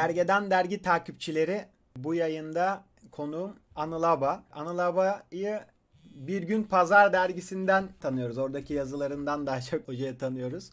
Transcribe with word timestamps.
Gergedan 0.00 0.50
Dergi 0.50 0.82
takipçileri 0.82 1.64
bu 1.96 2.14
yayında 2.14 2.84
konuğum 3.12 3.56
Anıl 3.76 4.02
Aba. 4.02 4.44
Anıl 4.52 4.78
Aba'yı 4.78 5.60
Bir 6.04 6.42
Gün 6.42 6.62
Pazar 6.62 7.12
dergisinden 7.12 7.88
tanıyoruz. 8.00 8.38
Oradaki 8.38 8.74
yazılarından 8.74 9.46
daha 9.46 9.60
çok 9.60 9.88
hocayı 9.88 10.18
tanıyoruz. 10.18 10.70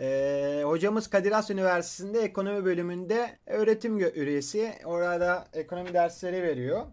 Ee, 0.00 0.62
hocamız 0.64 1.10
Kadir 1.10 1.32
Has 1.32 1.50
Üniversitesi'nde 1.50 2.20
ekonomi 2.20 2.64
bölümünde 2.64 3.38
öğretim 3.46 3.98
üyesi. 3.98 4.74
Orada 4.84 5.48
ekonomi 5.52 5.94
dersleri 5.94 6.42
veriyor. 6.42 6.86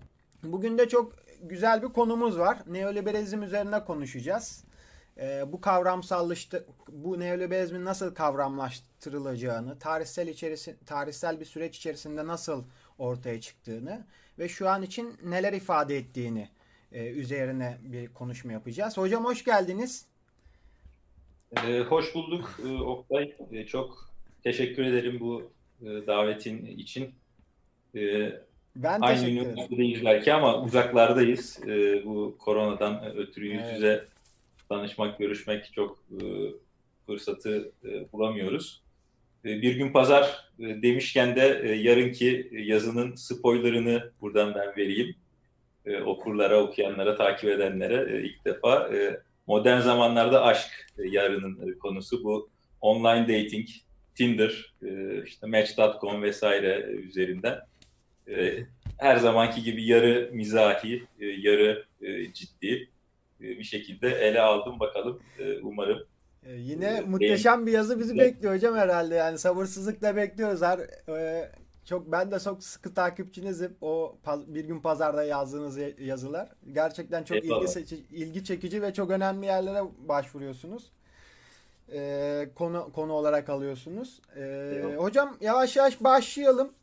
Bugün 0.43 0.77
de 0.77 0.89
çok 0.89 1.13
güzel 1.41 1.83
bir 1.83 1.87
konumuz 1.87 2.39
var. 2.39 2.57
Neoliberalizm 2.67 3.43
üzerine 3.43 3.83
konuşacağız. 3.83 4.63
Ee, 5.19 5.43
bu 5.47 5.61
kavramsallaştı 5.61 6.65
bu 6.87 7.19
neoliberalizmin 7.19 7.85
nasıl 7.85 8.15
kavramlaştırılacağını, 8.15 9.79
tarihsel 9.79 10.27
içerisi 10.27 10.75
tarihsel 10.85 11.39
bir 11.39 11.45
süreç 11.45 11.77
içerisinde 11.77 12.27
nasıl 12.27 12.63
ortaya 12.97 13.41
çıktığını 13.41 14.05
ve 14.39 14.49
şu 14.49 14.69
an 14.69 14.83
için 14.83 15.17
neler 15.23 15.53
ifade 15.53 15.97
ettiğini 15.97 16.49
e, 16.91 17.05
üzerine 17.05 17.77
bir 17.81 18.07
konuşma 18.13 18.51
yapacağız. 18.51 18.97
Hocam 18.97 19.25
hoş 19.25 19.43
geldiniz. 19.43 20.05
Ee, 21.57 21.79
hoş 21.79 22.15
bulduk 22.15 22.59
ee, 22.65 22.81
Oktay. 22.81 23.33
Ee, 23.51 23.65
çok 23.65 24.09
teşekkür 24.43 24.83
ederim 24.85 25.19
bu 25.19 25.51
e, 25.81 25.85
davetin 25.85 26.65
için. 26.65 27.15
Ee, 27.95 28.31
ben 28.75 29.01
Aynı 29.01 29.29
üniversitedeyiz 29.29 30.05
belki 30.05 30.33
ama 30.33 30.61
uzaklardayız. 30.61 31.59
Ee, 31.67 32.05
bu 32.05 32.35
koronadan 32.39 33.15
ötürü 33.15 33.47
yüz 33.47 33.73
yüze 33.75 34.07
evet. 34.65 34.79
tanışmak, 34.79 35.19
görüşmek 35.19 35.73
çok 35.73 35.99
e, 36.11 36.23
fırsatı 37.05 37.71
e, 37.85 38.11
bulamıyoruz. 38.11 38.81
E, 39.45 39.61
bir 39.61 39.75
gün 39.75 39.91
pazar 39.91 40.49
demişken 40.59 41.35
de 41.35 41.41
yarınki 41.81 42.49
yazının 42.51 43.15
spoilerını 43.15 44.11
buradan 44.21 44.55
ben 44.55 44.77
vereyim. 44.77 45.15
Okurlara, 46.05 46.61
okuyanlara, 46.61 47.15
takip 47.15 47.49
edenlere 47.49 48.21
ilk 48.23 48.45
defa 48.45 48.91
modern 49.47 49.79
zamanlarda 49.79 50.43
aşk 50.43 50.87
yarının 50.97 51.77
konusu 51.79 52.23
bu 52.23 52.49
online 52.81 53.23
dating, 53.23 53.67
Tinder, 54.15 54.73
işte 55.25 55.47
Match.com 55.47 56.21
vesaire 56.21 56.81
üzerinden 56.81 57.59
her 58.97 59.17
zamanki 59.17 59.63
gibi 59.63 59.85
yarı 59.85 60.29
mizahi, 60.33 61.03
yarı 61.19 61.85
ciddi 62.33 62.89
bir 63.49 63.63
şekilde 63.63 64.09
ele 64.09 64.41
aldım 64.41 64.79
bakalım. 64.79 65.19
Umarım 65.63 65.99
Yine 66.57 67.01
muhteşem 67.01 67.67
bir 67.67 67.71
yazı 67.71 67.99
bizi 67.99 68.17
bekliyor 68.17 68.55
hocam 68.55 68.75
herhalde. 68.75 69.15
Yani 69.15 69.37
sabırsızlıkla 69.37 70.15
bekliyoruz. 70.15 70.61
Her 70.61 70.79
çok 71.85 72.11
ben 72.11 72.31
de 72.31 72.39
çok 72.39 72.63
sıkı 72.63 72.93
takipçinizim. 72.93 73.77
O 73.81 74.17
bir 74.47 74.65
gün 74.65 74.79
pazarda 74.79 75.23
yazdığınız 75.23 75.77
yazılar. 75.99 76.49
Gerçekten 76.71 77.23
çok 77.23 77.37
ilgi, 77.37 77.95
ilgi 78.11 78.43
çekici 78.43 78.81
ve 78.81 78.93
çok 78.93 79.09
önemli 79.09 79.45
yerlere 79.45 79.81
başvuruyorsunuz. 80.07 80.91
Ee, 81.93 82.49
konu 82.55 82.91
konu 82.93 83.13
olarak 83.13 83.49
alıyorsunuz. 83.49 84.21
Ee, 84.37 84.95
hocam 84.97 85.37
yavaş 85.41 85.75
yavaş 85.75 86.03
başlayalım. 86.03 86.73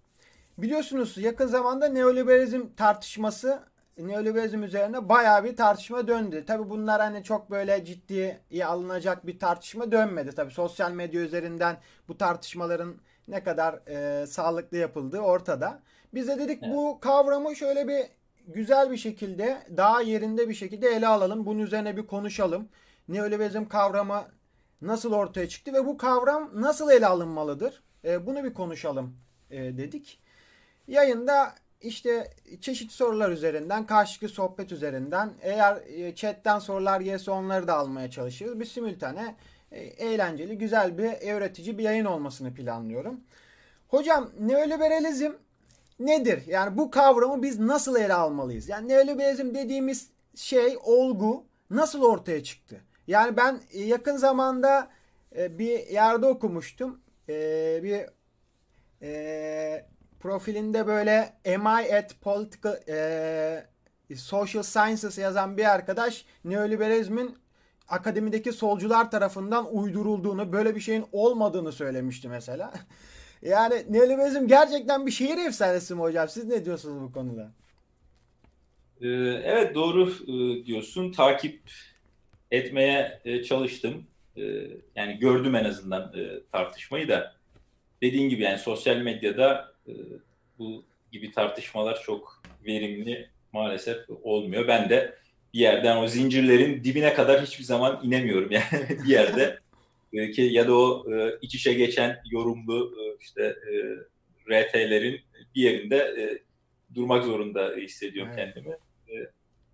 Biliyorsunuz 0.59 1.19
yakın 1.19 1.47
zamanda 1.47 1.89
neoliberalizm 1.89 2.67
tartışması 2.77 3.63
neoliberalizm 4.09 4.63
üzerine 4.63 5.09
bayağı 5.09 5.45
bir 5.45 5.57
tartışma 5.57 6.09
döndü. 6.09 6.45
Tabi 6.47 6.71
bunlar 6.71 7.01
hani 7.01 7.25
çok 7.25 7.51
böyle 7.51 7.85
ciddiye 7.85 8.41
alınacak 8.67 9.27
bir 9.27 9.39
tartışma 9.39 9.93
dönmedi. 9.93 10.33
Tabi 10.33 10.51
sosyal 10.51 10.93
medya 10.93 11.21
üzerinden 11.21 11.77
bu 12.09 12.19
tartışmaların 12.19 12.95
ne 13.29 13.43
kadar 13.43 13.81
e, 13.89 14.27
sağlıklı 14.27 14.77
yapıldığı 14.77 15.21
ortada. 15.21 15.83
Biz 16.15 16.29
de 16.29 16.39
dedik 16.39 16.63
evet. 16.63 16.75
bu 16.75 17.01
kavramı 17.01 17.57
şöyle 17.57 17.89
bir 17.89 18.07
güzel 18.47 18.91
bir 18.91 18.97
şekilde 18.97 19.63
daha 19.77 20.01
yerinde 20.01 20.49
bir 20.49 20.55
şekilde 20.55 20.89
ele 20.89 21.07
alalım. 21.07 21.47
Bunun 21.47 21.59
üzerine 21.59 21.97
bir 21.97 22.07
konuşalım. 22.07 22.69
Neoliberalizm 23.09 23.65
kavramı 23.65 24.25
nasıl 24.83 25.13
ortaya 25.13 25.49
çıktı 25.49 25.73
ve 25.73 25.87
bu 25.87 25.97
kavram 25.97 26.51
nasıl 26.55 26.91
ele 26.91 27.07
alınmalıdır? 27.07 27.83
E, 28.05 28.27
bunu 28.27 28.45
bir 28.45 28.55
konuşalım 28.55 29.17
e, 29.51 29.59
dedik. 29.59 30.21
Yayında 30.87 31.55
işte 31.83 32.31
çeşitli 32.61 32.93
sorular 32.93 33.31
üzerinden, 33.31 33.87
karşılıklı 33.87 34.29
sohbet 34.29 34.73
üzerinden 34.73 35.31
eğer 35.41 35.77
e, 35.87 36.15
chatten 36.15 36.59
sorular 36.59 37.01
gelirse 37.01 37.31
onları 37.31 37.67
da 37.67 37.75
almaya 37.77 38.11
çalışıyoruz. 38.11 38.61
Bir 38.61 38.65
simültane 38.65 39.37
e, 39.73 39.81
eğlenceli, 39.81 40.59
güzel 40.59 40.99
bir 40.99 41.33
öğretici 41.33 41.79
bir 41.79 41.83
yayın 41.83 42.05
olmasını 42.05 42.55
planlıyorum. 42.55 43.21
Hocam 43.89 44.31
neoliberalizm 44.41 45.33
nedir? 46.01 46.43
Yani 46.47 46.79
bu 46.79 46.91
kavramı 46.91 47.43
biz 47.43 47.59
nasıl 47.59 47.97
ele 47.97 48.15
almalıyız? 48.15 48.69
Yani 48.69 48.89
neoliberalizm 48.89 49.55
dediğimiz 49.55 50.09
şey, 50.35 50.79
olgu 50.85 51.45
nasıl 51.71 52.03
ortaya 52.03 52.43
çıktı? 52.43 52.81
Yani 53.07 53.37
ben 53.37 53.61
yakın 53.75 54.17
zamanda 54.17 54.89
e, 55.37 55.59
bir 55.59 55.87
yerde 55.87 56.27
okumuştum. 56.27 57.01
E, 57.29 57.81
bir 57.83 58.07
profilinde 60.23 60.87
böyle 60.87 61.33
MI 61.47 61.97
at 61.97 62.21
Political 62.21 62.77
Social 64.17 64.63
Sciences 64.63 65.19
yazan 65.19 65.57
bir 65.57 65.75
arkadaş 65.75 66.25
neoliberalizmin 66.45 67.37
akademideki 67.89 68.53
solcular 68.53 69.11
tarafından 69.11 69.77
uydurulduğunu, 69.77 70.53
böyle 70.53 70.75
bir 70.75 70.81
şeyin 70.81 71.05
olmadığını 71.13 71.73
söylemişti 71.73 72.29
mesela. 72.29 72.73
yani 73.43 73.85
neoliberalizm 73.91 74.47
gerçekten 74.47 75.07
bir 75.07 75.11
şehir 75.11 75.47
efsanesi 75.47 75.95
mi 75.95 76.01
hocam? 76.01 76.29
Siz 76.29 76.45
ne 76.45 76.65
diyorsunuz 76.65 77.03
bu 77.03 77.13
konuda? 77.13 77.53
Ee, 79.01 79.09
evet 79.45 79.75
doğru 79.75 80.11
e, 80.11 80.67
diyorsun. 80.67 81.13
Takip 81.13 81.61
etmeye 82.51 83.21
e, 83.25 83.43
çalıştım. 83.43 84.07
E, 84.37 84.43
yani 84.97 85.19
gördüm 85.19 85.55
en 85.55 85.65
azından 85.65 86.13
tartışmayı 86.53 87.09
da. 87.09 87.35
Dediğin 88.03 88.29
gibi 88.29 88.43
yani 88.43 88.59
sosyal 88.59 88.97
medyada 88.97 89.72
bu 90.59 90.85
gibi 91.13 91.33
tartışmalar 91.33 92.03
çok 92.03 92.43
verimli 92.67 93.31
maalesef 93.53 93.99
olmuyor. 94.23 94.69
Ben 94.69 94.91
de 94.91 95.15
bir 95.55 95.59
yerden 95.59 95.97
o 95.97 96.09
zincirlerin 96.09 96.85
dibine 96.85 97.15
kadar 97.15 97.43
hiçbir 97.43 97.65
zaman 97.65 98.01
inemiyorum 98.03 98.51
yani 98.51 98.89
bir 99.05 99.11
yerde 99.11 99.59
ki 100.13 100.43
ya 100.43 100.69
da 100.69 100.75
o 100.75 101.13
e, 101.15 101.39
iç 101.43 101.55
içe 101.55 101.73
geçen 101.73 102.23
yorumlu 102.31 102.95
e, 103.01 103.17
işte 103.21 103.43
e, 103.45 103.73
RT'lerin 104.51 105.21
bir 105.55 105.63
yerinde 105.63 105.97
e, 105.97 106.43
durmak 106.95 107.25
zorunda 107.25 107.73
hissediyorum 107.77 108.33
evet. 108.37 108.55
kendimi. 108.55 108.75
E, 109.09 109.31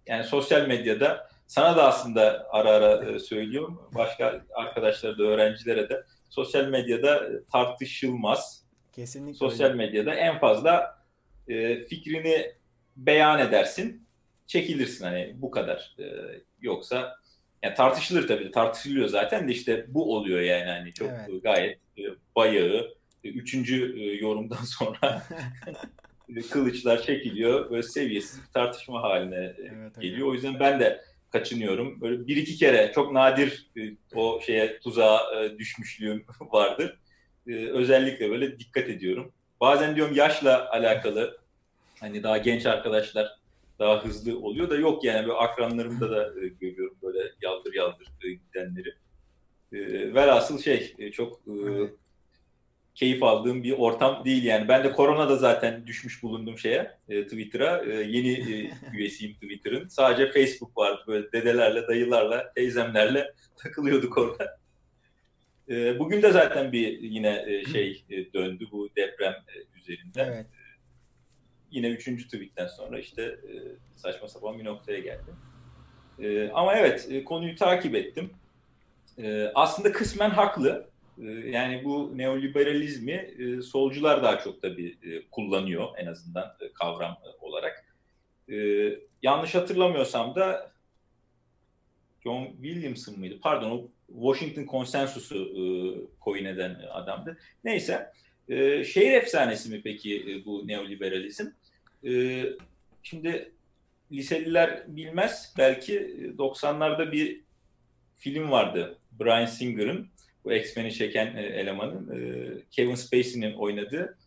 yani 0.07 0.25
sosyal 0.25 0.69
medyada 0.69 1.29
sana 1.47 1.77
da 1.77 1.89
aslında 1.89 2.47
ara 2.51 2.71
ara 2.71 3.11
e, 3.11 3.19
söylüyorum. 3.19 3.83
Başka 3.95 4.45
arkadaşlara 4.55 5.19
da 5.19 5.23
öğrencilere 5.23 5.89
de 5.89 6.05
sosyal 6.31 6.69
medyada 6.69 7.29
tartışılmaz. 7.53 8.58
Kesinlikle. 8.99 9.39
Sosyal 9.39 9.71
öyle. 9.71 9.77
medyada 9.77 10.15
en 10.15 10.39
fazla 10.39 10.99
e, 11.49 11.85
fikrini 11.85 12.53
beyan 12.97 13.39
edersin 13.41 14.07
çekilirsin 14.47 15.05
hani 15.05 15.33
bu 15.35 15.51
kadar. 15.51 15.97
Ee, 15.99 16.05
yoksa 16.61 17.17
yani 17.63 17.75
tartışılır 17.75 18.29
tabii 18.29 18.51
tartışılıyor 18.51 19.09
zaten 19.09 19.49
de 19.49 19.53
işte 19.53 19.85
bu 19.89 20.15
oluyor 20.15 20.41
yani 20.41 20.71
hani 20.71 20.93
çok 20.93 21.09
evet. 21.09 21.43
gayet 21.43 21.79
e, 21.99 22.03
bayağı 22.37 22.97
e, 23.25 23.29
üçüncü 23.29 24.01
e, 24.01 24.15
yorumdan 24.15 24.65
sonra 24.79 25.23
kılıçlar 26.51 27.03
çekiliyor 27.03 27.71
böyle 27.71 27.83
seviyesiz 27.83 28.43
bir 28.43 28.53
tartışma 28.53 29.03
haline 29.03 29.55
evet, 29.59 30.01
geliyor. 30.01 30.19
Evet. 30.19 30.29
O 30.29 30.35
yüzden 30.35 30.61
ben 30.61 30.81
de 30.81 31.01
kaçınıyorum. 31.31 32.01
Böyle 32.01 32.27
bir 32.27 32.37
iki 32.37 32.57
kere 32.57 32.93
çok 32.95 33.13
nadir 33.13 33.71
o 34.15 34.41
şeye 34.47 34.81
tuzağa 34.81 35.21
düşmüşlüğüm 35.59 36.25
vardır. 36.41 36.99
Özellikle 37.49 38.31
böyle 38.31 38.59
dikkat 38.59 38.89
ediyorum. 38.89 39.33
Bazen 39.61 39.97
diyorum 39.97 40.15
yaşla 40.15 40.71
alakalı 40.71 41.39
hani 42.01 42.23
daha 42.23 42.39
genç 42.39 42.67
arkadaşlar 42.67 43.39
daha 43.79 44.05
hızlı 44.05 44.39
oluyor 44.39 44.71
da 44.71 44.77
yok 44.77 45.05
yani 45.05 45.27
böyle 45.27 45.39
akranlarımda 45.39 46.11
da 46.11 46.41
e, 46.45 46.49
görüyorum 46.49 46.97
böyle 47.03 47.19
yaldır 47.43 47.75
yaldır 47.75 48.09
e, 48.25 48.29
gidenleri. 48.33 48.95
E, 49.73 50.15
velhasıl 50.15 50.59
şey 50.59 50.95
e, 50.99 51.11
çok 51.11 51.41
e, 51.49 51.59
keyif 52.95 53.23
aldığım 53.23 53.63
bir 53.63 53.73
ortam 53.73 54.25
değil 54.25 54.45
yani. 54.45 54.69
Ben 54.69 54.85
de 54.85 54.93
koronada 54.93 55.37
zaten 55.37 55.87
düşmüş 55.87 56.23
bulundum 56.23 56.59
şeye 56.59 56.99
e, 57.09 57.23
Twitter'a. 57.23 57.85
E, 57.85 57.95
yeni 57.95 58.33
e, 58.33 58.71
üyesiyim 58.97 59.35
Twitter'ın. 59.35 59.89
Sadece 59.89 60.33
Facebook 60.33 60.77
vardı 60.77 61.05
böyle 61.07 61.33
dedelerle, 61.33 61.87
dayılarla, 61.87 62.53
teyzemlerle 62.55 63.35
takılıyorduk 63.57 64.19
orada. 64.19 64.58
E, 65.71 65.99
bugün 65.99 66.23
de 66.23 66.33
zaten 66.33 66.73
bir 66.73 67.01
yine 67.01 67.45
e, 67.47 67.65
şey 67.65 68.05
e, 68.11 68.33
döndü 68.33 68.69
bu 68.73 68.89
deprem 68.97 69.33
e, 69.33 69.79
üzerinden. 69.79 70.33
Evet 70.33 70.47
yine 71.71 71.89
üçüncü 71.89 72.25
tweetten 72.25 72.67
sonra 72.67 72.99
işte 72.99 73.23
e, 73.23 73.53
saçma 73.97 74.29
sapan 74.29 74.59
bir 74.59 74.65
noktaya 74.65 74.99
geldi. 74.99 75.31
E, 76.19 76.51
ama 76.51 76.75
evet 76.75 77.09
e, 77.11 77.25
konuyu 77.25 77.57
takip 77.57 77.95
ettim. 77.95 78.31
E, 79.19 79.51
aslında 79.55 79.93
kısmen 79.93 80.31
haklı. 80.31 80.89
yani 81.45 81.85
bu 81.85 82.19
neoliberalizmi 82.19 83.35
solcular 83.63 84.23
daha 84.23 84.39
çok 84.39 84.63
tabii 84.63 84.99
kullanıyor 85.31 85.89
en 85.97 86.07
azından 86.07 86.57
kavram 86.75 87.19
olarak. 87.41 87.85
Yanlış 89.23 89.55
hatırlamıyorsam 89.55 90.35
da 90.35 90.73
John 92.25 92.47
Williamson 92.63 93.19
mıydı? 93.19 93.39
Pardon 93.43 93.71
o 93.71 93.89
Washington 94.09 94.65
konsensusu 94.65 95.53
coin 96.25 96.45
eden 96.45 96.81
adamdı. 96.93 97.39
Neyse. 97.65 98.13
Şehir 98.85 99.13
efsanesi 99.13 99.71
mi 99.71 99.81
peki 99.85 100.43
bu 100.47 100.69
neoliberalizm? 100.69 101.47
Şimdi 103.03 103.53
liseliler 104.13 104.85
bilmez. 104.87 105.55
Belki 105.59 105.95
90'larda 106.39 107.13
bir 107.13 107.41
film 108.17 108.51
vardı. 108.51 108.99
Brian 109.21 109.47
Singer'ın 109.47 110.09
bu 110.45 110.53
X-Men'i 110.53 110.93
çeken 110.93 111.37
e, 111.37 111.43
elemanın 111.43 112.11
e, 112.17 112.49
Kevin 112.71 112.95
Spacey'nin 112.95 113.53
oynadığı 113.53 114.19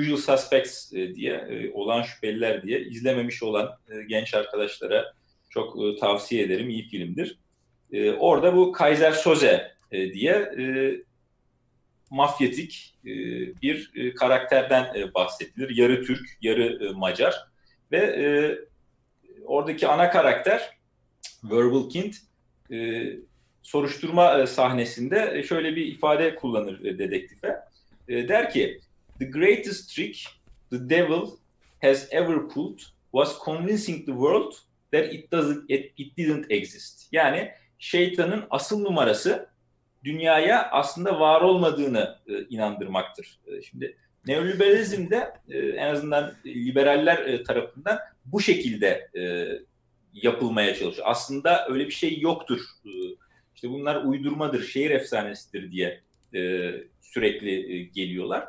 Usual 0.00 0.16
Suspects 0.16 0.92
e, 0.92 1.14
diye 1.14 1.34
e, 1.34 1.70
olan 1.72 2.02
şüpheliler 2.02 2.62
diye 2.62 2.80
izlememiş 2.80 3.42
olan 3.42 3.78
e, 3.88 4.02
genç 4.08 4.34
arkadaşlara 4.34 5.12
çok 5.50 5.84
e, 5.84 5.96
tavsiye 5.96 6.42
ederim. 6.42 6.70
İyi 6.70 6.88
filmdir. 6.88 7.38
E, 7.94 8.12
orada 8.12 8.56
bu 8.56 8.72
Kaiser 8.72 9.12
Soze 9.12 9.72
e, 9.90 10.12
diye 10.12 10.32
e, 10.32 10.64
mafyatik 12.10 12.94
e, 13.04 13.10
bir 13.62 13.92
e, 13.94 14.14
karakterden 14.14 14.94
e, 14.94 15.14
bahsedilir. 15.14 15.76
Yarı 15.76 16.04
Türk, 16.04 16.28
yarı 16.40 16.86
e, 16.86 16.92
Macar 16.92 17.48
ve 17.92 17.98
e, 17.98 18.26
oradaki 19.44 19.88
ana 19.88 20.10
karakter 20.10 20.70
Verbal 21.44 21.88
Kint 21.88 22.16
e, 22.72 23.06
soruşturma 23.62 24.38
e, 24.38 24.46
sahnesinde 24.46 25.32
e, 25.34 25.42
şöyle 25.42 25.76
bir 25.76 25.86
ifade 25.86 26.34
kullanır 26.34 26.84
e, 26.84 26.98
dedektife. 26.98 27.60
Der 28.08 28.50
ki, 28.50 28.80
The 29.18 29.24
greatest 29.24 29.94
trick 29.94 30.18
the 30.70 30.90
devil 30.90 31.38
has 31.82 32.08
ever 32.10 32.48
pulled 32.48 32.80
was 33.12 33.38
convincing 33.44 34.06
the 34.06 34.12
world 34.12 34.52
that 34.92 35.12
it 35.12 35.32
doesn't 35.32 35.70
it, 35.70 35.92
it 35.96 36.16
didn't 36.16 36.50
exist. 36.50 37.08
Yani 37.12 37.52
şeytanın 37.84 38.44
asıl 38.50 38.80
numarası 38.80 39.48
dünyaya 40.04 40.70
aslında 40.70 41.20
var 41.20 41.40
olmadığını 41.40 42.18
e, 42.26 42.44
inandırmaktır. 42.44 43.38
E, 43.46 43.62
şimdi 43.62 43.96
neoliberalizmde 44.26 45.32
e, 45.48 45.58
en 45.58 45.94
azından 45.94 46.34
liberaller 46.46 47.18
e, 47.18 47.42
tarafından 47.42 47.98
bu 48.24 48.40
şekilde 48.40 49.10
e, 49.16 49.48
yapılmaya 50.12 50.74
çalışıyor. 50.74 51.06
Aslında 51.10 51.66
öyle 51.68 51.86
bir 51.86 51.92
şey 51.92 52.20
yoktur. 52.20 52.60
E, 52.84 52.90
işte 53.54 53.70
bunlar 53.70 54.04
uydurmadır, 54.04 54.62
şehir 54.62 54.90
efsanesidir 54.90 55.72
diye 55.72 56.00
e, 56.34 56.70
sürekli 57.00 57.74
e, 57.74 57.82
geliyorlar. 57.82 58.48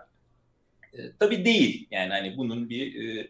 E, 0.93 0.99
tabii 1.19 1.45
değil. 1.45 1.87
Yani 1.91 2.09
hani 2.09 2.37
bunun 2.37 2.69
bir 2.69 3.07
e, 3.17 3.27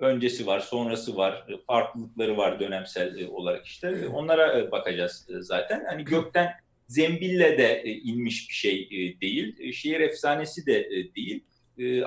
öncesi 0.00 0.46
var, 0.46 0.60
sonrası 0.60 1.16
var, 1.16 1.46
e, 1.48 1.56
farklılıkları 1.66 2.36
var 2.36 2.60
dönemsel 2.60 3.18
e, 3.18 3.28
olarak 3.28 3.66
işte. 3.66 3.88
E, 3.88 4.06
onlara 4.06 4.72
bakacağız 4.72 5.26
zaten. 5.40 5.84
Hani 5.88 6.04
gökten 6.04 6.52
zembille 6.86 7.58
de 7.58 7.82
inmiş 7.84 8.48
bir 8.48 8.54
şey 8.54 8.88
değil. 9.20 9.72
Şehir 9.72 10.00
efsanesi 10.00 10.66
de 10.66 10.90
değil. 11.16 11.44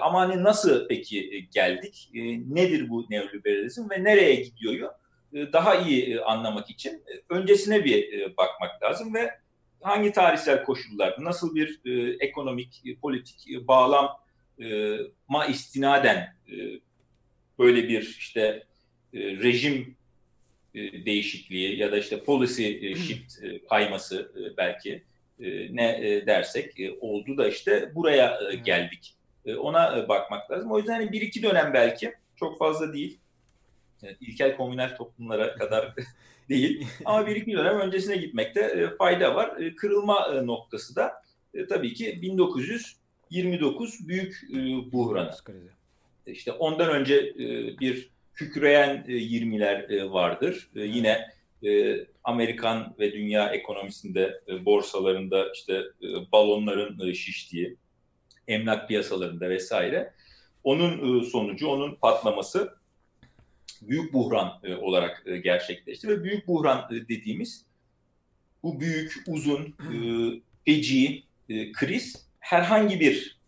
Ama 0.01 0.19
hani 0.19 0.43
nasıl 0.43 0.87
peki 0.87 1.47
geldik? 1.53 2.09
Nedir 2.47 2.89
bu 2.89 3.05
neoliberalizm 3.09 3.89
ve 3.89 4.03
nereye 4.03 4.35
gidiyor? 4.35 4.89
Daha 5.33 5.75
iyi 5.75 6.21
anlamak 6.21 6.69
için 6.69 7.03
öncesine 7.29 7.85
bir 7.85 8.25
bakmak 8.37 8.83
lazım 8.83 9.13
ve 9.13 9.31
hangi 9.81 10.11
tarihsel 10.11 10.63
koşullarda 10.63 11.23
nasıl 11.23 11.55
bir 11.55 11.81
ekonomik, 12.19 12.83
politik 13.01 13.67
bağlama 13.67 15.45
istinaden 15.49 16.35
böyle 17.63 17.87
bir 17.87 18.15
işte 18.19 18.63
rejim 19.13 19.95
değişikliği 21.05 21.77
ya 21.79 21.91
da 21.91 21.97
işte 21.97 22.23
policy 22.23 22.93
shift 22.93 23.33
kayması 23.69 24.31
belki 24.57 25.03
ne 25.69 26.23
dersek 26.27 26.75
oldu 27.01 27.37
da 27.37 27.47
işte 27.47 27.91
buraya 27.95 28.39
geldik. 28.65 29.15
Ona 29.57 30.09
bakmak 30.09 30.51
lazım. 30.51 30.71
O 30.71 30.77
yüzden 30.77 30.93
hani 30.93 31.11
bir 31.11 31.21
iki 31.21 31.43
dönem 31.43 31.73
belki 31.73 32.13
çok 32.35 32.59
fazla 32.59 32.93
değil 32.93 33.19
ilkel 34.21 34.57
komünel 34.57 34.95
toplumlara 34.95 35.55
kadar 35.57 35.93
değil. 36.49 36.87
Ama 37.05 37.27
bir 37.27 37.35
iki 37.35 37.51
dönem 37.51 37.79
öncesine 37.79 38.17
gitmekte 38.17 38.61
e, 38.61 38.97
fayda 38.97 39.35
var. 39.35 39.57
E, 39.57 39.75
kırılma 39.75 40.27
e, 40.33 40.47
noktası 40.47 40.95
da 40.95 41.23
tabii 41.69 41.93
ki 41.93 42.21
1929 42.21 44.07
büyük 44.07 44.41
buhranı. 44.91 45.31
İşte 46.27 46.51
ondan 46.51 46.89
önce 46.89 47.35
bir 47.79 48.09
kükreyen 48.33 49.05
20'ler 49.07 50.11
vardır. 50.11 50.69
Yine 50.75 51.33
Amerikan 52.23 52.95
ve 52.99 53.11
dünya 53.11 53.49
ekonomisinde, 53.49 54.41
borsalarında 54.65 55.51
işte 55.53 55.83
balonların 56.31 57.13
şiştiği, 57.13 57.77
emlak 58.47 58.87
piyasalarında 58.87 59.49
vesaire. 59.49 60.13
Onun 60.63 61.23
sonucu, 61.23 61.67
onun 61.67 61.95
patlaması 61.95 62.73
büyük 63.87 64.13
buhran 64.13 64.59
e, 64.63 64.75
olarak 64.75 65.23
e, 65.25 65.37
gerçekleşti 65.37 66.07
ve 66.07 66.23
büyük 66.23 66.47
buhran 66.47 66.87
e, 66.91 67.07
dediğimiz 67.07 67.65
bu 68.63 68.79
büyük, 68.79 69.23
uzun, 69.27 69.61
e, 69.61 69.95
feci 70.65 71.23
e, 71.49 71.71
kriz 71.71 72.27
herhangi 72.39 72.99
bir 72.99 73.39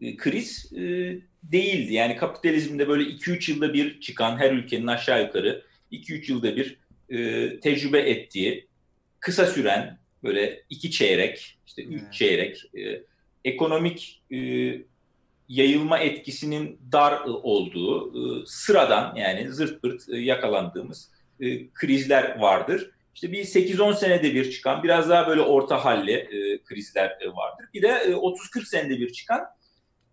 e, 0.00 0.16
kriz 0.16 0.72
e, 0.72 1.16
değildi. 1.42 1.94
Yani 1.94 2.16
kapitalizmde 2.16 2.88
böyle 2.88 3.02
2-3 3.02 3.50
yılda 3.50 3.74
bir 3.74 4.00
çıkan 4.00 4.38
her 4.38 4.52
ülkenin 4.52 4.86
aşağı 4.86 5.22
yukarı 5.22 5.62
2-3 5.92 6.32
yılda 6.32 6.56
bir 6.56 6.78
e, 7.08 7.60
tecrübe 7.60 7.98
ettiği 7.98 8.68
kısa 9.20 9.46
süren 9.46 9.98
böyle 10.22 10.62
iki 10.70 10.90
çeyrek, 10.90 11.58
işte 11.66 11.82
üç 11.82 12.02
hmm. 12.02 12.10
çeyrek 12.10 12.74
e, 12.78 13.02
ekonomik 13.44 14.22
e, 14.32 14.38
yayılma 15.48 15.98
etkisinin 15.98 16.80
dar 16.92 17.20
olduğu 17.24 18.14
ıı, 18.14 18.46
sıradan 18.46 19.16
yani 19.16 19.52
zırt 19.52 19.82
pırt 19.82 20.08
ıı, 20.08 20.16
yakalandığımız 20.16 21.10
krizler 21.74 22.38
vardır. 22.38 22.90
İşte 23.14 23.32
bir 23.32 23.44
8-10 23.44 23.96
senede 23.96 24.34
bir 24.34 24.50
çıkan 24.50 24.82
biraz 24.82 25.08
daha 25.08 25.28
böyle 25.28 25.40
orta 25.40 25.84
halli 25.84 26.28
krizler 26.64 27.18
vardır. 27.26 27.66
Bir 27.74 27.82
de 27.82 27.88
30-40 27.88 28.64
senede 28.66 29.00
bir 29.00 29.12
çıkan 29.12 29.40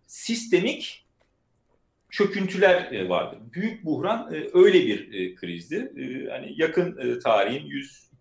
sistemik 0.06 1.06
çöküntüler 2.10 3.08
vardır. 3.08 3.38
Büyük 3.52 3.84
buhran 3.84 4.34
öyle 4.54 4.86
bir 4.86 5.36
krizdi. 5.36 5.92
Hani 6.30 6.54
yakın 6.56 7.20
tarihin 7.20 7.70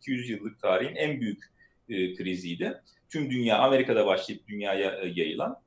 100-200 0.05 0.31
yıllık 0.31 0.61
tarihin 0.61 0.95
en 0.95 1.21
büyük 1.21 1.43
kriziydi. 2.17 2.81
Tüm 3.09 3.31
dünya 3.31 3.57
Amerika'da 3.57 4.05
başlayıp 4.05 4.47
dünyaya 4.47 5.03
yayılan 5.15 5.57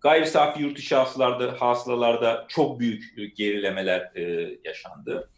Gayri 0.00 0.26
safi 0.26 0.62
yurt 0.62 0.78
içi 0.78 0.94
hasılarda, 0.94 1.60
hasılalarda 1.60 2.46
çok 2.48 2.80
büyük 2.80 3.18
e, 3.18 3.26
gerilemeler 3.26 4.10
e, 4.14 4.50
yaşandı. 4.64 5.30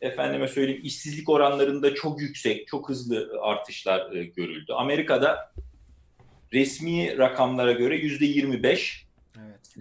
Efendime 0.00 0.48
söyleyeyim 0.48 0.80
işsizlik 0.84 1.28
oranlarında 1.28 1.94
çok 1.94 2.20
yüksek, 2.20 2.66
çok 2.66 2.88
hızlı 2.88 3.30
artışlar 3.42 4.12
e, 4.12 4.24
görüldü. 4.24 4.72
Amerika'da 4.72 5.52
resmi 6.52 7.18
rakamlara 7.18 7.72
göre 7.72 7.96
yüzde 7.96 8.24
25 8.24 9.06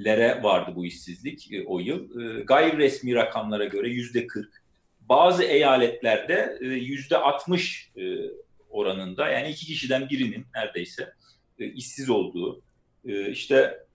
lere 0.05 0.43
vardı 0.43 0.71
bu 0.75 0.85
işsizlik 0.85 1.53
e, 1.53 1.63
o 1.65 1.79
yıl. 1.79 2.21
E, 2.21 2.43
gayri 2.43 2.77
resmi 2.77 3.15
rakamlara 3.15 3.65
göre 3.65 3.89
yüzde 3.89 4.27
40. 4.27 4.63
Bazı 5.01 5.43
eyaletlerde 5.43 6.57
e, 6.61 6.65
yüzde 6.65 7.17
60 7.17 7.91
e, 7.97 8.01
oranında 8.69 9.29
yani 9.29 9.49
iki 9.49 9.65
kişiden 9.65 10.09
birinin 10.09 10.45
neredeyse 10.55 11.13
e, 11.59 11.65
işsiz 11.65 12.09
olduğu. 12.09 12.61
E, 13.05 13.31
işte 13.31 13.87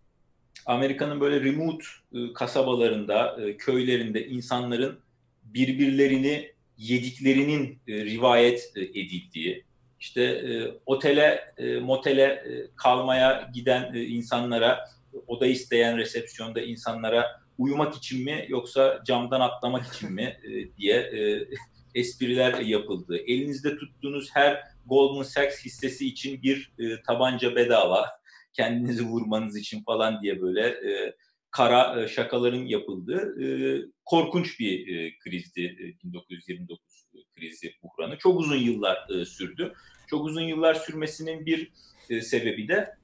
Amerika'nın 0.66 1.20
böyle 1.20 1.40
remote 1.44 1.84
e, 2.14 2.32
kasabalarında, 2.32 3.36
e, 3.42 3.56
köylerinde 3.56 4.26
insanların 4.26 4.98
birbirlerini 5.44 6.52
yediklerinin 6.78 7.78
e, 7.88 8.04
rivayet 8.04 8.72
edildiği, 8.76 9.64
işte 10.00 10.44
otele, 10.86 11.54
motele 11.82 12.44
kalmaya 12.76 13.50
giden 13.54 13.94
insanlara, 13.94 14.88
oda 15.26 15.46
isteyen 15.46 15.98
resepsiyonda 15.98 16.60
insanlara 16.60 17.40
uyumak 17.58 17.94
için 17.94 18.24
mi 18.24 18.46
yoksa 18.48 19.02
camdan 19.06 19.40
atlamak 19.40 19.94
için 19.94 20.12
mi 20.12 20.36
diye 20.78 21.10
espriler 21.94 22.58
yapıldı. 22.58 23.16
Elinizde 23.26 23.76
tuttuğunuz 23.76 24.28
her 24.32 24.62
Goldman 24.86 25.22
Sachs 25.22 25.64
hissesi 25.64 26.06
için 26.06 26.42
bir 26.42 26.72
tabanca 27.06 27.56
bedava 27.56 28.22
kendinizi 28.52 29.04
vurmanız 29.04 29.56
için 29.56 29.82
falan 29.84 30.22
diye 30.22 30.40
böyle 30.40 30.66
e, 30.66 31.16
kara 31.50 32.02
e, 32.02 32.08
şakaların 32.08 32.66
yapıldığı 32.66 33.44
e, 33.44 33.46
korkunç 34.04 34.60
bir 34.60 34.96
e, 34.96 35.18
krizdi 35.18 35.64
e, 35.64 36.04
1929 36.04 37.06
krizi 37.36 37.74
buhranı. 37.82 38.18
Çok 38.18 38.40
uzun 38.40 38.56
yıllar 38.56 39.08
e, 39.10 39.24
sürdü. 39.24 39.72
Çok 40.06 40.24
uzun 40.24 40.42
yıllar 40.42 40.74
sürmesinin 40.74 41.46
bir 41.46 41.72
sebebi 42.22 42.68
de 42.68 42.96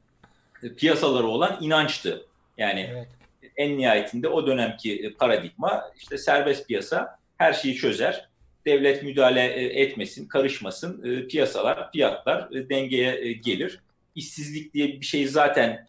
piyasalara 0.76 1.26
olan 1.26 1.58
inançtı. 1.60 2.26
Yani 2.58 2.88
evet. 2.90 3.08
en 3.56 3.78
nihayetinde 3.78 4.28
o 4.28 4.46
dönemki 4.46 5.14
paradigma 5.18 5.84
işte 5.98 6.18
serbest 6.18 6.68
piyasa 6.68 7.18
her 7.38 7.52
şeyi 7.52 7.74
çözer. 7.74 8.28
Devlet 8.66 9.02
müdahale 9.02 9.44
etmesin, 9.80 10.28
karışmasın. 10.28 11.26
Piyasalar, 11.28 11.92
fiyatlar 11.92 12.50
dengeye 12.52 13.32
gelir. 13.32 13.80
İşsizlik 14.14 14.74
diye 14.74 15.00
bir 15.00 15.06
şey 15.06 15.28
zaten 15.28 15.88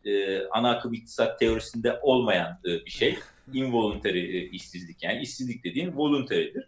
ana 0.51 0.71
akım 0.71 0.93
iktisat 0.93 1.39
teorisinde 1.39 1.99
olmayan 2.01 2.59
bir 2.63 2.91
şey. 2.91 3.19
Involuntary 3.53 4.49
işsizlik 4.51 5.03
yani 5.03 5.21
işsizlik 5.21 5.63
dediğin 5.63 5.97
voluntary'dir. 5.97 6.67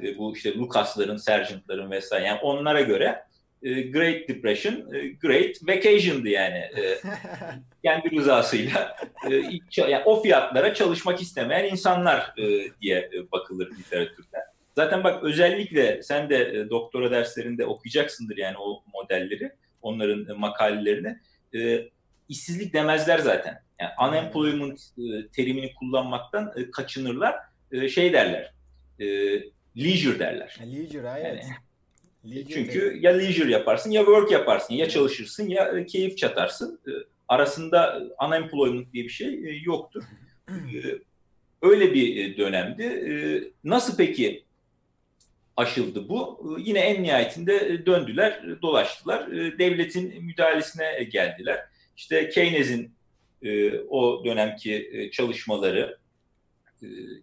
Evet. 0.00 0.18
Bu 0.18 0.36
işte 0.36 0.54
Lucas'ların, 0.54 1.16
Sergeant'ların 1.16 1.90
vesaire 1.90 2.26
yani 2.26 2.40
onlara 2.40 2.80
göre 2.80 3.24
e, 3.62 3.82
Great 3.82 4.28
Depression, 4.28 4.74
e, 4.94 5.08
Great 5.08 5.56
Vacation'dı 5.62 6.28
yani. 6.28 6.56
E, 6.56 6.98
kendi 7.84 8.16
rızasıyla. 8.16 8.96
yani 9.76 10.02
o 10.04 10.22
fiyatlara 10.22 10.74
çalışmak 10.74 11.22
istemeyen 11.22 11.72
insanlar 11.72 12.34
diye 12.82 13.10
bakılır 13.32 13.70
literatürde. 13.78 14.38
Zaten 14.76 15.04
bak 15.04 15.24
özellikle 15.24 16.02
sen 16.02 16.30
de 16.30 16.70
doktora 16.70 17.10
derslerinde 17.10 17.66
okuyacaksındır 17.66 18.36
yani 18.36 18.56
o 18.58 18.82
modelleri, 18.94 19.52
onların 19.82 20.38
makalelerini. 20.38 21.16
İşsizlik 22.28 22.74
demezler 22.74 23.18
zaten. 23.18 23.62
Yani 23.80 24.10
unemployment 24.10 24.80
terimini 25.32 25.74
kullanmaktan 25.74 26.54
kaçınırlar. 26.72 27.34
Şey 27.88 28.12
derler, 28.12 28.54
leisure 29.76 30.18
derler. 30.18 30.58
Leisure 30.72 31.12
evet. 31.20 31.44
Yani, 31.44 31.56
Leisure 32.24 32.54
Çünkü 32.54 32.98
ya 33.00 33.10
leisure 33.12 33.52
yaparsın 33.52 33.90
ya 33.90 34.00
work 34.00 34.30
yaparsın 34.30 34.74
ya 34.74 34.88
çalışırsın 34.88 35.48
ya 35.48 35.68
e, 35.68 35.86
keyif 35.86 36.18
çatarsın. 36.18 36.80
E, 36.86 36.90
arasında 37.28 38.02
unemployment 38.28 38.92
diye 38.92 39.04
bir 39.04 39.08
şey 39.10 39.28
e, 39.28 39.60
yoktur. 39.64 40.04
Öyle 41.62 41.94
bir 41.94 42.36
dönemdi. 42.36 43.52
Nasıl 43.64 43.96
peki 43.96 44.44
aşıldı 45.56 46.08
bu? 46.08 46.56
Yine 46.58 46.78
en 46.78 47.02
nihayetinde 47.02 47.86
döndüler, 47.86 48.62
dolaştılar. 48.62 49.32
Devletin 49.32 50.24
müdahalesine 50.24 51.04
geldiler. 51.04 51.60
İşte 51.96 52.28
Keynes'in 52.28 52.92
o 53.88 54.24
dönemki 54.24 55.10
çalışmaları 55.12 55.98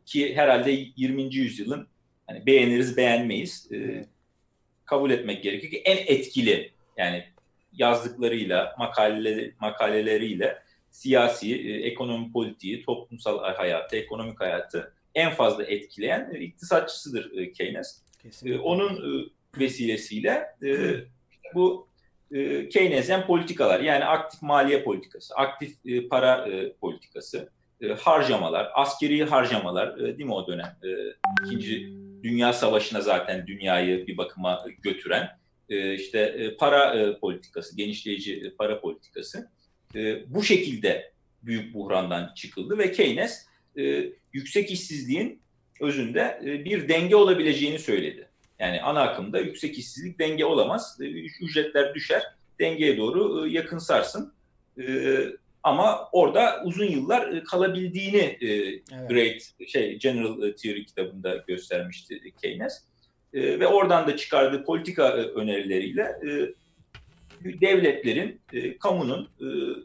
ki 0.05 0.35
herhalde 0.35 0.71
20. 0.95 1.35
yüzyılın 1.35 1.87
hani 2.27 2.45
beğeniriz 2.45 2.97
beğenmeyiz. 2.97 3.69
Evet 3.71 4.07
kabul 4.87 5.11
etmek 5.11 5.43
gerekiyor 5.43 5.71
ki 5.71 5.81
en 5.85 5.97
etkili 6.15 6.71
yani 6.97 7.23
yazdıklarıyla, 7.73 8.75
makaleleri, 8.79 9.53
makaleleriyle 9.59 10.57
siyasi, 10.91 11.55
e, 11.55 11.87
ekonomi 11.87 12.31
politiği, 12.31 12.85
toplumsal 12.85 13.53
hayatı, 13.53 13.95
ekonomik 13.95 14.39
hayatı 14.39 14.93
en 15.15 15.31
fazla 15.31 15.63
etkileyen 15.63 16.31
e, 16.33 16.39
iktisatçısıdır 16.39 17.37
e, 17.37 17.51
Keynes. 17.51 18.01
Kesinlikle. 18.23 18.59
Onun 18.59 19.31
vesilesiyle 19.59 20.45
bu 21.55 21.87
Keynesyen 22.73 23.25
politikalar 23.25 23.79
yani 23.79 24.05
aktif 24.05 24.41
maliye 24.41 24.83
politikası, 24.83 25.35
aktif 25.35 25.75
para 26.09 26.47
politikası, 26.81 27.49
harcamalar, 27.97 28.71
askeri 28.75 29.23
harcamalar 29.23 29.99
değil 29.99 30.25
mi 30.25 30.33
o 30.33 30.47
dönem? 30.47 30.77
ikinci 31.45 31.96
Dünya 32.27 32.53
Savaşı'na 32.53 33.01
zaten 33.01 33.47
dünyayı 33.47 34.07
bir 34.07 34.17
bakıma 34.17 34.65
götüren 34.83 35.29
e, 35.69 35.93
işte 35.93 36.19
e, 36.19 36.55
para 36.55 36.93
e, 36.93 37.19
politikası, 37.19 37.77
genişleyici 37.77 38.53
para 38.57 38.81
politikası 38.81 39.49
bu 40.27 40.43
şekilde 40.43 41.11
büyük 41.43 41.73
buhrandan 41.73 42.33
çıkıldı 42.35 42.77
ve 42.77 42.91
Keynes 42.91 43.45
yüksek 44.33 44.71
işsizliğin 44.71 45.41
özünde 45.81 46.41
bir 46.65 46.89
denge 46.89 47.15
olabileceğini 47.15 47.79
söyledi. 47.79 48.29
Yani 48.59 48.81
ana 48.81 49.01
akımda 49.01 49.39
yüksek 49.39 49.77
işsizlik 49.77 50.19
denge 50.19 50.45
olamaz. 50.45 50.97
Ücretler 51.41 51.95
düşer, 51.95 52.23
dengeye 52.59 52.97
doğru 52.97 53.47
yakınsarsın. 53.47 54.33
Ama 55.63 56.09
orada 56.11 56.61
uzun 56.65 56.85
yıllar 56.85 57.27
e, 57.27 57.43
kalabildiğini 57.43 58.37
e, 58.41 58.47
evet. 58.47 59.09
Great 59.09 59.69
şey 59.69 59.99
General 59.99 60.35
Theory 60.35 60.85
kitabında 60.85 61.43
göstermişti 61.47 62.33
Keynes. 62.41 62.83
E, 63.33 63.59
ve 63.59 63.67
oradan 63.67 64.07
da 64.07 64.17
çıkardığı 64.17 64.63
politika 64.63 65.13
önerileriyle 65.13 66.19
devletlerin, 67.43 68.41
kamunun 68.79 69.29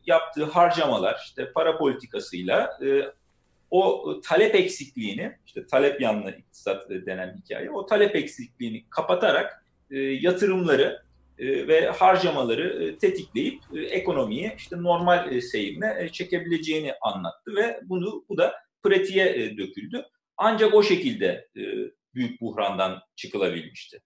yaptığı 0.06 0.44
harcamalar, 0.44 1.20
işte 1.26 1.52
para 1.52 1.78
politikasıyla 1.78 2.78
o 3.70 4.20
talep 4.24 4.54
eksikliğini, 4.54 5.32
işte 5.46 5.66
talep 5.66 6.00
yanlı 6.00 6.30
iktisat 6.30 6.90
denen 6.90 7.42
hikaye, 7.44 7.70
o 7.70 7.86
talep 7.86 8.16
eksikliğini 8.16 8.84
kapatarak 8.90 9.64
yatırımları 10.20 10.82
e, 10.82 11.01
ve 11.38 11.86
harcamaları 11.86 12.84
e, 12.84 12.98
tetikleyip 12.98 13.62
e, 13.74 13.80
ekonomiyi 13.80 14.54
işte 14.56 14.82
normal 14.82 15.40
seyrine 15.40 16.08
çekebileceğini 16.12 16.94
anlattı 17.02 17.56
ve 17.56 17.80
bunu 17.82 18.24
bu 18.28 18.38
da 18.38 18.54
pratiğe 18.82 19.56
döküldü. 19.58 20.06
Ancak 20.36 20.74
o 20.74 20.82
şekilde 20.82 21.48
büyük 22.14 22.40
buhrandan 22.40 23.00
çıkılabilmişti. 23.16 24.02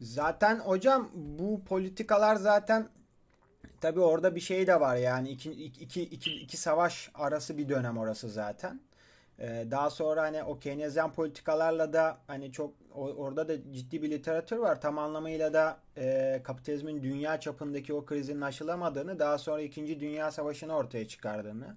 Zaten 0.00 0.58
hocam 0.58 1.10
bu 1.14 1.64
politikalar 1.64 2.36
zaten 2.36 2.88
tabii 3.80 4.00
orada 4.00 4.34
bir 4.34 4.40
şey 4.40 4.66
de 4.66 4.80
var 4.80 4.96
yani 4.96 5.28
iki, 5.28 5.50
iki, 5.50 6.02
iki, 6.02 6.32
iki 6.32 6.56
savaş 6.56 7.10
arası 7.14 7.58
bir 7.58 7.68
dönem 7.68 7.98
orası 7.98 8.28
zaten. 8.28 8.80
Ee, 9.40 9.66
daha 9.70 9.90
sonra 9.90 10.22
hani 10.22 10.42
o 10.42 10.58
Keynesyen 10.58 11.12
politikalarla 11.12 11.92
da 11.92 12.18
hani 12.26 12.52
çok 12.52 12.74
orada 12.94 13.48
da 13.48 13.72
ciddi 13.72 14.02
bir 14.02 14.10
literatür 14.10 14.56
var. 14.56 14.80
Tam 14.80 14.98
anlamıyla 14.98 15.52
da 15.52 15.76
e, 15.96 16.40
kapitalizmin 16.44 17.02
dünya 17.02 17.40
çapındaki 17.40 17.94
o 17.94 18.04
krizin 18.04 18.40
aşılamadığını 18.40 19.18
daha 19.18 19.38
sonra 19.38 19.62
2. 19.62 20.00
Dünya 20.00 20.30
Savaşı'nı 20.30 20.76
ortaya 20.76 21.08
çıkardığını 21.08 21.76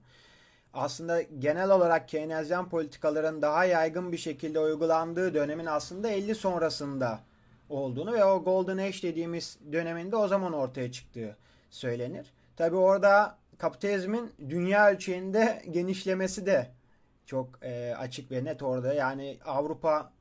aslında 0.73 1.21
genel 1.21 1.71
olarak 1.71 2.09
Keynesyen 2.09 2.69
politikaların 2.69 3.41
daha 3.41 3.65
yaygın 3.65 4.11
bir 4.11 4.17
şekilde 4.17 4.59
uygulandığı 4.59 5.33
dönemin 5.33 5.65
aslında 5.65 6.09
50 6.09 6.35
sonrasında 6.35 7.19
olduğunu 7.69 8.13
ve 8.13 8.25
o 8.25 8.43
Golden 8.43 8.77
Age 8.77 9.01
dediğimiz 9.01 9.57
döneminde 9.71 10.15
o 10.15 10.27
zaman 10.27 10.53
ortaya 10.53 10.91
çıktığı 10.91 11.37
söylenir. 11.69 12.33
Tabi 12.57 12.75
orada 12.75 13.37
kapitalizmin 13.57 14.31
dünya 14.49 14.91
ölçeğinde 14.91 15.61
genişlemesi 15.71 16.45
de 16.45 16.67
çok 17.25 17.63
e, 17.63 17.95
açık 17.97 18.31
ve 18.31 18.43
net 18.43 18.63
orada. 18.63 18.93
Yani 18.93 19.37
Avrupa 19.45 20.11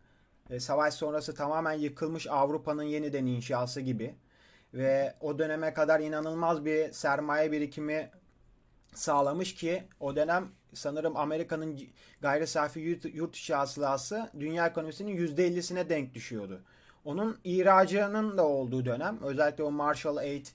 e, 0.51 0.61
savaş 0.61 0.95
sonrası 0.95 1.35
tamamen 1.35 1.73
yıkılmış 1.73 2.27
Avrupa'nın 2.27 2.83
yeniden 2.83 3.27
inşası 3.27 3.81
gibi. 3.81 4.15
Ve 4.75 5.15
o 5.21 5.39
döneme 5.39 5.75
kadar 5.75 6.01
inanılmaz 6.01 6.65
bir 6.65 6.93
sermaye 6.93 7.53
birikimi 7.53 8.11
sağlamış 8.95 9.55
ki 9.55 9.85
o 10.01 10.17
dönem 10.17 10.49
sanırım 10.75 11.17
Amerika'nın 11.17 11.81
gayri 12.21 12.47
safi 12.47 12.81
yurt, 12.81 13.15
yurt 13.15 13.37
içi 13.37 13.55
hasılası 13.55 14.31
dünya 14.41 14.67
ekonomisinin 14.67 15.17
%50'sine 15.17 15.89
denk 15.89 16.15
düşüyordu. 16.15 16.63
Onun 17.05 17.39
ihracının 17.45 18.39
da 18.39 18.47
olduğu 18.47 18.85
dönem 18.85 19.19
özellikle 19.23 19.65
o 19.65 19.71
Marshall 19.71 20.17
Aid 20.17 20.47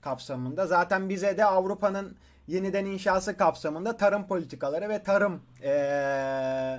kapsamında 0.00 0.66
zaten 0.66 1.08
bize 1.08 1.38
de 1.38 1.44
Avrupa'nın 1.44 2.16
yeniden 2.46 2.84
inşası 2.84 3.36
kapsamında 3.36 3.96
tarım 3.96 4.26
politikaları 4.26 4.88
ve 4.88 5.02
tarım 5.02 5.42
ee, 5.62 6.78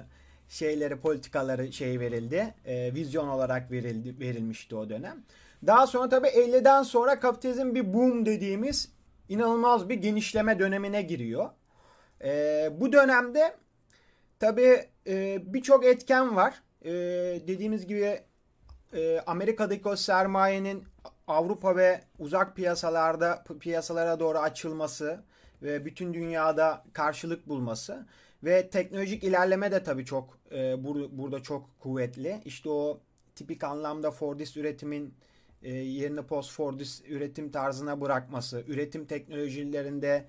şeyleri 0.49 0.99
politikaları 0.99 1.73
şey 1.73 1.99
verildi. 1.99 2.53
E, 2.65 2.93
vizyon 2.93 3.27
olarak 3.27 3.71
verildi 3.71 4.19
verilmişti 4.19 4.75
o 4.75 4.89
dönem. 4.89 5.23
Daha 5.67 5.87
sonra 5.87 6.09
tabii 6.09 6.27
50'den 6.27 6.83
sonra 6.83 7.19
kapitalizm 7.19 7.75
bir 7.75 7.93
boom 7.93 8.25
dediğimiz 8.25 8.91
inanılmaz 9.29 9.89
bir 9.89 9.95
genişleme 9.95 10.59
dönemine 10.59 11.01
giriyor. 11.01 11.49
E, 12.23 12.69
bu 12.71 12.91
dönemde 12.91 13.55
tabii 14.39 14.85
e, 15.07 15.37
birçok 15.53 15.85
etken 15.85 16.35
var. 16.35 16.61
E, 16.85 16.91
dediğimiz 17.47 17.87
gibi 17.87 18.19
e, 18.93 19.19
Amerika'daki 19.27 19.89
o 19.89 19.95
sermayenin 19.95 20.83
Avrupa 21.27 21.75
ve 21.75 22.01
uzak 22.19 22.55
piyasalarda 22.55 23.43
piyasalara 23.59 24.19
doğru 24.19 24.37
açılması 24.37 25.23
ve 25.61 25.85
bütün 25.85 26.13
dünyada 26.13 26.83
karşılık 26.93 27.49
bulması 27.49 28.05
ve 28.43 28.69
teknolojik 28.69 29.23
ilerleme 29.23 29.71
de 29.71 29.83
tabii 29.83 30.05
çok 30.05 30.39
e, 30.51 30.83
bur 30.83 31.09
burada 31.11 31.43
çok 31.43 31.79
kuvvetli. 31.79 32.41
İşte 32.45 32.69
o 32.69 33.01
tipik 33.35 33.63
anlamda 33.63 34.11
Fordist 34.11 34.57
üretimin 34.57 35.13
e, 35.63 35.73
yerini 35.73 36.21
post 36.21 36.51
Fordist 36.51 37.09
üretim 37.09 37.51
tarzına 37.51 38.01
bırakması, 38.01 38.63
üretim 38.67 39.05
teknolojilerinde 39.05 40.27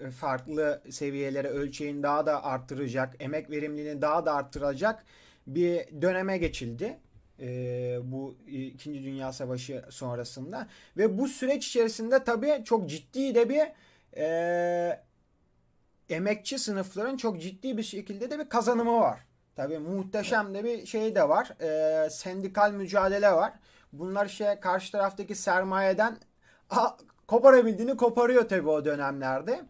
e, 0.00 0.10
farklı 0.10 0.82
seviyelere 0.90 1.48
ölçeğin 1.48 2.02
daha 2.02 2.26
da 2.26 2.44
arttıracak, 2.44 3.16
emek 3.20 3.50
verimliliğini 3.50 4.02
daha 4.02 4.26
da 4.26 4.34
arttıracak 4.34 5.04
bir 5.46 6.02
döneme 6.02 6.38
geçildi. 6.38 6.98
e, 7.40 7.98
bu 8.02 8.36
İkinci 8.46 9.04
Dünya 9.04 9.32
Savaşı 9.32 9.84
sonrasında 9.90 10.68
ve 10.96 11.18
bu 11.18 11.28
süreç 11.28 11.68
içerisinde 11.68 12.24
tabii 12.24 12.62
çok 12.64 12.88
ciddi 12.88 13.34
de 13.34 13.48
bir 13.48 13.62
e, 14.16 15.02
emekçi 16.08 16.58
sınıfların 16.58 17.16
çok 17.16 17.40
ciddi 17.40 17.76
bir 17.76 17.82
şekilde 17.82 18.30
de 18.30 18.38
bir 18.38 18.48
kazanımı 18.48 19.00
var. 19.00 19.20
Tabii 19.56 19.78
muhteşem 19.78 20.54
de 20.54 20.64
bir 20.64 20.86
şey 20.86 21.14
de 21.14 21.28
var. 21.28 21.60
E, 21.60 22.10
sendikal 22.10 22.72
mücadele 22.72 23.32
var. 23.32 23.52
Bunlar 23.92 24.26
işte 24.26 24.58
karşı 24.60 24.92
taraftaki 24.92 25.34
sermayeden 25.34 26.16
a, 26.70 26.88
koparabildiğini 27.28 27.96
koparıyor 27.96 28.48
tabii 28.48 28.68
o 28.68 28.84
dönemlerde. 28.84 29.60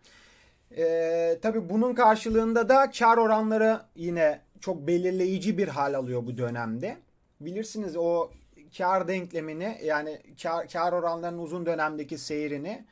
E, 0.76 1.38
tabii 1.42 1.68
bunun 1.70 1.94
karşılığında 1.94 2.68
da 2.68 2.90
kar 2.98 3.18
oranları 3.18 3.80
yine 3.96 4.40
çok 4.60 4.86
belirleyici 4.86 5.58
bir 5.58 5.68
hal 5.68 5.94
alıyor 5.94 6.26
bu 6.26 6.38
dönemde. 6.38 6.96
Bilirsiniz 7.40 7.96
o 7.96 8.30
kar 8.78 9.08
denklemini 9.08 9.78
yani 9.84 10.22
kar, 10.42 10.68
kar 10.68 10.92
oranlarının 10.92 11.38
uzun 11.38 11.66
dönemdeki 11.66 12.18
seyrini 12.18 12.84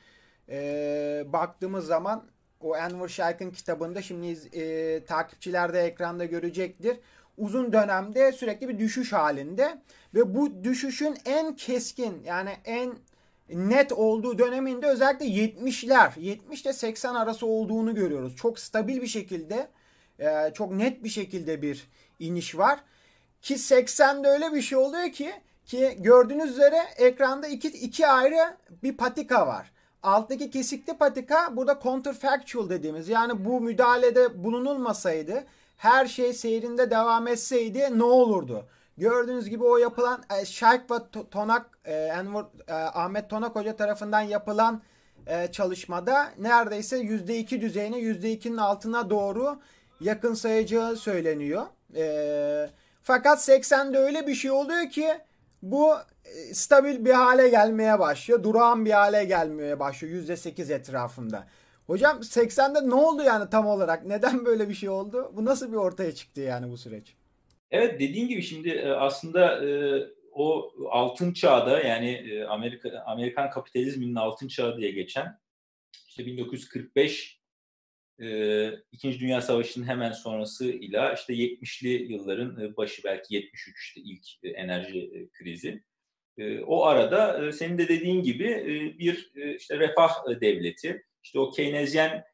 e, 0.50 1.24
baktığımız 1.26 1.86
zaman 1.86 2.24
o 2.60 2.76
Enver 2.76 3.08
Şayk'ın 3.08 3.50
kitabında 3.50 4.02
şimdi 4.02 4.26
e, 4.52 5.04
takipçiler 5.04 5.74
de 5.74 5.80
ekranda 5.80 6.24
görecektir. 6.24 6.96
Uzun 7.38 7.72
dönemde 7.72 8.32
sürekli 8.32 8.68
bir 8.68 8.78
düşüş 8.78 9.12
halinde 9.12 9.78
ve 10.14 10.34
bu 10.34 10.64
düşüşün 10.64 11.16
en 11.24 11.56
keskin 11.56 12.22
yani 12.24 12.50
en 12.64 12.92
net 13.48 13.92
olduğu 13.92 14.38
döneminde 14.38 14.86
özellikle 14.86 15.26
70'ler 15.26 16.20
70 16.20 16.62
ile 16.62 16.72
80 16.72 17.14
arası 17.14 17.46
olduğunu 17.46 17.94
görüyoruz. 17.94 18.36
Çok 18.36 18.58
stabil 18.58 19.02
bir 19.02 19.06
şekilde 19.06 19.68
e, 20.18 20.52
çok 20.54 20.72
net 20.72 21.04
bir 21.04 21.08
şekilde 21.08 21.62
bir 21.62 21.88
iniş 22.18 22.58
var. 22.58 22.80
Ki 23.42 23.54
80'de 23.54 24.28
öyle 24.28 24.52
bir 24.52 24.62
şey 24.62 24.78
oluyor 24.78 25.12
ki 25.12 25.32
ki 25.64 25.96
gördüğünüz 25.98 26.50
üzere 26.50 26.80
ekranda 26.96 27.46
iki, 27.46 27.68
iki 27.68 28.06
ayrı 28.06 28.56
bir 28.82 28.96
patika 28.96 29.46
var. 29.46 29.72
Alttaki 30.02 30.50
kesikli 30.50 30.96
patika 30.96 31.56
burada 31.56 31.78
counterfactual 31.82 32.70
dediğimiz 32.70 33.08
yani 33.08 33.44
bu 33.44 33.60
müdahalede 33.60 34.44
bulunulmasaydı 34.44 35.44
her 35.76 36.06
şey 36.06 36.32
seyrinde 36.32 36.90
devam 36.90 37.26
etseydi 37.28 37.98
ne 37.98 38.04
olurdu? 38.04 38.66
Gördüğünüz 38.98 39.48
gibi 39.48 39.64
o 39.64 39.76
yapılan 39.76 40.22
e, 40.40 40.44
Şark 40.44 40.90
ve 40.90 40.94
Tonak 41.30 41.78
e, 41.84 41.94
Enver, 41.94 42.44
e, 42.68 42.72
Ahmet 42.72 43.30
Tonak 43.30 43.56
Hoca 43.56 43.76
tarafından 43.76 44.20
yapılan 44.20 44.82
e, 45.26 45.52
çalışmada 45.52 46.30
neredeyse 46.38 47.00
%2 47.00 47.60
düzeyine 47.60 47.96
%2'nin 47.96 48.56
altına 48.56 49.10
doğru 49.10 49.58
yakın 50.00 50.34
sayacağı 50.34 50.96
söyleniyor. 50.96 51.66
E, 51.96 52.70
fakat 53.02 53.48
80'de 53.48 53.98
öyle 53.98 54.26
bir 54.26 54.34
şey 54.34 54.50
oluyor 54.50 54.90
ki 54.90 55.20
bu 55.62 55.94
e, 56.24 56.54
stabil 56.54 57.04
bir 57.04 57.10
hale 57.10 57.48
gelmeye 57.48 57.98
başlıyor. 57.98 58.42
Durağan 58.42 58.84
bir 58.84 58.90
hale 58.90 59.24
gelmeye 59.24 59.80
başlıyor 59.80 60.22
%8 60.22 60.74
etrafında. 60.74 61.46
Hocam 61.86 62.16
80'de 62.20 62.88
ne 62.90 62.94
oldu 62.94 63.22
yani 63.22 63.50
tam 63.50 63.66
olarak? 63.66 64.06
Neden 64.06 64.44
böyle 64.44 64.68
bir 64.68 64.74
şey 64.74 64.88
oldu? 64.88 65.32
Bu 65.34 65.44
nasıl 65.44 65.72
bir 65.72 65.76
ortaya 65.76 66.14
çıktı 66.14 66.40
yani 66.40 66.70
bu 66.70 66.76
süreç? 66.76 67.14
Evet 67.70 68.00
dediğin 68.00 68.28
gibi 68.28 68.42
şimdi 68.42 68.68
e, 68.68 68.88
aslında 68.90 69.68
e, 69.68 69.70
o 70.32 70.72
altın 70.90 71.32
çağda 71.32 71.80
yani 71.80 72.44
Amerika 72.48 73.02
Amerikan 73.06 73.50
kapitalizminin 73.50 74.14
altın 74.14 74.48
çağı 74.48 74.76
diye 74.76 74.90
geçen 74.90 75.38
işte 76.08 76.26
1945 76.26 77.39
İkinci 78.92 79.20
Dünya 79.20 79.40
Savaşı'nın 79.40 79.86
hemen 79.86 80.12
sonrasıyla 80.12 81.12
işte 81.12 81.34
70'li 81.34 82.12
yılların 82.12 82.76
başı 82.76 83.04
belki 83.04 83.34
73 83.34 83.78
işte 83.80 84.00
ilk 84.00 84.56
enerji 84.56 85.28
krizi. 85.32 85.82
O 86.66 86.86
arada 86.86 87.52
senin 87.52 87.78
de 87.78 87.88
dediğin 87.88 88.22
gibi 88.22 88.48
bir 88.98 89.32
işte 89.56 89.78
refah 89.78 90.40
devleti, 90.40 91.02
işte 91.22 91.38
o 91.38 91.50
Keynesyen 91.50 92.24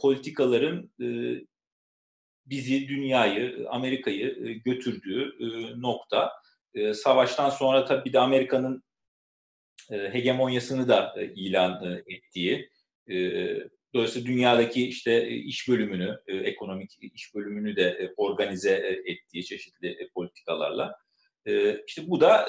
politikaların 0.00 0.90
bizi, 2.46 2.88
dünyayı, 2.88 3.66
Amerika'yı 3.70 4.60
götürdüğü 4.64 5.34
nokta. 5.82 6.32
Savaştan 6.94 7.50
sonra 7.50 7.84
tabii 7.84 8.04
bir 8.04 8.12
de 8.12 8.18
Amerika'nın 8.18 8.82
hegemonyasını 9.90 10.88
da 10.88 11.14
ilan 11.34 12.02
ettiği, 12.06 12.70
Dolayısıyla 13.94 14.28
dünyadaki 14.28 14.88
işte 14.88 15.28
iş 15.28 15.68
bölümünü, 15.68 16.18
ekonomik 16.26 16.98
iş 17.00 17.34
bölümünü 17.34 17.76
de 17.76 18.14
organize 18.16 19.02
ettiği 19.06 19.44
çeşitli 19.44 20.10
politikalarla. 20.14 20.96
işte 21.86 22.02
bu 22.06 22.20
da 22.20 22.48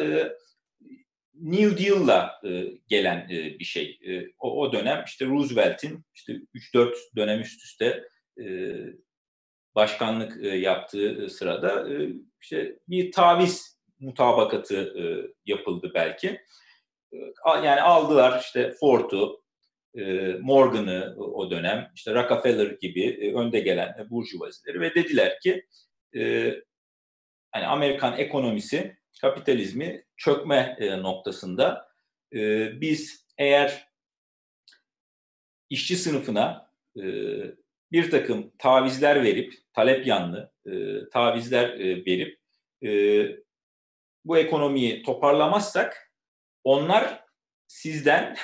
New 1.34 1.86
Deal'la 1.86 2.42
gelen 2.88 3.30
bir 3.30 3.66
şey. 3.66 4.00
O, 4.40 4.62
o 4.62 4.74
dönem 4.74 5.04
işte 5.08 5.26
Roosevelt'in 5.26 6.06
işte 6.16 6.34
3-4 6.74 6.96
dönem 7.16 7.42
üst 7.42 7.64
üste 7.64 8.04
başkanlık 9.76 10.62
yaptığı 10.62 11.30
sırada 11.30 11.88
işte 12.42 12.80
bir 12.88 13.12
taviz 13.12 13.80
mutabakatı 14.00 14.94
yapıldı 15.46 15.92
belki. 15.94 16.42
Yani 17.46 17.82
aldılar 17.82 18.42
işte 18.42 18.72
Ford'u, 18.80 19.45
Morgan'ı 20.42 21.16
o 21.18 21.52
dönem, 21.52 21.92
işte 21.96 22.14
Rockefeller 22.14 22.68
gibi 22.82 23.34
önde 23.36 23.60
gelen 23.60 24.08
burjuvazileri 24.10 24.82
ve 24.82 24.96
dediler 24.96 25.40
ki 25.40 25.68
hani 27.52 27.68
Amerikan 27.68 28.18
ekonomisi 28.18 28.98
kapitalizmi 29.22 30.06
çökme 30.18 30.78
noktasında 31.02 31.88
biz 32.82 33.28
eğer 33.38 33.88
işçi 35.70 35.98
sınıfına 35.98 36.72
bir 37.92 38.12
takım 38.12 38.52
tavizler 38.58 39.24
verip 39.24 39.54
talep 39.74 40.08
yanlı 40.08 40.52
tavizler 41.12 41.80
verip 41.80 42.40
bu 44.26 44.38
ekonomiyi 44.38 45.04
toparlamazsak 45.04 46.12
onlar 46.64 47.24
sizden 47.68 48.36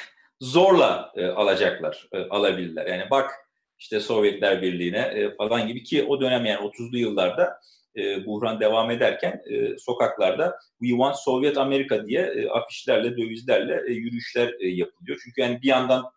zorla 0.42 1.12
e, 1.16 1.26
alacaklar, 1.26 2.08
e, 2.14 2.18
alabilirler. 2.18 2.86
Yani 2.86 3.10
bak 3.12 3.32
işte 3.80 4.00
Sovyetler 4.00 4.62
Birliği'ne 4.62 4.98
e, 4.98 5.36
falan 5.36 5.68
gibi 5.68 5.84
ki 5.84 6.04
o 6.04 6.22
dönem 6.22 6.46
yani 6.46 6.60
30'lu 6.60 6.98
yıllarda 6.98 7.60
e, 7.98 8.26
buhran 8.26 8.60
devam 8.60 8.92
ederken 8.92 9.42
e, 9.50 9.78
sokaklarda 9.78 10.60
We 10.80 10.90
Want 10.90 11.16
Soviet 11.16 11.58
America 11.58 12.08
diye 12.08 12.22
e, 12.22 12.50
afişlerle, 12.50 13.18
dövizlerle 13.18 13.82
e, 13.88 13.92
yürüyüşler 13.92 14.56
e, 14.60 14.68
yapılıyor. 14.68 15.20
Çünkü 15.24 15.42
yani 15.42 15.62
bir 15.62 15.68
yandan 15.68 16.12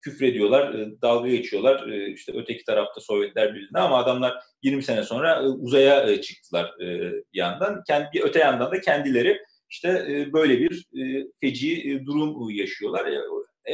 küfrediyorlar, 0.00 0.74
e, 0.74 1.02
dalga 1.02 1.28
geçiyorlar 1.28 1.88
e, 1.88 2.12
işte 2.12 2.32
öteki 2.36 2.64
tarafta 2.64 3.00
Sovyetler 3.00 3.54
Birliği'nde 3.54 3.78
ama 3.78 3.98
adamlar 3.98 4.34
20 4.62 4.82
sene 4.82 5.02
sonra 5.02 5.34
e, 5.34 5.46
uzaya 5.46 6.10
e, 6.10 6.20
çıktılar 6.20 6.80
e, 6.80 7.12
bir 7.12 7.38
yandan. 7.38 7.82
Kendi, 7.86 8.08
öte 8.22 8.38
yandan 8.38 8.72
da 8.72 8.80
kendileri 8.80 9.38
işte 9.74 9.88
e, 9.88 10.32
böyle 10.32 10.60
bir 10.60 10.86
e, 11.00 11.26
feci 11.40 11.90
e, 11.90 12.04
durum 12.04 12.50
yaşıyorlar. 12.50 13.06
E, 13.06 13.18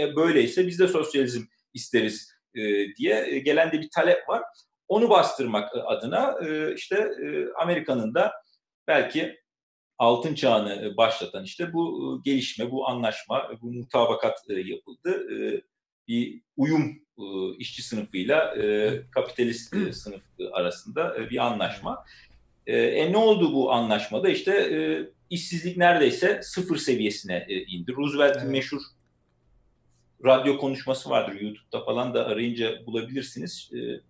e, 0.00 0.16
böyleyse 0.16 0.66
biz 0.66 0.78
de 0.78 0.88
sosyalizm 0.88 1.42
isteriz 1.74 2.32
e, 2.54 2.60
diye 2.94 3.26
e, 3.26 3.38
gelen 3.38 3.72
de 3.72 3.80
bir 3.80 3.90
talep 3.90 4.28
var. 4.28 4.42
Onu 4.88 5.10
bastırmak 5.10 5.70
adına 5.86 6.38
e, 6.46 6.74
işte 6.74 6.96
e, 6.96 7.52
Amerika'nın 7.62 8.14
da 8.14 8.32
belki 8.88 9.36
altın 9.98 10.34
çağını 10.34 10.96
başlatan 10.96 11.44
işte 11.44 11.72
bu 11.72 12.20
gelişme, 12.24 12.70
bu 12.70 12.88
anlaşma, 12.88 13.50
bu 13.62 13.72
mutabakat 13.72 14.38
yapıldı. 14.48 15.28
Bir 16.08 16.42
uyum 16.56 17.02
işçi 17.58 17.82
sınıfıyla 17.82 18.54
kapitalist 19.10 19.76
sınıf 19.92 20.22
arasında 20.52 21.30
bir 21.30 21.46
anlaşma. 21.46 22.04
E 22.66 23.12
ne 23.12 23.16
oldu 23.16 23.52
bu 23.52 23.72
anlaşmada? 23.72 24.28
İşte 24.28 24.52
işsizlik 25.30 25.76
neredeyse 25.76 26.40
sıfır 26.42 26.76
seviyesine 26.76 27.46
indi. 27.68 27.92
Roosevelt'in 27.92 28.40
evet. 28.40 28.50
meşhur 28.50 28.80
radyo 30.24 30.58
konuşması 30.58 31.10
vardır 31.10 31.40
YouTube'da 31.40 31.84
falan 31.84 32.14
da 32.14 32.26
arayınca 32.26 32.86
bulabilirsiniz. 32.86 33.70
E, 33.74 34.00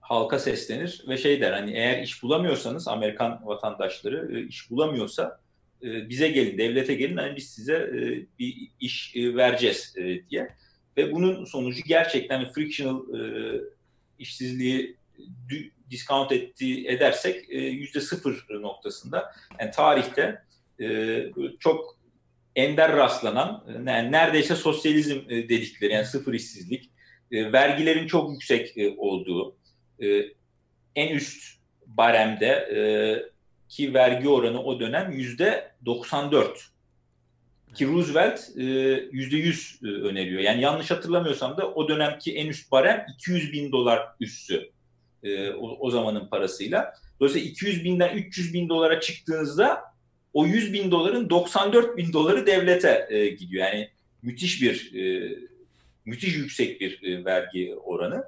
halka 0.00 0.38
seslenir 0.38 1.04
ve 1.08 1.16
şey 1.16 1.40
der 1.40 1.52
hani 1.52 1.72
eğer 1.72 2.02
iş 2.02 2.22
bulamıyorsanız 2.22 2.88
Amerikan 2.88 3.40
vatandaşları 3.46 4.38
e, 4.38 4.46
iş 4.46 4.70
bulamıyorsa 4.70 5.40
e, 5.82 6.08
bize 6.08 6.28
gelin, 6.28 6.58
devlete 6.58 6.94
gelin 6.94 7.16
hani 7.16 7.36
biz 7.36 7.50
size 7.50 7.74
e, 7.74 8.26
bir 8.38 8.70
iş 8.80 9.16
e, 9.16 9.34
vereceğiz 9.34 9.94
e, 9.96 10.28
diye. 10.30 10.48
Ve 10.96 11.12
bunun 11.12 11.44
sonucu 11.44 11.82
gerçekten 11.86 12.52
frictional 12.52 13.14
e, 13.14 13.60
işsizliği 14.18 14.96
discount 15.90 16.32
etti, 16.32 16.88
edersek 16.88 17.48
yüzde 17.50 18.00
sıfır 18.00 18.46
noktasında. 18.50 19.32
Yani 19.60 19.70
tarihte 19.70 20.42
e, 20.80 21.18
çok 21.60 22.02
ender 22.56 22.96
rastlanan 22.96 23.64
yani 23.86 24.12
neredeyse 24.12 24.56
sosyalizm 24.56 25.18
e, 25.28 25.48
dedikleri 25.48 25.92
yani 25.92 26.06
sıfır 26.06 26.34
işsizlik, 26.34 26.90
e, 27.30 27.52
vergilerin 27.52 28.06
çok 28.06 28.32
yüksek 28.32 28.78
e, 28.78 28.94
olduğu, 28.96 29.56
en 30.94 31.14
üst 31.14 31.58
baremde 31.86 32.68
ki 33.68 33.94
vergi 33.94 34.28
oranı 34.28 34.62
o 34.62 34.80
dönem 34.80 35.12
yüzde 35.12 35.72
94. 35.86 36.68
Ki 37.74 37.86
Roosevelt 37.86 38.40
yüzde 39.12 39.36
yüz 39.36 39.82
öneriyor. 39.82 40.40
Yani 40.40 40.60
yanlış 40.62 40.90
hatırlamıyorsam 40.90 41.56
da 41.56 41.72
o 41.72 41.88
dönemki 41.88 42.34
en 42.34 42.46
üst 42.46 42.72
barem 42.72 43.06
200 43.14 43.52
bin 43.52 43.72
dolar 43.72 44.08
üssü 45.22 45.54
o, 45.60 45.76
o 45.80 45.90
zamanın 45.90 46.26
parasıyla. 46.26 46.94
Dolayısıyla 47.20 47.50
200 47.50 47.84
binden 47.84 48.16
300 48.16 48.54
bin 48.54 48.68
dolara 48.68 49.00
çıktığınızda 49.00 49.82
o 50.32 50.46
100 50.46 50.72
bin 50.72 50.90
doların 50.90 51.30
94 51.30 51.96
bin 51.96 52.12
doları 52.12 52.46
devlete 52.46 53.06
e, 53.10 53.28
gidiyor. 53.28 53.66
Yani 53.66 53.88
müthiş 54.22 54.62
bir 54.62 54.94
e, 54.94 55.34
müthiş 56.04 56.36
yüksek 56.36 56.80
bir 56.80 57.02
e, 57.02 57.24
vergi 57.24 57.74
oranı. 57.84 58.24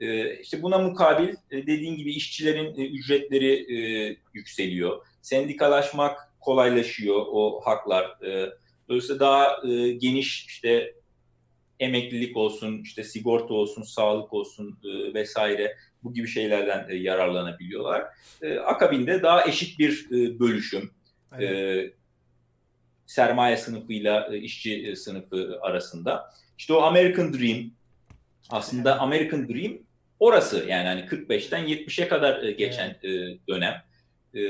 E, 0.00 0.36
işte 0.40 0.62
buna 0.62 0.78
mukabil 0.78 1.28
e, 1.28 1.66
dediğin 1.66 1.96
gibi 1.96 2.12
işçilerin 2.12 2.80
e, 2.80 2.86
ücretleri 2.86 3.78
e, 3.78 4.16
yükseliyor. 4.34 5.06
Sendikalaşmak 5.22 6.18
kolaylaşıyor 6.40 7.26
o 7.28 7.60
haklar. 7.64 8.04
E, 8.04 8.50
dolayısıyla 8.88 9.20
daha 9.20 9.68
e, 9.68 9.92
geniş 9.92 10.46
işte 10.46 10.94
emeklilik 11.80 12.36
olsun, 12.36 12.82
işte 12.82 13.04
sigorta 13.04 13.54
olsun, 13.54 13.82
sağlık 13.82 14.32
olsun 14.32 14.78
e, 14.84 15.14
vesaire 15.14 15.76
bu 16.02 16.14
gibi 16.14 16.28
şeylerden 16.28 16.86
e, 16.88 16.96
yararlanabiliyorlar. 16.96 18.04
E, 18.42 18.58
akabinde 18.58 19.22
daha 19.22 19.46
eşit 19.46 19.78
bir 19.78 20.06
e, 20.10 20.38
bölüşüm, 20.40 20.90
e, 21.40 21.76
sermaye 23.06 23.56
sınıfıyla 23.56 24.28
e, 24.34 24.38
işçi 24.38 24.86
e, 24.86 24.96
sınıfı 24.96 25.58
arasında. 25.62 26.34
İşte 26.58 26.72
o 26.72 26.82
American 26.82 27.32
Dream 27.32 27.70
aslında 28.50 29.00
American 29.00 29.48
Dream 29.48 29.72
orası 30.20 30.64
yani 30.68 30.86
hani 30.88 31.00
45'ten 31.00 31.66
70'e 31.68 32.08
kadar 32.08 32.42
e, 32.42 32.52
geçen 32.52 32.88
e, 32.88 33.38
dönem. 33.48 33.82
E, 34.34 34.42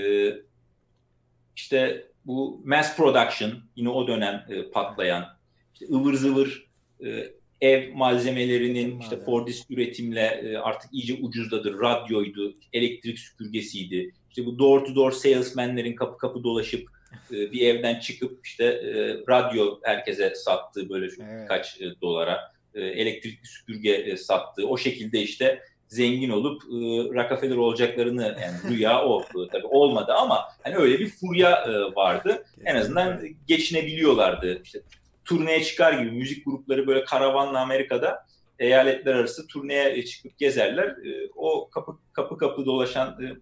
işte 1.56 2.06
bu 2.26 2.62
mass 2.64 2.96
production 2.96 3.52
yine 3.76 3.88
o 3.88 4.06
dönem 4.06 4.46
e, 4.48 4.70
patlayan 4.70 5.36
işte 5.74 5.94
ıvır 5.94 6.14
zıvır 6.14 6.65
e, 7.04 7.32
ev 7.60 7.94
malzemelerinin 7.94 9.00
işte 9.00 9.16
Fordist 9.16 9.70
üretimle 9.70 10.20
e, 10.20 10.56
artık 10.56 10.94
iyice 10.94 11.14
ucuzladı. 11.14 11.80
Radyoydu, 11.80 12.56
elektrik 12.72 13.18
süpürgesiydi. 13.18 14.14
İşte 14.28 14.46
bu 14.46 14.58
door 14.58 14.84
to 14.84 14.94
door 14.94 15.12
salesmenlerin 15.12 15.96
kapı 15.96 16.18
kapı 16.18 16.44
dolaşıp 16.44 16.88
e, 17.30 17.52
bir 17.52 17.60
evden 17.60 18.00
çıkıp 18.00 18.46
işte 18.46 18.64
e, 18.64 18.92
radyo 19.28 19.78
herkese 19.82 20.34
sattığı 20.34 20.88
böyle 20.88 21.06
evet. 21.06 21.42
birkaç 21.42 21.80
dolara 22.02 22.56
elektrikli 22.74 23.46
süpürge 23.46 24.16
sattığı 24.16 24.68
o 24.68 24.78
şekilde 24.78 25.22
işte 25.22 25.60
zengin 25.88 26.30
olup 26.30 26.62
e, 26.62 26.76
Rockefeller 27.14 27.56
olacaklarını 27.56 28.22
yani 28.22 28.56
rüya 28.76 29.04
o 29.04 29.24
tabii 29.52 29.66
olmadı 29.66 30.12
ama 30.12 30.44
hani 30.62 30.76
öyle 30.76 30.98
bir 30.98 31.08
furya 31.08 31.68
vardı. 31.96 32.44
En 32.64 32.76
azından 32.76 33.22
geçinebiliyorlardı. 33.46 34.62
İşte 34.64 34.82
turneye 35.26 35.64
çıkar 35.64 35.92
gibi 35.92 36.10
müzik 36.10 36.44
grupları 36.44 36.86
böyle 36.86 37.04
karavanla 37.04 37.60
Amerika'da 37.60 38.26
eyaletler 38.58 39.14
arası 39.14 39.46
turneye 39.46 40.04
çıkıp 40.04 40.38
gezerler. 40.38 40.86
E, 40.88 41.28
o 41.36 41.70
kapı 41.70 41.98
kapı 42.12 42.38
kapı 42.38 42.66
dolaşan 42.66 43.22
e, 43.22 43.36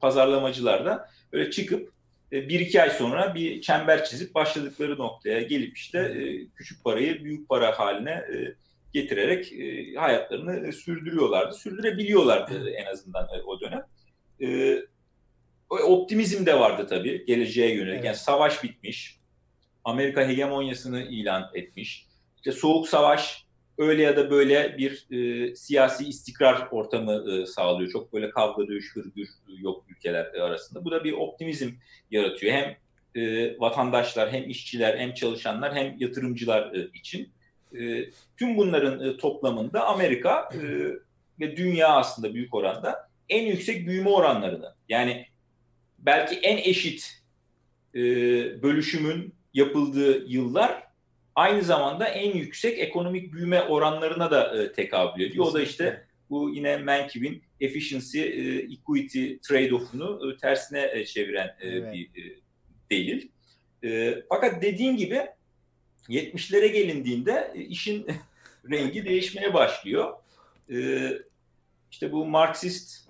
pazarlamacılar 0.00 0.84
da 0.84 1.10
böyle 1.32 1.50
çıkıp 1.50 1.92
e, 2.32 2.48
bir 2.48 2.60
iki 2.60 2.82
ay 2.82 2.90
sonra 2.90 3.34
bir 3.34 3.60
çember 3.60 4.04
çizip 4.04 4.34
başladıkları 4.34 4.98
noktaya 4.98 5.42
gelip 5.42 5.76
işte 5.76 6.28
küçük 6.56 6.84
parayı 6.84 7.24
büyük 7.24 7.48
para 7.48 7.78
haline 7.78 8.24
getirerek 8.92 9.52
hayatlarını 9.98 10.72
sürdürüyorlardı. 10.72 11.54
Sürdürebiliyorlardı 11.54 12.70
en 12.70 12.86
azından 12.86 13.28
o 13.46 13.60
dönem. 13.60 13.86
Optimizm 15.70 16.46
de 16.46 16.60
vardı 16.60 16.86
tabii 16.88 17.24
geleceğe 17.26 17.74
yönelik. 17.74 17.94
Evet. 17.94 18.04
Yani 18.04 18.16
savaş 18.16 18.64
bitmiş 18.64 19.18
Amerika 19.84 20.28
hegemonyasını 20.28 21.02
ilan 21.02 21.50
etmiş. 21.54 22.06
İşte 22.36 22.52
Soğuk 22.52 22.88
Savaş 22.88 23.44
öyle 23.78 24.02
ya 24.02 24.16
da 24.16 24.30
böyle 24.30 24.78
bir 24.78 25.06
e, 25.10 25.54
siyasi 25.56 26.04
istikrar 26.04 26.68
ortamı 26.70 27.32
e, 27.32 27.46
sağlıyor. 27.46 27.90
Çok 27.90 28.12
böyle 28.12 28.30
kavga, 28.30 28.68
dövüş, 28.68 28.96
hırgür 28.96 29.28
yok 29.58 29.84
ülkeler 29.88 30.24
arasında. 30.24 30.84
Bu 30.84 30.90
da 30.90 31.04
bir 31.04 31.12
optimizm 31.12 31.70
yaratıyor. 32.10 32.52
Hem 32.52 32.76
e, 33.22 33.54
vatandaşlar, 33.60 34.32
hem 34.32 34.50
işçiler, 34.50 34.98
hem 34.98 35.14
çalışanlar, 35.14 35.74
hem 35.74 35.96
yatırımcılar 35.98 36.74
e, 36.74 36.88
için. 36.94 37.32
E, 37.78 38.10
tüm 38.36 38.56
bunların 38.56 39.08
e, 39.08 39.16
toplamında 39.16 39.86
Amerika 39.86 40.48
e, 40.54 40.60
ve 41.40 41.56
dünya 41.56 41.88
aslında 41.88 42.34
büyük 42.34 42.54
oranda 42.54 43.08
en 43.28 43.46
yüksek 43.46 43.86
büyüme 43.86 44.10
oranlarını 44.10 44.74
yani 44.88 45.26
belki 45.98 46.34
en 46.34 46.56
eşit 46.56 47.22
e, 47.94 48.00
bölüşümün 48.62 49.34
yapıldığı 49.54 50.26
yıllar 50.26 50.84
aynı 51.34 51.62
zamanda 51.62 52.08
en 52.08 52.36
yüksek 52.36 52.78
ekonomik 52.78 53.32
büyüme 53.32 53.62
oranlarına 53.62 54.30
da 54.30 54.62
e, 54.62 54.72
tekabül 54.72 55.22
ediyor. 55.22 55.46
O 55.46 55.54
da 55.54 55.62
işte 55.62 56.06
bu 56.30 56.50
yine 56.50 56.76
Menkib'in 56.76 57.42
efficiency, 57.60 58.20
e, 58.20 58.58
equity 58.58 59.34
trade-off'unu 59.34 60.32
e, 60.32 60.36
tersine 60.36 60.90
e, 60.92 61.04
çeviren 61.04 61.56
e, 61.60 61.68
evet. 61.68 61.94
bir 61.94 62.06
e, 62.06 62.36
delil. 62.90 63.28
E, 63.84 64.22
fakat 64.28 64.62
dediğin 64.62 64.96
gibi 64.96 65.26
70'lere 66.08 66.66
gelindiğinde 66.66 67.52
e, 67.54 67.60
işin 67.60 68.06
rengi 68.70 69.04
değişmeye 69.04 69.54
başlıyor. 69.54 70.12
E, 70.70 71.08
işte 71.90 72.12
bu 72.12 72.26
Marksist 72.26 73.08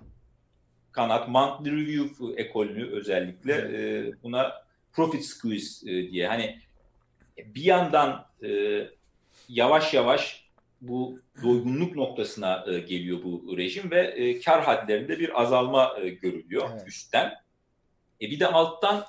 kanat, 0.91 1.29
Monthly 1.29 1.71
Review 1.71 2.41
ekolünü 2.41 2.91
özellikle 2.91 3.53
e, 3.53 4.11
buna 4.23 4.64
profit 4.95 5.25
squeeze 5.25 5.91
e, 5.91 6.11
diye 6.11 6.27
hani 6.27 6.59
bir 7.37 7.63
yandan 7.63 8.25
e, 8.43 8.49
yavaş 9.49 9.93
yavaş 9.93 10.45
bu 10.81 11.19
doygunluk 11.43 11.95
noktasına 11.95 12.65
e, 12.67 12.79
geliyor 12.79 13.23
bu 13.23 13.57
rejim 13.57 13.91
ve 13.91 14.01
e, 14.01 14.39
kar 14.39 14.63
hadlerinde 14.63 15.19
bir 15.19 15.41
azalma 15.41 15.95
e, 16.01 16.09
görülüyor 16.09 16.69
evet. 16.73 16.87
üstten. 16.87 17.33
E, 18.21 18.31
bir 18.31 18.39
de 18.39 18.47
alttan 18.47 19.05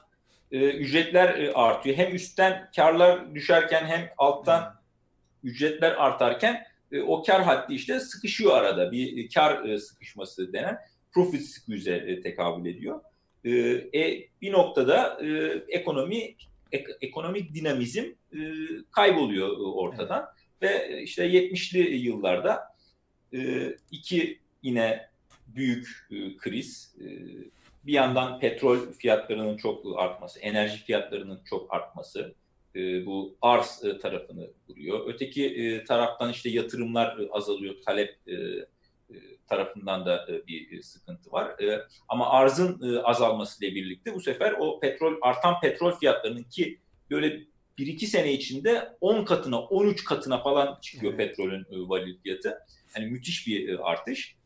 e, 0.53 0.71
ücretler 0.71 1.39
e, 1.39 1.53
artıyor. 1.53 1.97
Hem 1.97 2.15
üstten 2.15 2.71
karlar 2.77 3.35
düşerken 3.35 3.85
hem 3.87 4.11
alttan 4.19 4.63
evet. 4.63 5.55
ücretler 5.55 5.91
artarken 5.93 6.67
e, 6.93 7.03
o 7.03 7.23
kar 7.23 7.43
haddi 7.43 7.75
işte 7.75 8.01
sıkışıyor 8.01 8.57
arada. 8.57 8.93
Bir 8.93 9.31
kar 9.31 9.65
e, 9.65 9.79
sıkışması 9.79 10.53
denen 10.53 10.79
profit 11.13 11.43
squeeze'e 11.43 11.97
e, 11.97 12.21
tekabül 12.21 12.71
ediyor. 12.71 13.01
Ee, 13.47 13.51
e, 13.95 14.29
bir 14.43 14.53
noktada 14.53 15.19
e, 15.25 15.29
ekonomi 15.69 16.35
ek, 16.73 16.93
ekonomik 17.01 17.55
dinamizm 17.55 18.05
e, 18.33 18.39
kayboluyor 18.91 19.49
e, 19.49 19.63
ortadan 19.63 20.29
evet. 20.63 20.91
ve 20.91 21.03
işte 21.03 21.29
70'li 21.29 21.97
yıllarda 21.97 22.63
e, 23.35 23.71
iki 23.91 24.39
yine 24.63 25.09
büyük 25.47 26.07
e, 26.11 26.37
kriz 26.37 26.97
e, 27.01 27.07
bir 27.87 27.93
yandan 27.93 28.41
petrol 28.41 28.79
fiyatlarının 28.79 29.57
çok 29.57 30.01
artması, 30.01 30.41
enerji 30.41 30.85
fiyatlarının 30.85 31.41
çok 31.45 31.75
artması 31.75 32.35
e, 32.77 33.07
bu 33.07 33.37
arz 33.43 33.85
e, 33.85 33.99
tarafını 33.99 34.51
vuruyor. 34.69 35.01
Öteki 35.07 35.47
e, 35.47 35.85
taraftan 35.85 36.31
işte 36.31 36.51
yatırımlar 36.51 37.19
e, 37.19 37.31
azalıyor, 37.31 37.75
talep 37.87 38.29
e, 38.29 38.37
tarafından 39.49 40.07
da 40.07 40.27
e, 40.29 40.47
bir 40.47 40.83
sıkıntı 40.83 41.33
var. 41.33 41.63
E, 41.63 41.87
ama 42.09 42.31
arzın 42.31 42.95
e, 42.95 43.03
azalmasıyla 43.03 43.75
birlikte 43.75 44.15
bu 44.15 44.21
sefer 44.21 44.55
o 44.59 44.81
petrol 44.81 45.15
artan 45.23 45.61
petrol 45.61 45.99
fiyatlarının 45.99 46.43
ki 46.43 46.79
böyle 47.11 47.41
bir 47.79 47.87
iki 47.87 48.07
sene 48.07 48.33
içinde 48.33 48.89
10 49.01 49.25
katına 49.25 49.61
13 49.61 50.05
katına 50.05 50.43
falan 50.43 50.79
çıkıyor 50.81 51.15
evet. 51.15 51.29
petrolün 51.29 51.89
varil 51.89 52.17
fiyatı. 52.23 52.59
Yani 52.97 53.11
müthiş 53.11 53.47
bir 53.47 53.91
artış. 53.93 54.37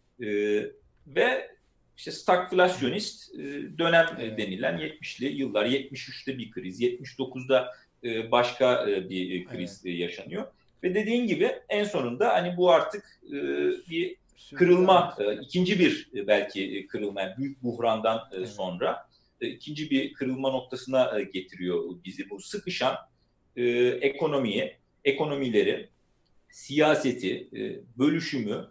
Ve 1.07 1.51
işte 1.97 2.11
stagflasyonist 2.11 3.35
dönem 3.79 4.07
denilen 4.39 4.79
70'li 4.79 5.27
yıllar, 5.27 5.67
73'te 5.67 6.39
bir 6.39 6.51
kriz, 6.51 6.81
79'da 6.81 7.75
başka 8.31 8.87
bir 8.87 9.45
kriz 9.45 9.83
evet. 9.87 9.99
yaşanıyor. 9.99 10.47
Ve 10.83 10.95
dediğin 10.95 11.27
gibi 11.27 11.53
en 11.69 11.85
sonunda 11.85 12.29
hani 12.29 12.57
bu 12.57 12.71
artık 12.71 13.21
bir 13.91 14.17
kırılma, 14.55 15.17
e, 15.19 15.35
ikinci 15.35 15.79
bir 15.79 16.09
e, 16.15 16.27
belki 16.27 16.79
e, 16.79 16.87
kırılma, 16.87 17.21
yani 17.21 17.37
büyük 17.39 17.63
buhrandan 17.63 18.21
sonra 18.47 19.09
ikinci 19.41 19.91
bir 19.91 20.13
kırılma 20.13 20.51
noktasına 20.51 21.21
getiriyor 21.21 21.85
bizi. 22.05 22.31
Bu 22.31 22.41
sıkışan 22.41 22.97
e, 23.57 23.63
ekonomiyi, 23.87 24.77
ekonomileri, 25.05 25.89
siyaseti, 26.51 27.49
bölüşümü, 27.99 28.67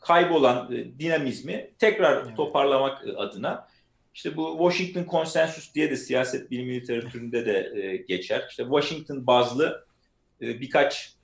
kaybolan 0.00 0.70
dinamizmi 0.98 1.70
tekrar 1.78 2.26
evet. 2.26 2.36
toparlamak 2.36 3.04
adına 3.16 3.68
işte 4.14 4.36
bu 4.36 4.70
Washington 4.70 5.04
Konsensus 5.04 5.74
diye 5.74 5.90
de 5.90 5.96
siyaset 5.96 6.50
bilimi 6.50 6.74
literatüründe 6.74 7.46
de 7.46 7.96
geçer. 8.08 8.46
İşte 8.50 8.62
Washington 8.62 9.26
bazlı 9.26 9.86
birkaç 10.40 11.15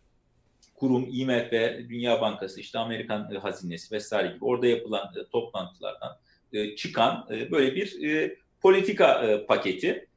kurum, 0.82 1.08
IMF, 1.12 1.52
Dünya 1.88 2.20
Bankası, 2.20 2.60
işte 2.60 2.78
Amerikan 2.78 3.34
e, 3.34 3.38
hazinesi 3.38 3.94
vesaire 3.94 4.32
gibi 4.34 4.44
orada 4.44 4.66
yapılan 4.66 5.12
e, 5.16 5.28
toplantılardan 5.30 6.18
e, 6.52 6.76
çıkan 6.76 7.26
böyle 7.30 7.74
bir 7.74 7.98
politika 8.60 9.40
paketi 9.48 10.08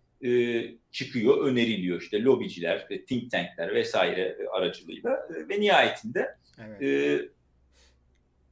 çıkıyor, 0.91 1.45
öneriliyor 1.45 2.01
işte 2.01 2.23
lobiciler, 2.23 2.87
think 3.07 3.31
tankler 3.31 3.75
vesaire 3.75 4.37
aracılığıyla 4.53 5.27
ve 5.49 5.61
nihayetinde 5.61 6.35
evet. 6.59 7.31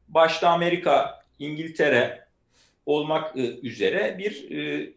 başta 0.07 0.49
Amerika, 0.49 1.19
İngiltere 1.39 2.27
olmak 2.85 3.35
üzere 3.63 4.15
bir 4.17 4.47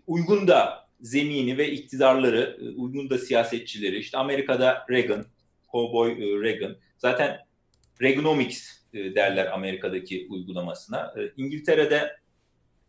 uygun 0.06 0.48
da 0.48 0.88
zemini 1.00 1.58
ve 1.58 1.70
iktidarları, 1.70 2.58
uygun 2.76 3.10
da 3.10 3.18
siyasetçileri, 3.18 3.98
işte 3.98 4.18
Amerika'da 4.18 4.86
Reagan, 4.90 5.24
Cowboy 5.72 6.42
Reagan, 6.42 6.76
zaten 6.98 7.46
Reaganomics 8.02 8.76
e, 8.94 9.14
derler 9.14 9.46
Amerika'daki 9.46 10.26
uygulamasına. 10.30 11.14
E, 11.18 11.32
İngiltere'de 11.36 12.16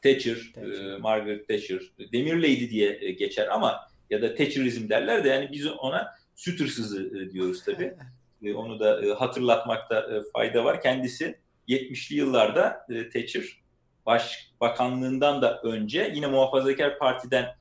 Thatcher, 0.01 0.37
Thatcher. 0.53 0.93
E, 0.93 0.97
Margaret 0.97 1.47
Thatcher, 1.47 1.81
Demir 2.13 2.35
Lady 2.35 2.69
diye 2.69 3.11
geçer 3.11 3.47
ama 3.47 3.79
ya 4.09 4.21
da 4.21 4.35
Thatcherizm 4.35 4.89
derler 4.89 5.23
de 5.23 5.29
yani 5.29 5.49
biz 5.51 5.67
ona 5.67 6.13
süt 6.35 6.59
hırsızı 6.59 7.31
diyoruz 7.33 7.63
tabii. 7.65 7.93
onu 8.55 8.79
da 8.79 9.15
hatırlatmakta 9.19 10.23
fayda 10.33 10.65
var. 10.65 10.81
Kendisi 10.81 11.35
70'li 11.67 12.15
yıllarda 12.15 12.85
Thatcher 13.13 13.61
başbakanlığından 14.05 15.41
da 15.41 15.61
önce 15.61 16.11
yine 16.15 16.27
Muhafazakar 16.27 16.99
Parti'den 16.99 17.55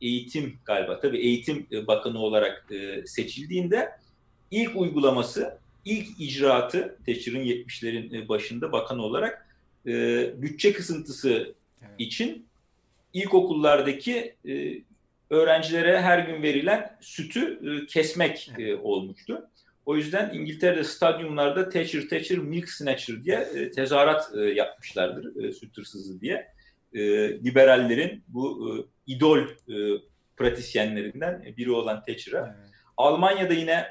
eğitim 0.00 0.58
galiba 0.64 1.00
tabii 1.00 1.18
eğitim 1.18 1.66
bakanı 1.86 2.18
olarak 2.18 2.68
seçildiğinde 3.06 3.88
ilk 4.50 4.76
uygulaması, 4.76 5.58
ilk 5.84 6.20
icraatı 6.20 6.98
Thatcher'ın 7.06 7.44
70'lerin 7.44 8.16
e, 8.16 8.28
başında 8.28 8.72
bakan 8.72 8.98
olarak 8.98 9.46
e, 9.86 9.92
bütçe 10.42 10.72
kısıntısı 10.72 11.54
evet. 11.82 11.94
için 11.98 12.46
ilkokullardaki 13.12 14.34
e, 14.48 14.82
öğrencilere 15.30 16.00
her 16.00 16.18
gün 16.18 16.42
verilen 16.42 16.96
sütü 17.00 17.60
e, 17.62 17.86
kesmek 17.86 18.52
e, 18.58 18.76
olmuştu. 18.76 19.48
O 19.86 19.96
yüzden 19.96 20.34
İngiltere'de 20.34 20.84
stadyumlarda 20.84 21.68
Thatcher 21.68 22.08
Thatcher 22.08 22.38
Milk 22.38 22.68
Snatcher 22.68 23.24
diye 23.24 23.36
e, 23.36 23.70
tezahürat 23.70 24.30
e, 24.36 24.40
yapmışlardır 24.40 25.44
e, 25.44 25.52
süt 25.52 25.78
hırsızı 25.78 26.20
diye. 26.20 26.48
E, 26.94 27.00
liberallerin 27.44 28.22
bu 28.28 28.68
e, 28.68 28.72
idol 29.12 29.38
e, 29.38 29.74
pratisyenlerinden 30.36 31.54
biri 31.56 31.70
olan 31.70 32.02
Thatcher'a. 32.02 32.56
Evet. 32.58 32.70
Almanya'da 32.96 33.52
yine 33.52 33.86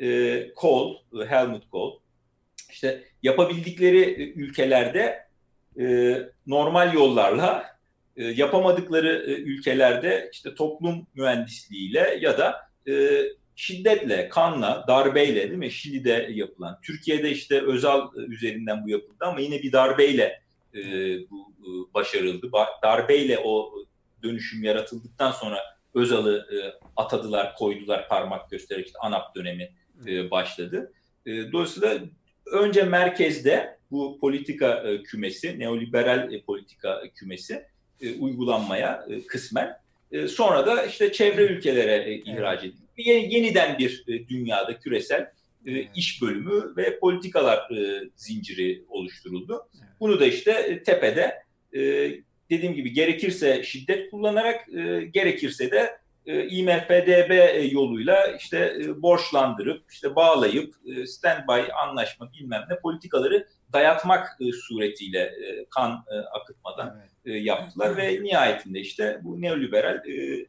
e, 0.00 0.54
Kohl, 0.54 0.94
Helmut 1.28 1.70
Kohl 1.70 1.92
işte 2.70 3.04
yapabildikleri 3.22 4.00
e, 4.00 4.32
ülkelerde 4.32 5.26
e, 5.80 6.16
normal 6.46 6.94
yollarla 6.94 7.66
e, 8.16 8.24
yapamadıkları 8.24 9.24
e, 9.26 9.32
ülkelerde 9.32 10.30
işte 10.32 10.54
toplum 10.54 11.06
mühendisliğiyle 11.14 12.18
ya 12.20 12.38
da 12.38 12.56
e, 12.88 13.22
şiddetle, 13.56 14.28
kanla, 14.28 14.84
darbeyle 14.88 15.42
değil 15.42 15.58
mi? 15.58 15.70
Şili'de 15.70 16.28
yapılan. 16.32 16.78
Türkiye'de 16.82 17.30
işte 17.30 17.62
Özal 17.62 18.16
e, 18.16 18.20
üzerinden 18.20 18.84
bu 18.84 18.90
yapıldı 18.90 19.24
ama 19.24 19.40
yine 19.40 19.62
bir 19.62 19.72
darbeyle 19.72 20.42
e, 20.74 20.80
bu 21.30 21.52
e, 21.60 21.94
başarıldı. 21.94 22.52
Ba 22.52 22.68
darbeyle 22.82 23.38
o 23.38 23.74
dönüşüm 24.22 24.64
yaratıldıktan 24.64 25.32
sonra 25.32 25.58
Özal'ı 25.94 26.46
e, 26.52 26.56
atadılar, 26.96 27.54
koydular 27.54 28.08
parmak 28.08 28.50
göstererek 28.50 28.86
işte 28.86 28.98
ANAP 28.98 29.34
dönemi 29.34 29.72
e, 30.06 30.30
başladı. 30.30 30.92
E, 31.26 31.52
dolayısıyla 31.52 32.00
önce 32.46 32.82
merkezde 32.82 33.78
bu 33.90 34.18
politika 34.20 34.74
e, 34.74 35.02
kümesi, 35.02 35.58
neoliberal 35.58 36.32
e, 36.32 36.42
politika 36.42 37.02
kümesi 37.14 37.64
e, 38.00 38.14
uygulanmaya 38.14 39.06
e, 39.10 39.26
kısmen. 39.26 39.76
E, 40.12 40.28
sonra 40.28 40.66
da 40.66 40.86
işte 40.86 41.12
çevre 41.12 41.42
ülkelere 41.42 42.10
e, 42.10 42.14
ihraç 42.14 42.64
edildi. 42.64 42.86
Yeni, 42.96 43.34
yeniden 43.34 43.78
bir 43.78 44.04
e, 44.08 44.28
dünyada 44.28 44.78
küresel 44.78 45.30
e, 45.66 45.86
iş 45.94 46.22
bölümü 46.22 46.76
ve 46.76 46.98
politikalar 46.98 47.70
e, 47.70 48.10
zinciri 48.16 48.84
oluşturuldu. 48.88 49.68
Bunu 50.00 50.20
da 50.20 50.26
işte 50.26 50.52
e, 50.52 50.82
tepede 50.82 51.42
e, 51.76 51.80
dediğim 52.50 52.74
gibi 52.74 52.92
gerekirse 52.92 53.62
şiddet 53.62 54.10
kullanarak, 54.10 54.68
e, 54.68 55.04
gerekirse 55.04 55.70
de 55.70 55.98
e, 56.26 56.48
IMFDB 56.48 57.30
e, 57.30 57.60
yoluyla 57.72 58.26
işte 58.26 58.76
e, 58.82 59.02
borçlandırıp, 59.02 59.92
işte 59.92 60.16
bağlayıp, 60.16 60.74
e, 60.86 61.06
standby 61.06 61.72
anlaşma 61.82 62.32
bilmem 62.32 62.64
ne 62.70 62.78
politikaları 62.78 63.46
dayatmak 63.72 64.36
e, 64.40 64.52
suretiyle 64.52 65.20
e, 65.20 65.66
kan 65.70 66.04
e, 66.10 66.14
akıtmadan 66.16 66.98
evet. 67.00 67.10
e, 67.36 67.38
yaptılar 67.38 67.90
evet. 67.98 68.20
ve 68.20 68.24
nihayetinde 68.24 68.80
işte 68.80 69.20
bu 69.22 69.42
neoliberal 69.42 70.08
e, 70.08 70.46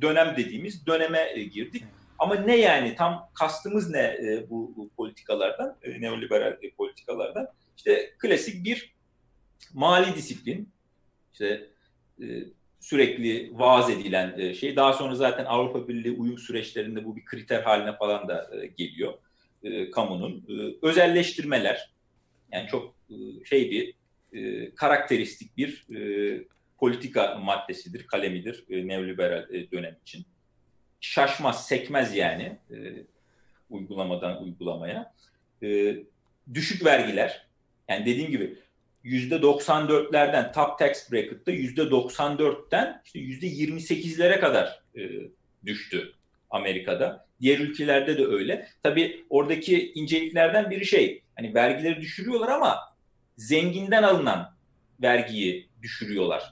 dönem 0.00 0.34
dediğimiz 0.36 0.86
döneme 0.86 1.30
e, 1.34 1.42
girdik. 1.42 1.82
Evet. 1.82 1.94
Ama 2.18 2.34
ne 2.34 2.56
yani 2.56 2.94
tam 2.94 3.30
kastımız 3.34 3.90
ne 3.90 4.02
e, 4.02 4.50
bu, 4.50 4.74
bu 4.76 4.90
politikalardan, 4.96 5.76
e, 5.82 6.00
neoliberal 6.00 6.52
e, 6.62 6.70
politikalardan? 6.70 7.48
İşte 7.76 8.14
klasik 8.18 8.64
bir 8.64 8.94
mali 9.74 10.14
disiplin, 10.14 10.68
işte 11.32 11.66
e, 12.20 12.24
sürekli 12.86 13.50
vaaz 13.52 13.90
edilen 13.90 14.38
e, 14.38 14.54
şey. 14.54 14.76
Daha 14.76 14.92
sonra 14.92 15.14
zaten 15.14 15.44
Avrupa 15.44 15.88
Birliği 15.88 16.12
uyum 16.12 16.38
süreçlerinde 16.38 17.04
bu 17.04 17.16
bir 17.16 17.24
kriter 17.24 17.62
haline 17.62 17.96
falan 17.96 18.28
da 18.28 18.50
e, 18.56 18.66
geliyor 18.66 19.14
e, 19.62 19.90
kamunun. 19.90 20.46
Özelleştirmeler, 20.82 21.90
yani 22.52 22.68
çok 22.68 22.94
şey 23.44 23.70
bir 23.70 23.94
karakteristik 24.74 25.56
bir 25.56 25.84
politika 26.78 27.34
maddesidir, 27.34 28.06
kalemidir 28.06 28.64
neoliberal 28.68 29.48
dönem 29.72 29.96
için. 30.02 30.26
Şaşmaz, 31.00 31.66
sekmez 31.66 32.16
yani 32.16 32.58
uygulamadan 33.70 34.42
uygulamaya. 34.44 35.14
Düşük 36.54 36.84
vergiler, 36.84 37.46
yani 37.88 38.06
dediğim 38.06 38.30
gibi 38.30 38.58
%94'lerden 39.06 40.52
top 40.52 40.78
tax 40.78 41.12
bracket'ta 41.12 41.52
%94'ten 41.52 43.02
işte 43.04 43.18
%28'lere 43.48 44.40
kadar 44.40 44.82
e, 44.96 45.00
düştü 45.66 46.12
Amerika'da. 46.50 47.26
Diğer 47.40 47.58
ülkelerde 47.58 48.18
de 48.18 48.26
öyle. 48.26 48.68
Tabii 48.82 49.24
oradaki 49.30 49.92
inceliklerden 49.92 50.70
biri 50.70 50.86
şey, 50.86 51.22
hani 51.36 51.54
vergileri 51.54 52.00
düşürüyorlar 52.00 52.48
ama 52.48 52.78
zenginden 53.36 54.02
alınan 54.02 54.56
vergiyi 55.02 55.68
düşürüyorlar. 55.82 56.42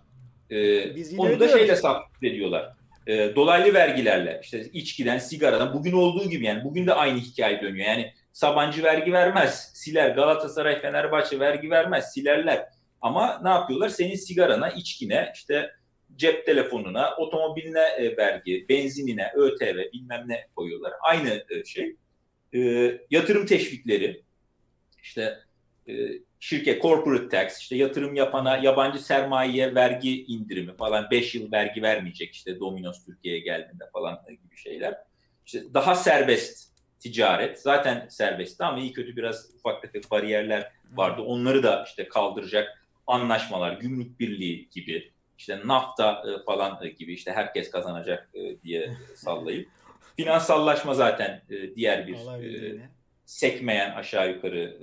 Ee, 0.51 0.97
Biz 0.97 1.19
onu 1.19 1.41
da 1.41 1.49
şeyle 1.49 1.77
sabit 1.77 2.23
ediyorlar. 2.23 2.73
E, 3.07 3.37
dolaylı 3.37 3.75
vergilerle 3.75 4.41
işte 4.43 4.65
içkiden, 4.73 5.19
sigaradan 5.19 5.75
bugün 5.75 5.93
olduğu 5.93 6.31
gibi 6.31 6.45
yani 6.45 6.65
bugün 6.65 6.87
de 6.87 6.95
aynı 6.95 7.19
hikaye 7.19 7.63
dönüyor. 7.63 7.87
Yani 7.87 8.13
Sabancı 8.35 8.83
vergi 8.83 9.13
vermez, 9.13 9.71
siler. 9.75 10.11
Galatasaray, 10.11 10.81
Fenerbahçe 10.81 11.41
vergi 11.41 11.71
vermez, 11.71 12.13
silerler. 12.13 12.69
Ama 13.01 13.41
ne 13.43 13.49
yapıyorlar? 13.49 13.89
Senin 13.89 14.15
sigarana, 14.15 14.71
içkine, 14.71 15.33
işte 15.35 15.71
cep 16.17 16.47
telefonuna, 16.47 17.17
otomobiline 17.17 17.81
e, 17.99 18.17
vergi, 18.17 18.67
benzinine, 18.69 19.33
ÖTV 19.35 19.93
bilmem 19.93 20.25
ne 20.27 20.49
koyuyorlar. 20.57 20.93
Aynı 21.03 21.45
e, 21.51 21.65
şey. 21.65 21.97
E, 22.55 22.61
yatırım 23.11 23.47
teşvikleri, 23.47 24.23
işte 25.03 25.39
e, 25.89 25.93
şirket 26.41 26.83
corporate 26.83 27.29
tax, 27.29 27.61
işte 27.61 27.77
yatırım 27.77 28.15
yapana 28.15 28.57
yabancı 28.57 29.05
sermayeye 29.05 29.75
vergi 29.75 30.25
indirimi 30.25 30.77
falan 30.77 31.11
5 31.11 31.35
yıl 31.35 31.53
vergi 31.53 31.83
vermeyecek 31.83 32.35
işte 32.35 32.61
Domino's 32.61 33.05
Türkiye'ye 33.05 33.41
geldiğinde 33.41 33.85
falan 33.93 34.25
gibi 34.29 34.57
şeyler. 34.57 34.95
İşte 35.47 35.75
daha 35.75 35.95
serbest 35.95 36.74
ticaret 37.05 37.61
zaten 37.61 38.09
serbestti 38.09 38.65
ama 38.65 38.79
iyi 38.79 38.93
kötü 38.93 39.17
biraz 39.17 39.51
ufak 39.55 39.83
tefek 39.83 40.11
bariyerler 40.11 40.73
vardı. 40.93 41.23
Onları 41.23 41.63
da 41.63 41.85
işte 41.87 42.09
kaldıracak 42.09 42.87
anlaşmalar, 43.07 43.73
gümrük 43.73 44.21
birliği 44.21 44.69
gibi, 44.71 45.13
işte 45.39 45.61
nafta 45.65 46.23
e, 46.29 46.45
falan 46.45 46.79
e, 46.83 46.89
gibi 46.89 47.13
işte 47.13 47.33
herkes 47.33 47.71
kazanacak 47.71 48.31
e, 48.35 48.61
diye 48.63 48.97
sallayıp 49.17 49.69
finansallaşma 50.17 50.95
zaten 50.95 51.43
diğer 51.77 52.07
bir 52.07 52.17
sekmeyen 53.25 53.95
aşağı 53.95 54.31
yukarı 54.31 54.79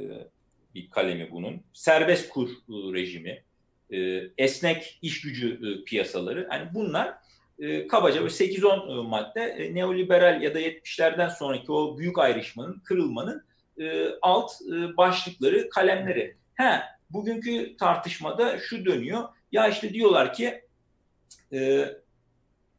bir 0.75 0.89
kalemi 0.89 1.31
bunun. 1.31 1.63
Serbest 1.73 2.29
kur 2.29 2.49
rejimi, 2.69 3.43
esnek 4.37 4.99
iş 5.01 5.21
gücü 5.21 5.83
piyasaları. 5.85 6.47
Yani 6.51 6.69
bunlar 6.73 7.13
e, 7.61 7.87
kabaca 7.87 8.21
8-10 8.21 8.99
e, 8.99 9.07
madde 9.07 9.41
e, 9.41 9.75
neoliberal 9.75 10.41
ya 10.41 10.53
da 10.53 10.61
70'lerden 10.61 11.29
sonraki 11.29 11.71
o 11.71 11.97
büyük 11.97 12.19
ayrışmanın, 12.19 12.79
kırılmanın 12.79 13.45
e, 13.79 14.07
alt 14.21 14.51
e, 14.61 14.97
başlıkları, 14.97 15.69
kalemleri. 15.69 16.35
He, 16.55 16.81
bugünkü 17.09 17.77
tartışmada 17.77 18.59
şu 18.59 18.85
dönüyor. 18.85 19.23
Ya 19.51 19.67
işte 19.67 19.93
diyorlar 19.93 20.33
ki 20.33 20.61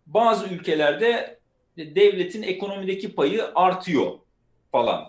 bazı 0.07 0.47
ülkelerde 0.47 1.39
devletin 1.77 2.43
ekonomideki 2.43 3.15
payı 3.15 3.45
artıyor 3.55 4.19
falan. 4.73 5.05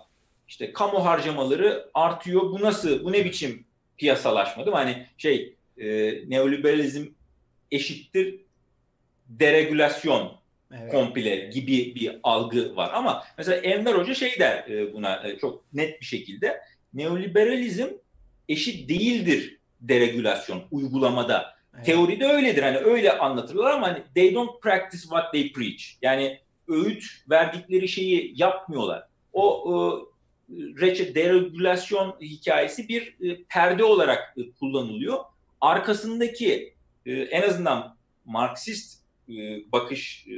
İşte 0.47 0.73
kamu 0.73 1.05
harcamaları 1.05 1.89
artıyor. 1.93 2.41
Bu 2.41 2.62
nasıl, 2.62 3.03
bu 3.03 3.12
ne 3.12 3.25
biçim 3.25 3.65
piyasalaşma 3.97 4.65
değil 4.65 4.77
mi? 4.77 4.83
Hani 4.83 5.07
şey 5.17 5.55
neoliberalizm 6.27 7.05
eşittir 7.71 8.43
deregülasyon 9.39 10.32
evet. 10.72 10.91
komple 10.91 11.36
gibi 11.36 11.96
bir 11.96 12.19
algı 12.24 12.76
var. 12.76 12.91
Ama 12.93 13.24
mesela 13.38 13.58
Enver 13.58 13.93
Hoca 13.93 14.13
şey 14.13 14.39
der 14.39 14.69
e, 14.69 14.93
buna 14.93 15.28
e, 15.28 15.38
çok 15.38 15.74
net 15.74 16.02
bir 16.02 16.06
şekilde 16.06 16.62
neoliberalizm 16.93 17.88
eşit 18.50 18.89
değildir 18.89 19.58
deregülasyon 19.82 20.63
uygulamada. 20.72 21.56
Evet. 21.76 21.86
Teoride 21.86 22.26
öyledir. 22.26 22.63
Hani 22.63 22.78
öyle 22.78 23.17
anlatırlar 23.17 23.72
ama 23.72 23.88
hani 23.88 24.04
they 24.15 24.34
don't 24.34 24.62
practice 24.62 25.02
what 25.02 25.34
they 25.34 25.52
preach. 25.52 25.84
Yani 26.02 26.39
öğüt 26.67 27.04
verdikleri 27.30 27.88
şeyi 27.88 28.34
yapmıyorlar. 28.36 29.08
O 29.34 30.08
e, 30.50 30.54
reçet 30.54 31.15
deregülasyon 31.15 32.15
hikayesi 32.22 32.89
bir 32.89 33.15
e, 33.22 33.43
perde 33.43 33.84
olarak 33.84 34.34
e, 34.38 34.52
kullanılıyor. 34.52 35.19
Arkasındaki 35.62 36.74
e, 37.06 37.12
en 37.12 37.41
azından 37.41 37.96
Marksist 38.26 39.02
e, 39.29 39.71
bakış 39.71 40.27
e, 40.27 40.33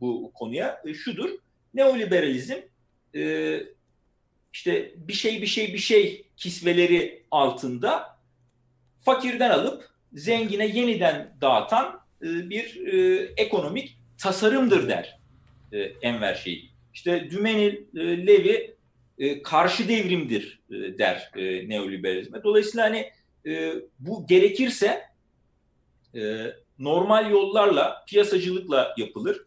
bu 0.00 0.32
konuya 0.34 0.82
e, 0.86 0.94
şudur. 0.94 1.30
Neoliberalizm 1.74 2.56
işte 4.52 4.92
bir 4.96 5.12
şey 5.12 5.42
bir 5.42 5.46
şey 5.46 5.72
bir 5.72 5.78
şey 5.78 6.26
kisveleri 6.36 7.24
altında 7.30 8.18
fakirden 9.00 9.50
alıp 9.50 9.88
zengine 10.12 10.66
yeniden 10.66 11.36
dağıtan 11.40 12.00
bir 12.22 12.80
ekonomik 13.36 13.98
tasarımdır 14.18 14.88
der 14.88 15.18
Enver 16.02 16.34
Şeyh. 16.34 16.62
İşte 16.94 17.30
Dümenil 17.30 17.76
Levi 18.26 18.76
karşı 19.42 19.88
devrimdir 19.88 20.60
der 20.70 21.30
neoliberalizme. 21.68 22.42
Dolayısıyla 22.44 22.84
hani 22.84 23.10
bu 23.98 24.26
gerekirse 24.26 25.02
normal 26.80 27.30
yollarla, 27.30 28.04
piyasacılıkla 28.08 28.94
yapılır. 28.96 29.44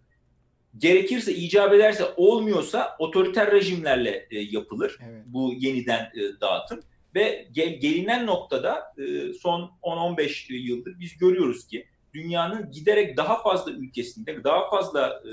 Gerekirse, 0.77 1.33
icap 1.35 1.73
ederse, 1.73 2.03
olmuyorsa 2.17 2.95
otoriter 2.99 3.51
rejimlerle 3.51 4.27
e, 4.31 4.39
yapılır 4.39 4.97
evet. 5.09 5.23
bu 5.25 5.53
yeniden 5.57 6.01
e, 6.03 6.41
dağıtım. 6.41 6.79
Ve 7.15 7.47
gel, 7.51 7.79
gelinen 7.79 8.25
noktada 8.25 8.93
e, 8.97 9.33
son 9.33 9.71
10-15 9.83 10.53
yıldır 10.53 10.99
biz 10.99 11.17
görüyoruz 11.17 11.67
ki 11.67 11.87
dünyanın 12.13 12.71
giderek 12.71 13.17
daha 13.17 13.43
fazla 13.43 13.71
ülkesinde, 13.71 14.43
daha 14.43 14.69
fazla 14.69 15.23
e, 15.25 15.31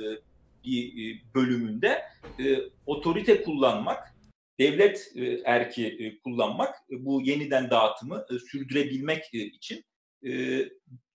bir 0.65 1.15
e, 1.15 1.21
bölümünde 1.35 2.03
e, 2.39 2.59
otorite 2.87 3.43
kullanmak, 3.43 4.15
devlet 4.59 5.13
e, 5.17 5.41
erki 5.45 5.87
e, 5.87 6.19
kullanmak, 6.19 6.75
e, 6.91 7.05
bu 7.05 7.23
yeniden 7.23 7.71
dağıtımı 7.71 8.25
e, 8.31 8.39
sürdürebilmek 8.39 9.35
e, 9.35 9.39
için 9.39 9.85
e, 10.27 10.61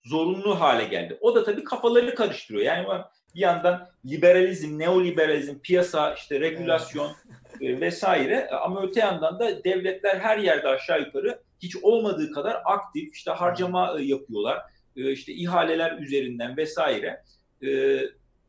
zorunlu 0.06 0.60
hale 0.60 0.84
geldi. 0.84 1.18
O 1.20 1.34
da 1.34 1.44
tabii 1.44 1.64
kafaları 1.64 2.14
karıştırıyor. 2.14 2.64
Yani 2.64 2.86
bir 3.34 3.40
yandan 3.40 3.88
liberalizm, 4.06 4.78
neoliberalizm, 4.78 5.58
piyasa, 5.58 6.14
işte 6.14 6.40
regülasyon 6.40 7.12
evet. 7.60 7.80
vesaire 7.80 8.50
ama 8.50 8.82
öte 8.82 9.00
yandan 9.00 9.38
da 9.38 9.64
devletler 9.64 10.16
her 10.16 10.38
yerde 10.38 10.68
aşağı 10.68 11.00
yukarı 11.00 11.38
hiç 11.62 11.76
olmadığı 11.76 12.32
kadar 12.32 12.62
aktif 12.64 13.14
işte 13.14 13.30
harcama 13.30 13.96
yapıyorlar. 14.00 14.62
işte 14.96 15.32
ihaleler 15.32 15.98
üzerinden 15.98 16.56
vesaire 16.56 17.22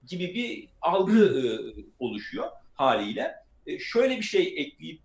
gibi 0.08 0.36
bir 0.36 0.67
algı 0.82 1.60
oluşuyor 2.00 2.48
haliyle. 2.74 3.36
Şöyle 3.80 4.17
bir 4.17 4.24
şey 4.24 4.54
ekleyip 4.58 5.02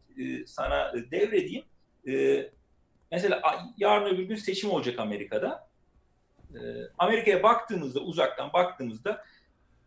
sana 0.46 0.92
devredeyim. 1.10 1.64
Mesela 3.10 3.42
yarın 3.76 4.14
öbür 4.14 4.22
gün 4.22 4.36
seçim 4.36 4.70
olacak 4.70 4.98
Amerika'da. 4.98 5.71
Ee, 6.54 6.90
Amerika'ya 6.98 7.42
baktığımızda, 7.42 8.00
uzaktan 8.00 8.52
baktığımızda 8.52 9.24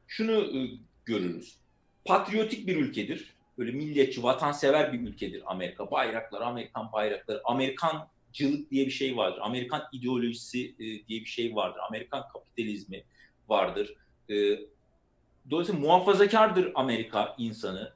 şunu 0.08 0.32
e, 0.32 0.60
görürüz. 1.06 1.58
Patriotik 2.06 2.68
bir 2.68 2.76
ülkedir. 2.76 3.36
Böyle 3.58 3.72
milliyetçi, 3.72 4.24
vatansever 4.24 4.94
bir 4.94 5.00
ülkedir 5.00 5.44
Amerika. 5.46 5.92
Bayraklar, 5.92 6.42
Amerikan 6.42 6.92
bayrakları, 6.92 7.42
Amerikancılık 7.46 8.72
diye 8.72 8.86
bir 8.86 8.92
şey 8.92 9.18
vardır. 9.18 9.40
Amerikan 9.42 9.84
ideolojisi 9.92 10.76
e, 10.80 11.08
diye 11.08 11.22
bir 11.22 11.26
şey 11.26 11.56
vardır. 11.56 11.80
Amerikan 11.90 12.24
kapitalizmi 12.34 13.04
vardır. 13.50 13.96
E, 14.30 14.36
dolayısıyla 15.50 15.82
muhafazakardır 15.82 16.72
Amerika 16.76 17.36
insanı. 17.38 17.94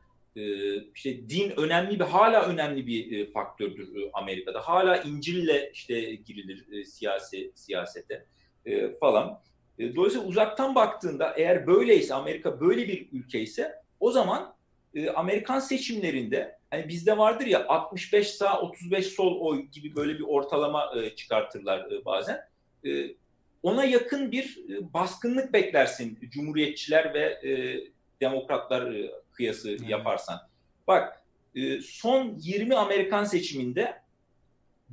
İşte 0.96 1.30
din 1.30 1.54
önemli 1.58 2.00
bir, 2.00 2.06
hala 2.06 2.46
önemli 2.46 2.88
bir 2.88 3.32
faktördür 3.32 3.90
Amerika'da. 4.14 4.60
Hala 4.60 4.98
İncil'le 4.98 5.72
işte 5.74 6.16
girilir 6.16 6.84
siyasi 6.84 7.52
siyasete 7.56 8.26
e, 8.66 8.96
falan. 8.96 9.40
E, 9.80 9.96
dolayısıyla 9.96 10.28
uzaktan 10.28 10.76
baktığında 10.76 11.34
eğer 11.38 11.68
böyleyse 11.68 12.14
Amerika 12.14 12.60
böyle 12.60 12.88
bir 12.88 13.08
ülke 13.12 13.42
ise 13.42 13.76
o 14.00 14.12
zaman 14.12 14.56
e, 14.94 15.10
Amerikan 15.10 15.60
seçimlerinde 15.60 16.60
hani 16.70 16.88
bizde 16.88 17.18
vardır 17.18 17.46
ya 17.46 17.68
65 17.68 18.32
sağ 18.32 18.62
35 18.62 19.08
sol 19.08 19.40
oy 19.40 19.66
gibi 19.66 19.96
böyle 19.96 20.14
bir 20.14 20.24
ortalama 20.28 20.92
e, 20.96 21.16
çıkartırlar 21.16 21.92
e, 21.92 22.06
bazen. 22.06 22.40
E, 22.86 23.16
ona 23.64 23.86
yakın 23.86 24.32
bir 24.32 24.58
e, 24.70 24.94
baskınlık 24.94 25.54
beklersin 25.54 26.20
Cumhuriyetçiler 26.32 27.14
ve 27.14 27.50
e, 27.50 27.80
Demokratlar 28.22 28.94
e, 28.94 29.12
kıyası 29.32 29.78
hmm. 29.78 29.90
yaparsan. 29.90 30.40
Bak 30.88 31.24
e, 31.56 31.82
son 31.82 32.36
20 32.38 32.76
Amerikan 32.76 33.24
seçiminde 33.24 34.02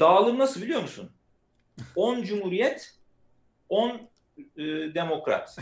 dağılım 0.00 0.38
nasıl 0.38 0.62
biliyor 0.62 0.82
musun? 0.82 1.10
10 1.96 2.22
Cumhuriyet, 2.22 2.94
10 3.68 3.90
e, 4.56 4.62
demokrat. 4.94 5.56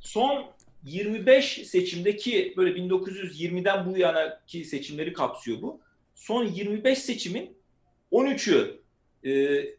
Son 0.00 0.46
25 0.84 1.68
seçimdeki 1.68 2.54
böyle 2.56 2.78
1920'den 2.78 3.86
bu 3.86 3.98
yana 3.98 4.40
ki 4.46 4.64
seçimleri 4.64 5.12
kapsıyor 5.12 5.62
bu. 5.62 5.80
Son 6.14 6.44
25 6.44 6.98
seçimin 6.98 7.56
13'ü 8.12 8.80
e, 9.24 9.30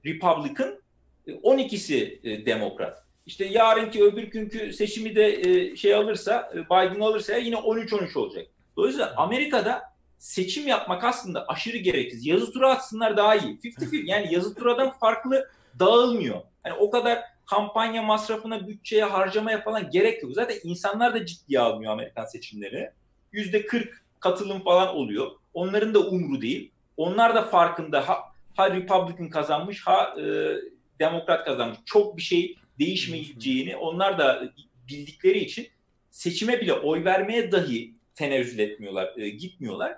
Republican, 0.05 0.79
12'si 1.27 2.19
e, 2.23 2.31
e, 2.31 2.45
Demokrat. 2.45 3.03
İşte 3.25 3.45
yarınki 3.45 4.03
öbür 4.03 4.23
günkü 4.23 4.73
seçimi 4.73 5.15
de 5.15 5.41
e, 5.41 5.75
şey 5.75 5.95
alırsa, 5.95 6.51
e, 6.53 6.65
Biden 6.65 6.99
alırsa 6.99 7.37
yine 7.37 7.55
13-13 7.55 8.19
olacak. 8.19 8.47
Dolayısıyla 8.77 9.13
Amerika'da 9.17 9.81
seçim 10.17 10.67
yapmak 10.67 11.03
aslında 11.03 11.45
aşırı 11.47 11.77
gereksiz. 11.77 12.25
Yazı 12.25 12.51
tura 12.51 12.71
atsınlar 12.71 13.17
daha 13.17 13.35
iyi. 13.35 13.57
50-50 13.59 14.05
yani 14.05 14.33
yazı 14.33 14.55
turadan 14.55 14.91
farklı 14.91 15.49
dağılmıyor. 15.79 16.41
Yani 16.65 16.75
o 16.79 16.89
kadar 16.89 17.23
kampanya 17.45 18.01
masrafına, 18.01 18.67
bütçeye, 18.67 19.03
harcamaya 19.03 19.61
falan 19.61 19.89
gerek 19.89 20.23
yok. 20.23 20.31
Zaten 20.35 20.57
insanlar 20.63 21.13
da 21.13 21.25
ciddiye 21.25 21.59
almıyor 21.59 21.93
Amerikan 21.93 22.25
seçimleri. 22.25 22.91
Yüzde 23.31 23.65
40 23.65 24.05
katılım 24.19 24.63
falan 24.63 24.95
oluyor. 24.95 25.31
Onların 25.53 25.93
da 25.93 25.99
umru 25.99 26.41
değil. 26.41 26.71
Onlar 26.97 27.35
da 27.35 27.41
farkında 27.41 28.09
ha, 28.09 28.19
ha 28.55 28.71
Republican 28.71 29.29
kazanmış 29.29 29.87
ha 29.87 30.15
e, 30.19 30.55
Demokrat 31.01 31.45
kazanmış. 31.45 31.79
Çok 31.85 32.17
bir 32.17 32.21
şey 32.21 32.55
değişmeyeceğini 32.79 33.75
onlar 33.75 34.17
da 34.17 34.53
bildikleri 34.87 35.39
için 35.39 35.67
seçime 36.11 36.61
bile 36.61 36.73
oy 36.73 37.03
vermeye 37.05 37.51
dahi 37.51 37.93
tenezzül 38.15 38.59
etmiyorlar, 38.59 39.13
e, 39.17 39.29
gitmiyorlar. 39.29 39.95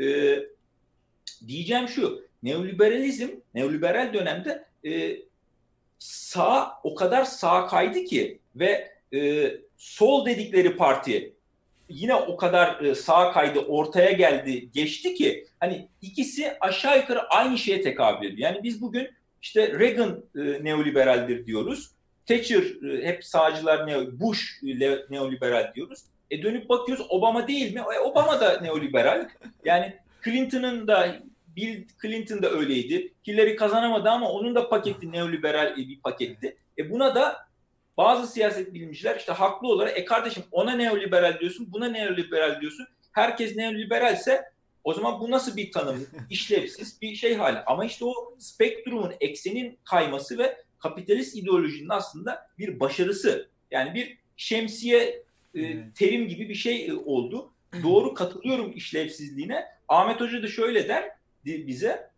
E, 0.00 0.38
diyeceğim 1.46 1.88
şu, 1.88 2.24
neoliberalizm, 2.42 3.28
neoliberal 3.54 4.14
dönemde 4.14 4.64
e, 4.84 5.16
sağ 6.04 6.80
o 6.82 6.94
kadar 6.94 7.24
sağ 7.24 7.66
kaydı 7.66 8.04
ki 8.04 8.38
ve 8.56 8.92
e, 9.14 9.50
sol 9.76 10.26
dedikleri 10.26 10.76
parti 10.76 11.34
yine 11.88 12.14
o 12.14 12.36
kadar 12.36 12.84
e, 12.84 12.94
sağ 12.94 13.32
kaydı 13.32 13.60
ortaya 13.60 14.12
geldi 14.12 14.68
geçti 14.72 15.14
ki 15.14 15.46
hani 15.60 15.88
ikisi 16.02 16.52
aşağı 16.60 16.98
yukarı 16.98 17.28
aynı 17.28 17.58
şeye 17.58 17.80
tekabül 17.80 18.26
ediyor. 18.26 18.38
Yani 18.38 18.62
biz 18.62 18.82
bugün 18.82 19.10
işte 19.42 19.78
Reagan 19.78 20.24
e, 20.36 20.64
neoliberaldir 20.64 21.46
diyoruz. 21.46 21.90
Thatcher 22.26 22.92
e, 22.92 23.06
hep 23.06 23.24
sağcılar 23.24 23.86
neo, 23.86 24.04
Bush 24.12 24.62
le, 24.64 24.98
neoliberal 25.10 25.72
diyoruz. 25.74 26.04
E 26.30 26.42
dönüp 26.42 26.68
bakıyoruz 26.68 27.06
Obama 27.08 27.48
değil 27.48 27.74
mi? 27.74 27.80
E, 27.96 27.98
Obama 27.98 28.40
da 28.40 28.60
neoliberal. 28.60 29.28
Yani 29.64 29.96
Clinton'ın 30.24 30.86
da 30.86 31.16
Bill 31.56 31.84
Clinton 32.02 32.42
da 32.42 32.50
öyleydi. 32.50 33.12
Hillary 33.26 33.56
kazanamadı 33.56 34.08
ama 34.08 34.30
onun 34.30 34.54
da 34.54 34.68
paketi 34.68 35.12
neoliberal 35.12 35.76
bir 35.76 36.00
paketti. 36.00 36.56
E 36.78 36.90
buna 36.90 37.14
da 37.14 37.46
bazı 37.96 38.32
siyaset 38.32 38.74
bilimciler 38.74 39.16
işte 39.16 39.32
haklı 39.32 39.68
olarak 39.68 39.98
e 39.98 40.04
kardeşim 40.04 40.42
ona 40.52 40.72
neoliberal 40.72 41.40
diyorsun, 41.40 41.72
buna 41.72 41.88
neoliberal 41.88 42.60
diyorsun. 42.60 42.86
Herkes 43.12 43.56
neoliberalse 43.56 44.44
o 44.84 44.94
zaman 44.94 45.20
bu 45.20 45.30
nasıl 45.30 45.56
bir 45.56 45.72
tanım? 45.72 46.06
İşlevsiz 46.30 47.02
bir 47.02 47.14
şey 47.14 47.34
hali. 47.34 47.58
Ama 47.58 47.84
işte 47.84 48.04
o 48.04 48.36
spektrumun 48.38 49.12
eksenin 49.20 49.78
kayması 49.84 50.38
ve 50.38 50.56
kapitalist 50.78 51.36
ideolojinin 51.36 51.88
aslında 51.88 52.46
bir 52.58 52.80
başarısı. 52.80 53.48
Yani 53.70 53.94
bir 53.94 54.18
şemsiye 54.36 55.22
e, 55.54 55.90
terim 55.92 56.28
gibi 56.28 56.48
bir 56.48 56.54
şey 56.54 56.86
e, 56.86 56.94
oldu. 56.94 57.50
Doğru 57.82 58.14
katılıyorum 58.14 58.72
işlevsizliğine. 58.76 59.64
Ahmet 59.88 60.20
Hoca 60.20 60.42
da 60.42 60.48
şöyle 60.48 60.88
der 60.88 61.10
bize 61.46 62.10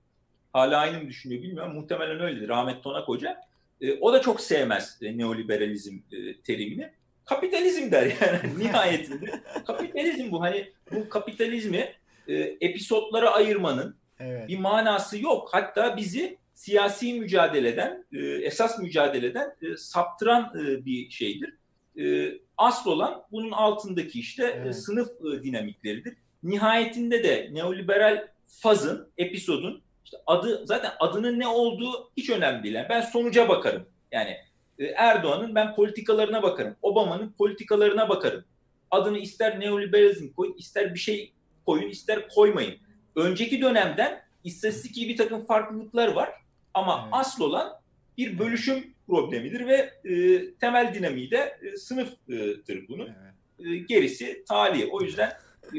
hala 0.53 0.79
aynı 0.79 1.03
mı 1.03 1.09
düşünüyor 1.09 1.43
bilmiyorum. 1.43 1.75
Muhtemelen 1.75 2.21
öyledir. 2.21 2.49
Rahmet 2.49 2.83
Tonak 2.83 3.09
Hoca. 3.09 3.41
e, 3.81 3.99
o 4.01 4.13
da 4.13 4.21
çok 4.21 4.41
sevmez 4.41 4.99
e, 5.03 5.19
neoliberalizm 5.19 5.99
e, 6.13 6.41
terimini. 6.41 6.91
Kapitalizm 7.25 7.91
der 7.91 8.03
yani 8.03 8.59
nihayetinde. 8.59 9.41
kapitalizm 9.67 10.31
bu. 10.31 10.41
Hani 10.41 10.73
bu 10.93 11.09
kapitalizmi 11.09 11.95
e, 12.29 12.35
episodlara 12.61 13.31
ayırmanın 13.31 13.97
evet. 14.21 14.49
bir 14.49 14.59
manası 14.59 15.23
yok. 15.23 15.49
Hatta 15.53 15.97
bizi 15.97 16.39
siyasi 16.55 17.21
mücadeleden, 17.21 18.05
e, 18.13 18.19
esas 18.27 18.79
mücadeleden 18.79 19.57
e, 19.63 19.77
saptıran 19.77 20.53
e, 20.61 20.85
bir 20.85 21.11
şeydir. 21.11 21.55
E, 22.01 22.33
asıl 22.57 22.91
olan 22.91 23.23
bunun 23.33 23.51
altındaki 23.51 24.21
işte 24.21 24.45
e, 24.45 24.47
evet. 24.47 24.67
e, 24.67 24.73
sınıf 24.73 25.09
e, 25.09 25.43
dinamikleridir. 25.43 26.17
Nihayetinde 26.43 27.25
de 27.25 27.49
neoliberal 27.53 28.29
fazın, 28.47 29.13
episodun 29.19 29.83
işte 30.05 30.17
adı 30.27 30.67
zaten 30.67 30.93
adının 31.01 31.39
ne 31.39 31.49
olduğu 31.49 32.11
hiç 32.17 32.31
önemli 32.31 32.63
değil. 32.63 32.75
Yani 32.75 32.89
ben 32.89 33.01
sonuca 33.01 33.49
bakarım. 33.49 33.87
Yani 34.13 34.37
e, 34.79 34.85
Erdoğan'ın 34.85 35.55
ben 35.55 35.75
politikalarına 35.75 36.43
bakarım. 36.43 36.77
Obama'nın 36.83 37.33
politikalarına 37.39 38.09
bakarım. 38.09 38.45
Adını 38.91 39.19
ister 39.19 39.61
neoliberalizm 39.61 40.33
koyun, 40.33 40.55
ister 40.55 40.95
bir 40.95 40.99
şey 40.99 41.33
koyun, 41.67 41.89
ister 41.89 42.29
koymayın. 42.29 42.75
Önceki 43.17 43.61
dönemden 43.61 44.23
istatistik 44.45 45.09
bir 45.09 45.17
takım 45.17 45.45
farklılıklar 45.45 46.09
var. 46.09 46.31
Ama 46.75 47.01
evet. 47.03 47.15
asıl 47.15 47.45
olan 47.45 47.73
bir 48.19 48.39
bölüşüm 48.39 48.95
problemidir 49.07 49.67
ve 49.67 49.91
e, 50.05 50.45
temel 50.55 50.95
dinamiği 50.95 51.31
de 51.31 51.59
e, 51.63 51.77
sınıftır 51.77 52.89
bunun. 52.89 53.07
Evet. 53.07 53.73
E, 53.73 53.77
gerisi 53.77 54.45
tali. 54.49 54.89
O 54.93 55.01
yüzden 55.01 55.33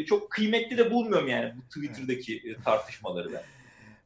çok 0.05 0.31
kıymetli 0.31 0.77
de 0.77 0.91
bulmuyorum 0.91 1.27
yani 1.27 1.53
bu 1.57 1.61
Twitter'daki 1.67 2.38
e, 2.38 2.63
tartışmaları 2.63 3.33
da. 3.33 3.43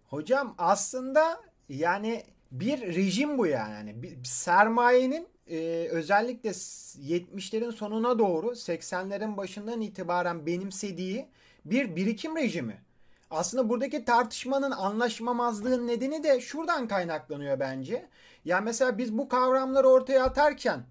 Hocam 0.10 0.56
aslında 0.58 1.42
yani 1.70 2.24
bir 2.52 2.82
rejim 2.96 3.38
bu 3.38 3.48
yani. 3.48 3.74
yani 3.74 4.04
bir, 4.04 4.24
sermayenin 4.24 5.28
e, 5.48 5.88
özellikle 5.92 6.50
70'lerin 6.50 7.72
sonuna 7.72 8.20
doğru 8.20 8.48
80'lerin 8.48 9.38
başından 9.38 9.82
itibaren 9.82 10.46
benimsediği 10.46 11.28
bir 11.66 11.96
birikim 11.96 12.36
rejimi. 12.36 12.82
Aslında 13.30 13.70
buradaki 13.70 14.06
tartışmanın 14.06 14.72
anlaşmamazlığın 14.72 15.88
nedeni 15.88 16.24
de 16.24 16.42
şuradan 16.42 16.88
kaynaklanıyor 16.88 17.60
bence. 17.60 18.08
Yani 18.46 18.66
mesela 18.66 18.98
biz 18.98 19.18
bu 19.18 19.30
kavramları 19.30 19.88
ortaya 19.88 20.24
atarken 20.24 20.84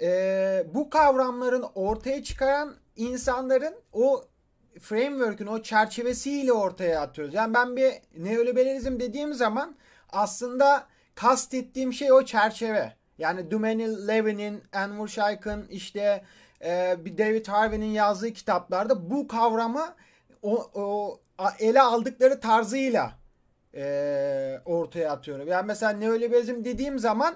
e, 0.00 0.66
bu 0.74 0.90
kavramların 0.90 1.64
ortaya 1.74 2.22
çıkaran 2.22 2.74
insanların 2.96 3.74
o 3.92 4.24
framework'ün 4.80 5.46
o 5.46 5.62
çerçevesiyle 5.62 6.52
ortaya 6.52 7.00
atıyoruz. 7.00 7.34
Yani 7.34 7.54
ben 7.54 7.76
bir 7.76 7.92
neoliberalizm 8.16 9.00
dediğim 9.00 9.34
zaman 9.34 9.76
aslında 10.08 10.86
kastettiğim 11.14 11.92
şey 11.92 12.12
o 12.12 12.24
çerçeve. 12.24 12.92
Yani 13.18 13.50
Dumenil 13.50 14.08
Levin'in, 14.08 14.62
Enver 14.72 15.06
Shayk'ın 15.06 15.66
işte 15.68 16.24
e, 16.64 16.96
bir 17.04 17.18
David 17.18 17.46
Harvey'nin 17.46 17.90
yazdığı 17.90 18.32
kitaplarda 18.32 19.10
bu 19.10 19.28
kavramı 19.28 19.94
o, 20.42 20.70
o 20.74 21.20
ele 21.58 21.82
aldıkları 21.82 22.40
tarzıyla 22.40 23.12
e, 23.74 24.60
ortaya 24.64 25.12
atıyorum. 25.12 25.48
Yani 25.48 25.66
mesela 25.66 25.92
neoliberalizm 25.92 26.64
dediğim 26.64 26.98
zaman 26.98 27.34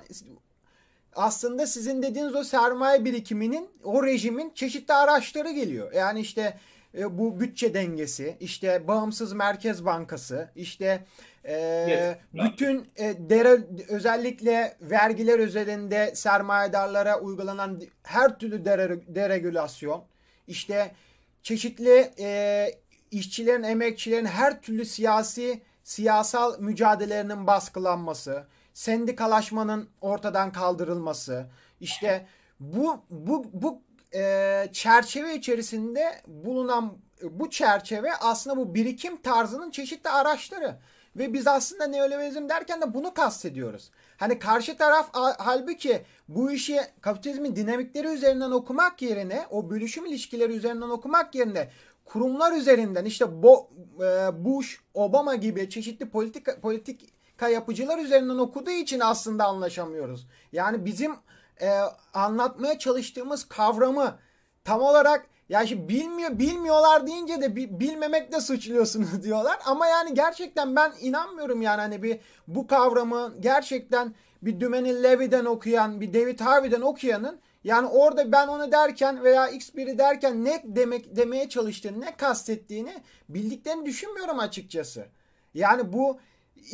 aslında 1.16 1.66
sizin 1.66 2.02
dediğiniz 2.02 2.34
o 2.34 2.44
sermaye 2.44 3.04
birikiminin 3.04 3.70
o 3.84 4.06
rejimin 4.06 4.52
çeşitli 4.54 4.94
araçları 4.94 5.50
geliyor. 5.50 5.92
Yani 5.92 6.20
işte 6.20 6.58
e, 6.98 7.18
bu 7.18 7.40
bütçe 7.40 7.74
dengesi, 7.74 8.36
işte 8.40 8.88
bağımsız 8.88 9.32
merkez 9.32 9.84
bankası, 9.84 10.48
işte 10.56 11.04
e, 11.44 11.54
yes. 11.54 12.16
bütün 12.32 12.88
e, 12.96 13.14
dere, 13.30 13.58
özellikle 13.88 14.76
vergiler 14.80 15.38
üzerinde 15.38 16.14
sermayedarlara 16.14 17.20
uygulanan 17.20 17.82
her 18.02 18.38
türlü 18.38 18.64
dere, 18.64 19.00
deregülasyon, 19.14 20.04
işte 20.48 20.94
çeşitli 21.42 22.10
e, 22.18 22.70
işçilerin, 23.10 23.62
emekçilerin 23.62 24.26
her 24.26 24.62
türlü 24.62 24.84
siyasi 24.84 25.60
siyasal 25.84 26.60
mücadelelerinin 26.60 27.46
baskılanması, 27.46 28.44
sendikalaşmanın 28.76 29.88
ortadan 30.00 30.52
kaldırılması, 30.52 31.46
işte 31.80 32.26
bu 32.60 33.00
bu 33.10 33.46
bu 33.52 33.82
e, 34.14 34.68
çerçeve 34.72 35.36
içerisinde 35.36 36.22
bulunan 36.26 36.98
bu 37.22 37.50
çerçeve 37.50 38.14
aslında 38.20 38.56
bu 38.56 38.74
birikim 38.74 39.16
tarzının 39.16 39.70
çeşitli 39.70 40.10
araçları. 40.10 40.76
Ve 41.16 41.32
biz 41.32 41.46
aslında 41.46 41.86
neoliberalizm 41.86 42.48
derken 42.48 42.80
de 42.80 42.94
bunu 42.94 43.14
kastediyoruz. 43.14 43.90
Hani 44.16 44.38
karşı 44.38 44.76
taraf 44.76 45.10
halbuki 45.38 46.02
bu 46.28 46.50
işi 46.50 46.80
kapitalizmin 47.00 47.56
dinamikleri 47.56 48.06
üzerinden 48.06 48.50
okumak 48.50 49.02
yerine 49.02 49.46
o 49.50 49.70
bölüşüm 49.70 50.06
ilişkileri 50.06 50.52
üzerinden 50.52 50.88
okumak 50.88 51.34
yerine 51.34 51.68
kurumlar 52.04 52.52
üzerinden 52.52 53.04
işte 53.04 53.42
Bo, 53.42 53.70
e, 54.00 54.44
Bush, 54.44 54.80
Obama 54.94 55.34
gibi 55.34 55.70
çeşitli 55.70 56.08
politika, 56.08 56.60
politika 56.60 57.06
yapıcılar 57.42 57.98
üzerinden 57.98 58.38
okuduğu 58.38 58.70
için 58.70 59.00
aslında 59.00 59.44
anlaşamıyoruz. 59.44 60.26
Yani 60.52 60.84
bizim 60.84 61.12
e, 61.60 61.68
anlatmaya 62.14 62.78
çalıştığımız 62.78 63.48
kavramı 63.48 64.18
tam 64.64 64.80
olarak 64.80 65.26
ya 65.48 65.66
şimdi 65.66 65.88
bilmiyor 65.88 66.38
bilmiyorlar 66.38 67.06
deyince 67.06 67.40
de 67.40 67.56
bilmemekle 67.80 68.40
suçluyorsunuz 68.40 69.22
diyorlar. 69.22 69.58
Ama 69.64 69.86
yani 69.86 70.14
gerçekten 70.14 70.76
ben 70.76 70.92
inanmıyorum 71.00 71.62
yani 71.62 71.80
hani 71.80 72.02
bir 72.02 72.20
bu 72.48 72.66
kavramı 72.66 73.34
gerçekten 73.40 74.14
bir 74.42 74.60
Dümeni 74.60 75.02
Levy'den 75.02 75.44
okuyan, 75.44 76.00
bir 76.00 76.14
David 76.14 76.40
Harvey'den 76.40 76.80
okuyanın 76.80 77.40
yani 77.64 77.86
orada 77.86 78.32
ben 78.32 78.48
onu 78.48 78.72
derken 78.72 79.24
veya 79.24 79.48
X 79.48 79.74
biri 79.74 79.98
derken 79.98 80.44
ne 80.44 80.62
demek 80.64 81.16
demeye 81.16 81.48
çalıştığını, 81.48 82.00
ne 82.00 82.16
kastettiğini 82.16 82.94
bildiklerini 83.28 83.86
düşünmüyorum 83.86 84.38
açıkçası. 84.38 85.06
Yani 85.54 85.92
bu 85.92 86.18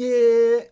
e, 0.00 0.06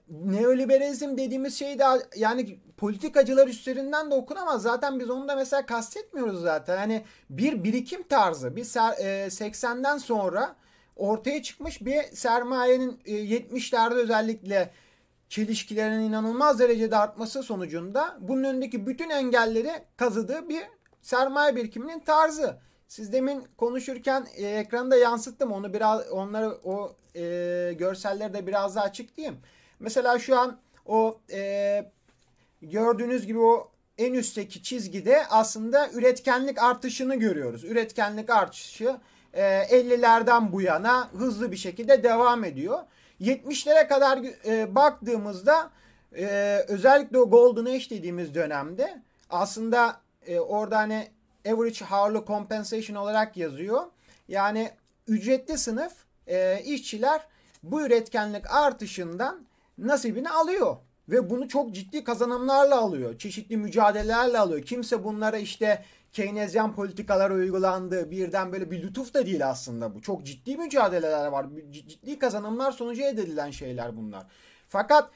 neoliberalizm 0.09 1.17
dediğimiz 1.17 1.59
şey 1.59 1.79
de 1.79 1.85
yani 2.17 2.59
politikacılar 2.77 3.49
üzerinden 3.49 4.11
de 4.11 4.15
okunamaz. 4.15 4.63
Zaten 4.63 5.01
biz 5.01 5.11
onu 5.11 5.29
da 5.29 5.37
mesela 5.37 5.67
kastetmiyoruz 5.67 6.41
zaten. 6.41 6.77
Yani 6.77 7.05
bir 7.31 7.65
birikim 7.65 8.03
tarzı. 8.03 8.57
Bir 8.57 8.63
e, 8.63 9.27
80'den 9.27 9.99
sonra 9.99 10.57
ortaya 10.97 11.43
çıkmış 11.43 11.85
bir 11.85 12.03
sermayenin 12.03 13.01
e, 13.05 13.13
70'lerde 13.13 13.95
özellikle 13.95 14.71
çelişkilerin 15.29 16.01
inanılmaz 16.01 16.59
derecede 16.59 16.97
artması 16.97 17.43
sonucunda 17.43 18.19
bunun 18.21 18.45
önündeki 18.45 18.87
bütün 18.87 19.11
engelleri 19.11 19.73
kazıdığı 19.97 20.49
bir 20.49 20.63
sermaye 21.03 21.57
birikiminin 21.57 21.99
tarzı. 21.99 22.57
Siz 22.91 23.13
demin 23.13 23.45
konuşurken 23.57 24.27
e, 24.37 24.47
ekranda 24.47 24.97
yansıttım 24.97 25.53
onu 25.53 25.75
biraz 25.75 26.09
onları 26.09 26.59
o 26.65 26.97
e, 27.17 27.23
görselleri 27.79 28.35
de 28.35 28.47
biraz 28.47 28.77
daha 28.77 28.85
açıklayayım. 28.85 29.39
Mesela 29.81 30.19
şu 30.19 30.39
an 30.39 30.59
o 30.87 31.19
e, 31.33 31.91
gördüğünüz 32.63 33.27
gibi 33.27 33.39
o 33.39 33.71
en 33.99 34.15
üstteki 34.15 34.63
çizgide 34.63 35.27
aslında 35.31 35.91
üretkenlik 35.91 36.63
artışını 36.63 37.15
görüyoruz. 37.15 37.65
Üretkenlik 37.65 38.31
artışı 38.31 38.97
e, 39.33 39.43
50'lerden 39.43 40.53
bu 40.53 40.61
yana 40.61 41.13
hızlı 41.13 41.53
bir 41.53 41.57
şekilde 41.57 42.03
devam 42.03 42.45
ediyor. 42.45 42.79
70'lere 43.21 43.89
kadar 43.89 44.19
e, 44.47 44.75
baktığımızda 44.75 45.71
e, 46.17 46.57
özellikle 46.69 47.19
o 47.19 47.31
Golden 47.31 47.65
Age 47.65 47.91
dediğimiz 47.91 48.35
dönemde 48.35 49.03
aslında 49.31 50.01
e, 50.27 50.41
orada 50.41 50.79
hani 50.79 51.09
average 51.47 51.85
hourly 51.85 52.27
compensation 52.27 52.97
olarak 52.97 53.37
yazıyor. 53.37 53.83
Yani 54.29 54.71
ücretli 55.09 55.59
sınıf 55.59 55.93
e, 56.27 56.63
işçiler 56.65 57.27
bu 57.63 57.83
üretkenlik 57.83 58.51
artışından 58.51 59.47
nasibini 59.79 60.31
alıyor. 60.31 60.77
Ve 61.09 61.31
bunu 61.31 61.49
çok 61.49 61.75
ciddi 61.75 62.05
kazanımlarla 62.05 62.79
alıyor. 62.81 63.19
Çeşitli 63.19 63.57
mücadelelerle 63.57 64.39
alıyor. 64.39 64.63
Kimse 64.63 65.05
bunlara 65.05 65.39
işte 65.39 65.85
Keynesyen 66.13 66.75
politikalar 66.75 67.31
uygulandı. 67.31 68.11
Birden 68.11 68.53
böyle 68.53 68.71
bir 68.71 68.83
lütuf 68.83 69.15
da 69.15 69.27
değil 69.27 69.49
aslında 69.49 69.95
bu. 69.95 70.03
Çok 70.03 70.27
ciddi 70.27 70.57
mücadeleler 70.57 71.27
var. 71.27 71.47
Ciddi 71.71 72.19
kazanımlar 72.19 72.73
sonucu 72.73 73.03
elde 73.03 73.23
edilen 73.23 73.51
şeyler 73.51 73.97
bunlar. 73.97 74.27
Fakat 74.69 75.11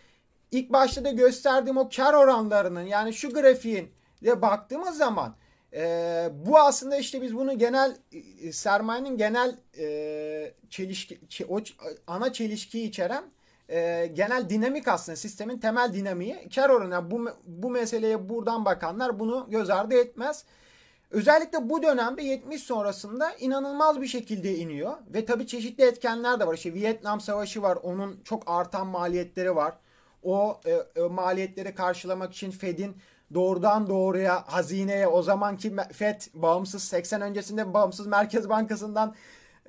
ilk 0.50 0.72
başta 0.72 1.04
da 1.04 1.10
gösterdiğim 1.10 1.76
o 1.76 1.88
kar 1.96 2.14
oranlarının 2.14 2.82
yani 2.82 3.12
şu 3.12 3.30
grafiğin 3.30 3.92
de 4.24 4.42
baktığımız 4.42 4.96
zaman 4.96 5.34
e, 5.74 6.28
bu 6.46 6.58
aslında 6.58 6.96
işte 6.96 7.22
biz 7.22 7.36
bunu 7.36 7.58
genel 7.58 7.96
e, 8.42 8.52
sermayenin 8.52 9.16
genel 9.16 9.56
e, 9.78 10.54
çelişki 10.70 11.46
o 11.48 11.60
ana 12.06 12.32
çelişkiyi 12.32 12.88
içeren 12.88 13.24
e, 13.68 14.06
genel 14.14 14.50
dinamik 14.50 14.88
aslında 14.88 15.16
sistemin 15.16 15.58
temel 15.58 15.92
dinamiği 15.92 16.48
kar 16.54 16.70
oranı. 16.70 17.10
Bu 17.10 17.28
bu 17.46 17.70
meseleye 17.70 18.28
buradan 18.28 18.64
bakanlar 18.64 19.18
bunu 19.18 19.46
göz 19.50 19.70
ardı 19.70 19.94
etmez. 19.94 20.44
Özellikle 21.10 21.70
bu 21.70 21.82
dönemde 21.82 22.22
70 22.22 22.62
sonrasında 22.62 23.32
inanılmaz 23.34 24.00
bir 24.00 24.06
şekilde 24.06 24.56
iniyor. 24.56 24.92
Ve 25.14 25.24
tabii 25.24 25.46
çeşitli 25.46 25.84
etkenler 25.84 26.40
de 26.40 26.46
var. 26.46 26.54
İşte 26.54 26.74
Vietnam 26.74 27.20
Savaşı 27.20 27.62
var. 27.62 27.78
Onun 27.82 28.20
çok 28.24 28.42
artan 28.46 28.86
maliyetleri 28.86 29.56
var. 29.56 29.74
o 30.22 30.60
e, 30.64 31.00
e, 31.00 31.02
maliyetleri 31.02 31.74
karşılamak 31.74 32.32
için 32.32 32.50
Fed'in 32.50 32.96
doğrudan 33.34 33.88
doğruya 33.88 34.44
hazineye 34.46 35.06
o 35.06 35.22
zamanki 35.22 35.76
Fed 35.92 36.20
bağımsız 36.34 36.84
80 36.84 37.20
öncesinde 37.20 37.74
bağımsız 37.74 38.06
Merkez 38.06 38.48
Bankası'ndan 38.48 39.14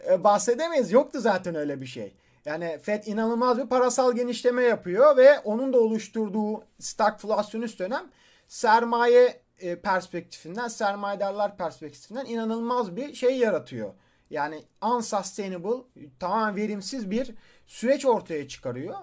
e, 0.10 0.24
bahsedemeyiz. 0.24 0.92
Yoktu 0.92 1.20
zaten 1.22 1.56
öyle 1.56 1.82
bir 1.82 1.86
şey. 1.86 2.16
Yani 2.46 2.80
Fed 2.82 3.04
inanılmaz 3.06 3.58
bir 3.58 3.68
parasal 3.68 4.14
genişleme 4.14 4.64
yapıyor 4.64 5.18
ve 5.18 5.40
onun 5.40 5.74
da 5.74 5.80
oluşturduğu 5.80 6.64
stagflasyonist 6.80 7.80
dönem 7.80 8.04
sermaye 8.48 9.42
e, 9.60 9.76
perspektifinden, 9.76 10.68
sermayedarlar 10.68 11.58
perspektifinden 11.58 12.26
inanılmaz 12.26 12.96
bir 12.96 13.14
şey 13.14 13.38
yaratıyor. 13.38 13.94
Yani 14.30 14.64
unsustainable, 14.82 15.84
tamamen 16.20 16.56
verimsiz 16.56 17.12
bir 17.12 17.36
süreç 17.66 18.06
ortaya 18.06 18.48
çıkarıyor. 18.48 18.96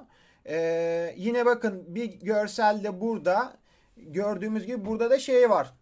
Ee, 0.47 1.15
yine 1.17 1.47
bakın 1.47 1.85
bir 1.87 2.05
görselde 2.05 3.01
burada 3.01 3.57
gördüğümüz 3.97 4.67
gibi 4.67 4.87
burada 4.87 5.11
da 5.11 5.19
şey 5.19 5.51
var. 5.51 5.73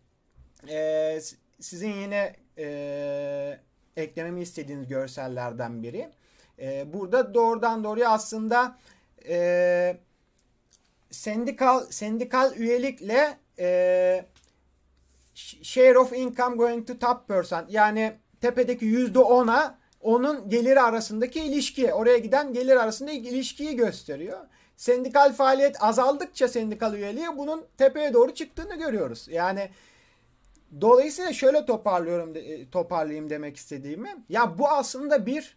Ee, 0.69 1.21
sizin 1.61 1.93
yine 1.93 2.37
e, 2.59 3.61
eklememi 3.97 4.41
istediğiniz 4.41 4.89
görsellerden 4.89 5.83
biri. 5.83 6.09
Ee, 6.59 6.93
burada 6.93 7.35
doğrudan 7.35 7.85
doğruya 7.85 8.11
aslında 8.11 8.79
e, 9.29 9.97
sendikal 11.11 11.87
sendikal 11.91 12.57
üyelikle 12.57 13.39
e, 13.59 14.25
share 15.63 15.99
of 15.99 16.13
income 16.13 16.57
going 16.57 16.87
to 16.87 16.99
top 16.99 17.29
percent 17.29 17.71
yani 17.71 18.13
tepedeki 18.41 18.85
yüzde 18.85 19.19
ona 19.19 19.79
onun 20.01 20.49
geliri 20.49 20.81
arasındaki 20.81 21.41
ilişki 21.41 21.95
oraya 21.95 22.19
giden 22.19 22.53
gelir 22.53 22.77
arasında 22.77 23.11
ilişkiyi 23.11 23.77
gösteriyor. 23.77 24.39
Sendikal 24.81 25.33
faaliyet 25.33 25.83
azaldıkça 25.83 26.49
sendikal 26.49 26.95
üyeliği 26.95 27.27
bunun 27.37 27.65
tepeye 27.79 28.15
doğru 28.15 28.35
çıktığını 28.35 28.79
görüyoruz. 28.79 29.29
Yani 29.31 29.71
dolayısıyla 30.81 31.33
şöyle 31.33 31.67
toparlıyorum 31.67 32.37
e, 32.37 32.71
toparlayayım 32.71 33.31
demek 33.31 33.57
istediğimi. 33.57 34.25
Ya 34.29 34.59
bu 34.59 34.69
aslında 34.69 35.27
bir 35.27 35.57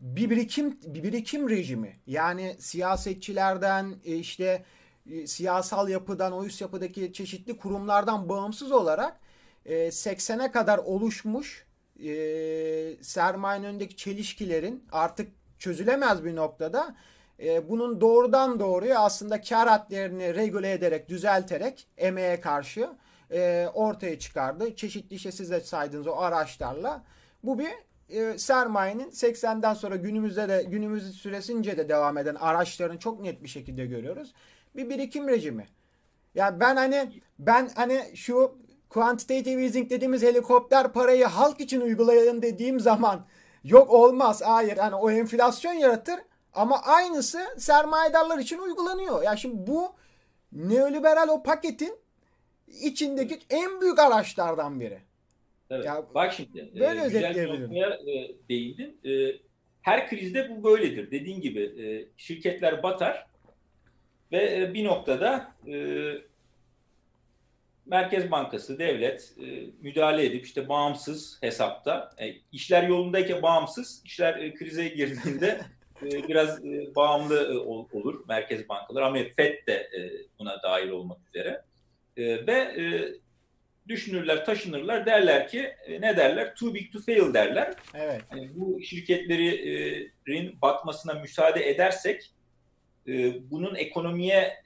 bir 0.00 0.30
birikim 0.30 0.78
bir 0.84 1.02
birikim 1.02 1.50
rejimi. 1.50 1.96
Yani 2.06 2.56
siyasetçilerden 2.58 3.94
e, 4.04 4.16
işte 4.16 4.64
e, 5.10 5.26
siyasal 5.26 5.88
yapıdan 5.88 6.32
o 6.32 6.44
üst 6.44 6.60
yapıdaki 6.60 7.12
çeşitli 7.12 7.56
kurumlardan 7.56 8.28
bağımsız 8.28 8.72
olarak 8.72 9.20
80'e 9.66 10.52
kadar 10.52 10.78
oluşmuş 10.78 11.66
sermayenin 13.02 13.66
önündeki 13.66 13.96
çelişkilerin 13.96 14.84
artık 14.92 15.32
çözülemez 15.58 16.24
bir 16.24 16.36
noktada 16.36 16.96
e, 17.42 17.68
bunun 17.68 18.00
doğrudan 18.00 18.60
doğruya 18.60 19.00
aslında 19.00 19.40
kar 19.40 19.68
hadlerini 19.68 20.34
regüle 20.34 20.72
ederek, 20.72 21.08
düzelterek 21.08 21.86
emeğe 21.98 22.40
karşı 22.40 22.88
e, 23.30 23.68
ortaya 23.74 24.18
çıkardı. 24.18 24.76
Çeşitli 24.76 25.16
işte 25.16 25.32
siz 25.32 25.50
de 25.50 25.60
saydığınız 25.60 26.06
o 26.06 26.16
araçlarla. 26.16 27.02
Bu 27.44 27.58
bir 27.58 27.70
e, 28.08 28.38
sermayenin 28.38 29.10
80'den 29.10 29.74
sonra 29.74 29.96
günümüzde 29.96 30.48
de 30.48 30.62
günümüz 30.62 31.16
süresince 31.16 31.76
de 31.76 31.88
devam 31.88 32.18
eden 32.18 32.34
araçların 32.34 32.96
çok 32.96 33.20
net 33.20 33.42
bir 33.42 33.48
şekilde 33.48 33.86
görüyoruz. 33.86 34.34
Bir 34.76 34.90
birikim 34.90 35.28
rejimi. 35.28 35.66
Yani 36.34 36.60
ben 36.60 36.76
hani 36.76 37.22
ben 37.38 37.70
hani 37.74 38.02
şu 38.14 38.58
quantitative 38.90 39.62
easing 39.62 39.90
dediğimiz 39.90 40.22
helikopter 40.22 40.92
parayı 40.92 41.24
halk 41.24 41.60
için 41.60 41.80
uygulayın 41.80 42.42
dediğim 42.42 42.80
zaman 42.80 43.26
yok 43.64 43.90
olmaz. 43.90 44.42
Hayır 44.44 44.76
hani 44.76 44.94
o 44.94 45.10
enflasyon 45.10 45.72
yaratır 45.72 46.20
ama 46.52 46.82
aynısı 46.82 47.40
sermayedarlar 47.58 48.38
için 48.38 48.58
uygulanıyor. 48.58 49.22
Yani 49.22 49.38
şimdi 49.38 49.66
bu 49.66 49.94
neoliberal 50.52 51.28
o 51.28 51.42
paketin 51.42 51.98
içindeki 52.82 53.38
en 53.50 53.80
büyük 53.80 53.98
araçlardan 53.98 54.80
biri. 54.80 54.98
Evet. 55.70 55.84
Ya, 55.86 56.02
Bak 56.14 56.32
şimdi 56.32 56.70
e, 56.76 56.80
böyle 56.80 57.00
e, 57.00 57.04
güzel 57.04 57.34
bir 57.34 57.48
noktaya 57.48 57.88
e, 57.88 58.30
değindin. 58.48 59.00
E, 59.04 59.36
her 59.82 60.08
krizde 60.08 60.50
bu 60.50 60.64
böyledir. 60.64 61.10
Dediğin 61.10 61.40
gibi 61.40 61.62
e, 61.62 62.08
şirketler 62.16 62.82
batar 62.82 63.26
ve 64.32 64.60
e, 64.60 64.74
bir 64.74 64.84
noktada 64.84 65.52
e, 65.66 65.74
Merkez 67.86 68.30
Bankası, 68.30 68.78
devlet 68.78 69.34
e, 69.40 69.44
müdahale 69.80 70.24
edip 70.24 70.44
işte 70.44 70.68
bağımsız 70.68 71.38
hesapta, 71.40 72.10
e, 72.18 72.34
işler 72.52 72.82
yolundayken 72.82 73.42
bağımsız, 73.42 74.02
işler 74.04 74.36
e, 74.36 74.54
krize 74.54 74.88
girdiğinde 74.88 75.60
e, 76.06 76.28
biraz 76.28 76.64
e, 76.64 76.94
bağımlı 76.94 77.54
e, 77.54 77.58
olur 77.98 78.24
merkez 78.28 78.68
bankalar 78.68 79.02
ama 79.02 79.18
FED 79.36 79.66
de 79.66 79.90
buna 80.38 80.62
dahil 80.62 80.88
olmak 80.88 81.18
üzere. 81.28 81.62
Ve 82.16 82.74
düşünürler, 83.88 84.44
taşınırlar 84.44 85.06
derler 85.06 85.48
ki 85.48 85.74
ne 86.00 86.16
derler? 86.16 86.54
Too 86.54 86.74
big 86.74 86.92
to 86.92 87.00
fail 87.00 87.34
derler. 87.34 87.74
Evet. 87.94 88.20
Yani 88.30 88.50
bu 88.54 88.82
şirketlerin 88.82 90.62
batmasına 90.62 91.14
müsaade 91.14 91.70
edersek 91.70 92.30
bunun 93.50 93.74
ekonomiye 93.74 94.62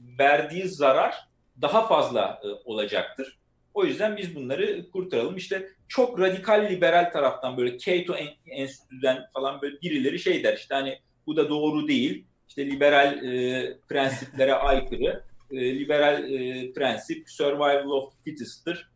verdiği 0.00 0.68
zarar 0.68 1.14
daha 1.62 1.86
fazla 1.86 2.40
olacaktır. 2.64 3.37
O 3.78 3.84
yüzden 3.84 4.16
biz 4.16 4.34
bunları 4.34 4.90
kurtaralım. 4.90 5.36
İşte 5.36 5.68
çok 5.88 6.20
radikal 6.20 6.68
liberal 6.70 7.10
taraftan 7.12 7.56
böyle 7.56 7.78
Cato 7.78 8.14
Enstitü'den 8.46 9.18
falan 9.34 9.62
böyle 9.62 9.80
birileri 9.82 10.18
şey 10.18 10.44
der 10.44 10.56
işte 10.56 10.74
hani 10.74 10.98
bu 11.26 11.36
da 11.36 11.48
doğru 11.48 11.88
değil. 11.88 12.24
İşte 12.48 12.66
liberal 12.66 13.24
e, 13.24 13.78
prensiplere 13.88 14.54
aykırı. 14.68 15.22
E, 15.50 15.78
liberal 15.78 16.32
e, 16.32 16.72
prensip 16.72 17.30
survival 17.30 17.90
of 17.90 18.12
the 18.12 18.30
fittest'tır. 18.30 18.90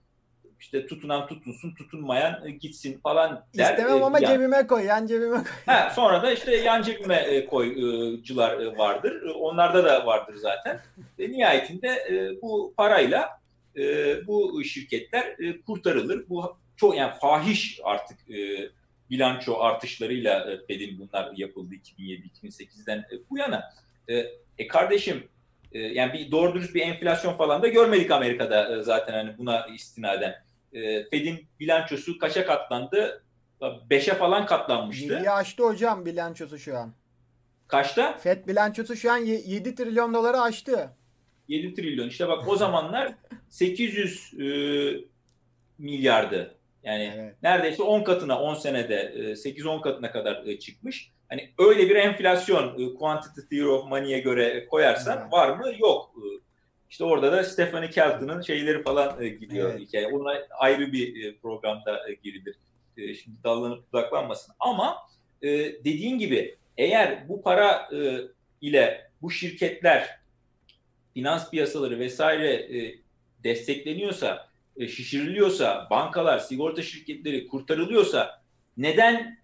İşte 0.60 0.86
tutunan 0.86 1.26
tutunsun, 1.26 1.74
tutunmayan 1.74 2.46
e, 2.46 2.50
gitsin 2.50 3.00
falan 3.02 3.44
der. 3.58 3.70
İstemem 3.70 3.98
e, 3.98 4.04
ama 4.04 4.18
yani. 4.18 4.32
cebime 4.32 4.66
koy, 4.66 4.84
yan 4.84 5.06
cebime 5.06 5.36
koy. 5.36 5.44
Ha, 5.66 5.92
sonra 5.96 6.22
da 6.22 6.32
işte 6.32 6.56
yan 6.56 6.82
cebime 6.82 7.16
e, 7.16 7.46
koycular 7.46 8.76
vardır. 8.76 9.22
Onlarda 9.34 9.84
da 9.84 10.06
vardır 10.06 10.34
zaten. 10.34 10.80
Nihayetinde 11.18 11.98
bu 12.42 12.74
parayla 12.76 13.41
e, 13.76 14.26
bu 14.26 14.64
şirketler 14.64 15.36
e, 15.38 15.60
kurtarılır. 15.60 16.28
Bu 16.28 16.56
çok 16.76 16.96
yani 16.96 17.12
fahiş 17.20 17.80
artık 17.84 18.30
e, 18.30 18.70
bilanço 19.10 19.60
artışlarıyla 19.60 20.52
e, 20.52 20.66
Fed'in 20.66 20.98
bunlar 20.98 21.32
yapıldı 21.36 21.74
2007-2008'den 21.74 22.98
e, 22.98 23.14
bu 23.30 23.38
yana. 23.38 23.74
E, 24.08 24.26
e 24.58 24.66
kardeşim 24.66 25.28
e, 25.72 25.78
yani 25.78 26.12
bir 26.12 26.30
doğru 26.30 26.54
dürüst 26.54 26.74
bir 26.74 26.80
enflasyon 26.80 27.36
falan 27.36 27.62
da 27.62 27.68
görmedik 27.68 28.10
Amerika'da 28.10 28.76
e, 28.76 28.82
zaten 28.82 29.12
hani 29.12 29.38
buna 29.38 29.66
istinaden. 29.66 30.34
E, 30.72 31.04
Fed'in 31.04 31.46
bilançosu 31.60 32.18
kaça 32.18 32.46
katlandı? 32.46 33.22
5'e 33.90 34.14
falan 34.14 34.46
katlanmıştı. 34.46 35.08
Biri 35.20 35.30
aştı 35.30 35.62
hocam 35.62 36.06
bilançosu 36.06 36.58
şu 36.58 36.78
an. 36.78 36.92
Kaçta? 37.68 38.18
Fed 38.18 38.46
bilançosu 38.46 38.96
şu 38.96 39.12
an 39.12 39.16
7 39.16 39.74
trilyon 39.74 40.14
doları 40.14 40.40
aştı. 40.40 40.90
7 41.48 41.74
trilyon. 41.74 42.08
İşte 42.08 42.28
bak 42.28 42.48
o 42.48 42.56
zamanlar 42.56 43.14
800 43.48 44.34
e, 44.34 44.46
milyardı. 45.78 46.54
Yani 46.84 47.12
evet. 47.16 47.34
neredeyse 47.42 47.82
10 47.82 48.04
katına 48.04 48.40
10 48.40 48.54
senede 48.54 49.12
8-10 49.16 49.78
e, 49.78 49.82
katına 49.82 50.12
kadar 50.12 50.46
e, 50.46 50.58
çıkmış. 50.58 51.10
Hani 51.28 51.50
öyle 51.58 51.88
bir 51.88 51.96
enflasyon 51.96 52.78
e, 52.78 52.94
quantitative 52.94 53.48
theory 53.48 53.68
of 53.68 53.88
money'e 53.88 54.18
göre 54.18 54.66
koyarsan 54.66 55.18
evet. 55.22 55.32
var 55.32 55.56
mı? 55.56 55.72
Yok. 55.78 56.14
İşte 56.90 57.04
orada 57.04 57.32
da 57.32 57.44
Stephanie 57.44 57.90
Kelton'ın 57.90 58.42
şeyleri 58.42 58.82
falan 58.82 59.24
gidiyor 59.40 59.70
evet. 59.70 59.80
hikaye. 59.80 60.06
Ona 60.06 60.32
ayrı 60.58 60.92
bir 60.92 61.38
programda 61.38 62.00
girilir. 62.22 62.56
Şimdi 62.96 63.42
dallanıp 63.44 63.92
budaklanmasın. 63.92 64.54
Ama 64.60 64.96
dediğin 65.84 66.18
gibi 66.18 66.56
eğer 66.76 67.28
bu 67.28 67.42
para 67.42 67.88
ile 68.60 69.10
bu 69.22 69.30
şirketler 69.30 70.21
finans 71.14 71.50
piyasaları 71.50 71.98
vesaire 71.98 72.68
destekleniyorsa 73.44 74.52
e, 74.76 74.88
şişiriliyorsa, 74.88 75.86
bankalar, 75.90 76.38
sigorta 76.38 76.82
şirketleri 76.82 77.46
kurtarılıyorsa 77.46 78.42
neden 78.76 79.38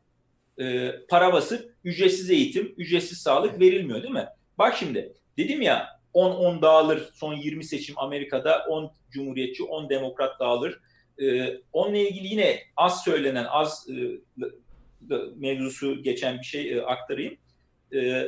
e, 0.59 0.93
para 1.09 1.33
basıp 1.33 1.75
ücretsiz 1.85 2.31
eğitim, 2.31 2.75
ücretsiz 2.77 3.19
sağlık 3.19 3.61
verilmiyor 3.61 4.03
değil 4.03 4.15
mi? 4.15 4.29
Bak 4.59 4.77
şimdi 4.77 5.13
dedim 5.37 5.63
ya 5.63 6.01
10-10 6.15 6.63
dağılır 6.63 7.11
son 7.15 7.35
20 7.35 7.65
seçim 7.65 7.99
Amerika'da 7.99 8.65
10 8.69 8.93
cumhuriyetçi 9.11 9.65
10 9.65 9.89
demokrat 9.89 10.41
dağılır. 10.41 10.81
E, 11.23 11.57
onunla 11.73 11.99
ilgili 11.99 12.27
yine 12.27 12.63
az 12.77 13.05
söylenen 13.05 13.47
az 13.49 13.89
e, 13.89 15.17
mevzusu 15.37 16.03
geçen 16.03 16.39
bir 16.39 16.45
şey 16.45 16.73
e, 16.73 16.83
aktarayım. 16.83 17.37
E, 17.95 18.27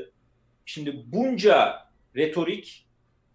şimdi 0.67 1.03
bunca 1.07 1.87
retorik 2.17 2.87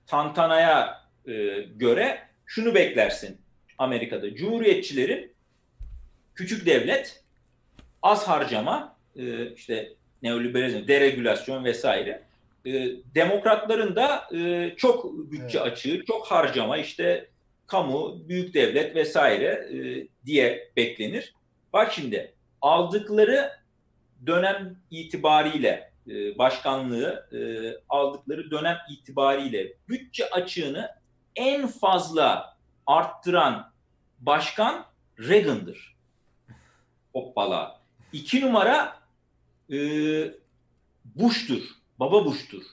tantanaya 0.08 1.02
e, 1.28 1.34
göre 1.76 2.20
şunu 2.46 2.76
beklersin. 2.76 3.38
Amerika'da. 3.78 4.36
Cumhuriyetçilerin 4.36 5.34
küçük 6.36 6.66
devlet, 6.66 7.24
az 8.02 8.28
harcama, 8.28 8.98
e, 9.16 9.52
işte 9.52 9.94
neoliberalizm, 10.24 10.88
deregülasyon 10.88 11.64
vesaire. 11.64 12.24
E, 12.66 12.72
demokratların 13.16 13.96
da 13.96 14.28
e, 14.36 14.74
çok 14.78 15.14
bütçe 15.32 15.58
evet. 15.58 15.72
açığı, 15.72 16.04
çok 16.08 16.28
harcama 16.28 16.78
işte 16.78 17.30
kamu, 17.68 18.30
büyük 18.30 18.54
devlet 18.54 18.96
vesaire 18.96 19.70
e, 19.74 20.08
diye 20.26 20.72
beklenir. 20.76 21.34
Bak 21.74 21.94
şimdi 21.94 22.34
aldıkları 22.62 23.52
dönem 24.28 24.76
itibariyle 24.92 25.92
e, 26.08 26.38
başkanlığı 26.38 27.30
e, 27.32 27.38
aldıkları 27.90 28.52
dönem 28.52 28.78
itibariyle 28.90 29.74
bütçe 29.90 30.30
açığını 30.30 30.90
en 31.36 31.68
fazla 31.68 32.56
arttıran 32.86 33.72
başkan 34.20 34.86
Reagan'dır. 35.20 35.96
Hoppala. 37.14 37.82
İki 38.14 38.42
numara 38.42 39.00
e, 39.72 39.78
Bush'tur. 41.06 41.62
Baba 42.00 42.26
Bush'tur. 42.26 42.64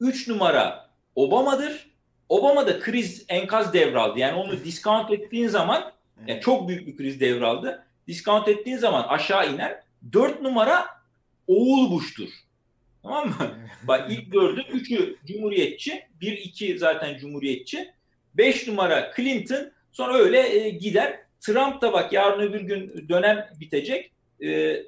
Üç 0.00 0.28
numara 0.28 0.90
Obama'dır. 1.14 1.90
Obama 2.28 2.66
da 2.66 2.80
kriz 2.80 3.24
enkaz 3.28 3.72
devraldı. 3.72 4.18
Yani 4.18 4.34
onu 4.34 4.64
discount 4.64 5.10
ettiğin 5.10 5.48
zaman 5.48 5.92
yani 6.26 6.40
çok 6.40 6.68
büyük 6.68 6.86
bir 6.86 6.96
kriz 6.96 7.20
devraldı. 7.20 7.86
Discount 8.08 8.48
ettiğin 8.48 8.76
zaman 8.76 9.02
aşağı 9.02 9.54
iner. 9.54 9.80
Dört 10.12 10.42
numara 10.42 10.86
oğul 11.46 11.90
Bush'tur. 11.90 12.28
Tamam 13.02 13.28
mı? 13.28 13.36
Bak 13.82 14.10
ilk 14.10 14.32
dördü, 14.32 14.64
üçü 14.72 15.16
Cumhuriyetçi, 15.26 16.02
bir 16.20 16.32
iki 16.32 16.78
zaten 16.78 17.18
Cumhuriyetçi. 17.18 17.90
Beş 18.34 18.68
numara 18.68 19.12
Clinton, 19.16 19.72
sonra 19.92 20.14
öyle 20.14 20.56
e, 20.56 20.70
gider. 20.70 21.20
Trump 21.40 21.82
da 21.82 21.92
bak 21.92 22.12
yarın 22.12 22.40
öbür 22.40 22.60
gün 22.60 23.08
dönem 23.08 23.48
bitecek. 23.60 24.10
E, 24.42 24.82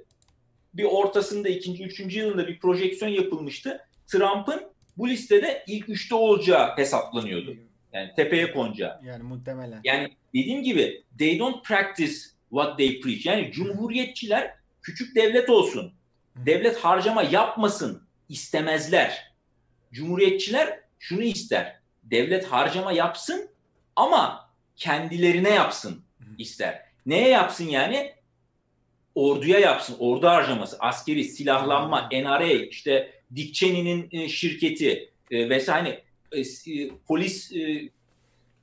bir 0.75 0.85
ortasında 0.85 1.49
ikinci, 1.49 1.85
üçüncü 1.85 2.19
yılında 2.19 2.49
bir 2.49 2.59
projeksiyon 2.59 3.13
yapılmıştı. 3.13 3.81
Trump'ın 4.07 4.63
bu 4.97 5.09
listede 5.09 5.65
ilk 5.67 5.89
üçte 5.89 6.15
olacağı 6.15 6.77
hesaplanıyordu. 6.77 7.57
Yani 7.93 8.11
tepeye 8.17 8.53
konacağı. 8.53 9.01
Yani 9.05 9.23
muhtemelen. 9.23 9.81
Yani 9.85 10.09
dediğim 10.35 10.63
gibi 10.63 11.03
they 11.19 11.39
don't 11.39 11.65
practice 11.65 12.15
what 12.49 12.79
they 12.79 13.01
preach. 13.01 13.27
Yani 13.27 13.53
cumhuriyetçiler 13.53 14.55
küçük 14.83 15.17
devlet 15.17 15.51
olsun. 15.51 15.93
Devlet 16.47 16.77
harcama 16.77 17.23
yapmasın 17.23 18.03
istemezler. 18.29 19.33
Cumhuriyetçiler 19.93 20.81
şunu 20.99 21.23
ister. 21.23 21.79
Devlet 22.03 22.45
harcama 22.45 22.93
yapsın 22.93 23.51
ama 23.97 24.51
kendilerine 24.77 25.51
yapsın 25.51 26.05
ister. 26.39 26.83
Neye 27.07 27.29
yapsın 27.29 27.65
yani? 27.65 28.15
Orduya 29.15 29.59
yapsın. 29.59 29.97
Ordu 29.99 30.29
harcaması, 30.29 30.77
askeri, 30.81 31.25
silahlanma, 31.25 32.09
NRA, 32.13 32.53
işte 32.53 33.13
Dick 33.37 33.55
Cheney'nin 33.55 34.09
e, 34.13 34.29
şirketi 34.29 35.11
e, 35.31 35.49
vesaire 35.49 36.03
e, 36.33 36.43
polis 37.09 37.53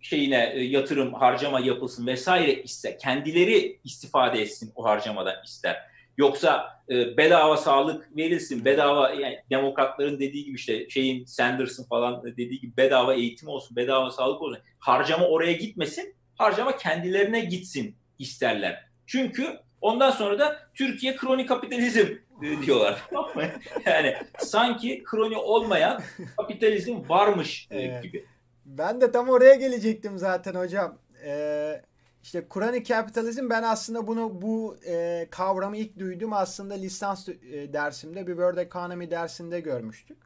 şeyine 0.02 0.38
yatırım, 0.58 1.14
harcama 1.14 1.60
yapılsın 1.60 2.08
vesaire 2.08 2.64
ise 2.64 2.98
kendileri 2.98 3.80
istifade 3.84 4.42
etsin 4.42 4.72
o 4.76 4.84
harcamadan 4.84 5.44
ister. 5.46 5.95
Yoksa 6.18 6.76
e, 6.90 7.18
bedava 7.18 7.58
sağlık 7.58 8.18
verilsin, 8.18 8.66
bedava 8.66 9.10
yani 9.10 9.40
demokratların 9.50 10.20
dediği 10.20 10.46
gibi 10.46 10.56
işte 10.56 10.90
şeyin 10.90 11.26
Sanders'ın 11.26 11.84
falan 11.84 12.24
dediği 12.24 12.60
gibi 12.60 12.78
bedava 12.78 13.14
eğitim 13.14 13.50
olsun, 13.50 13.76
bedava 13.76 14.12
sağlık 14.12 14.42
olsun. 14.42 14.60
Harcama 14.80 15.28
oraya 15.28 15.54
gitmesin, 15.54 16.16
harcama 16.36 16.78
kendilerine 16.78 17.40
gitsin 17.40 17.96
isterler. 18.20 18.86
Çünkü 19.06 19.60
ondan 19.82 20.12
sonra 20.12 20.40
da 20.40 20.60
Türkiye 20.74 21.16
kroni 21.16 21.46
kapitalizm 21.46 22.08
e, 22.44 22.62
diyorlar. 22.66 23.04
yani 23.86 24.16
sanki 24.38 25.04
kroni 25.04 25.38
olmayan 25.38 26.02
kapitalizm 26.38 27.10
varmış 27.10 27.68
e, 27.72 27.82
evet. 27.82 28.04
gibi. 28.04 28.26
Ben 28.66 29.02
de 29.02 29.12
tam 29.12 29.30
oraya 29.30 29.56
gelecektim 29.56 30.18
zaten 30.18 30.54
hocam. 30.54 30.98
Ee, 31.26 31.82
işte 32.26 32.48
Kur'an-ı 32.48 32.84
Kapitalizm 32.84 33.50
ben 33.50 33.64
aslında 33.64 34.08
bunu 34.08 34.42
bu 34.42 34.78
e, 34.86 35.28
kavramı 35.32 35.78
ilk 35.78 36.00
duydum 36.00 36.34
aslında 36.34 36.74
lisans 36.74 37.30
e, 37.30 37.34
dersimde 37.74 38.28
bir 38.28 38.32
World 38.32 38.58
Economy 38.58 39.12
dersinde 39.12 39.60
görmüştük. 39.60 40.18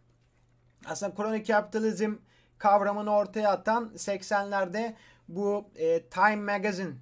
Aslında 0.85 1.13
Kur'an-ı 1.15 1.43
Kapitalizm 1.43 2.15
kavramını 2.57 3.15
ortaya 3.15 3.51
atan 3.51 3.91
80'lerde 3.95 4.93
bu 5.27 5.69
e, 5.75 6.01
Time 6.03 6.35
Magazine 6.35 6.93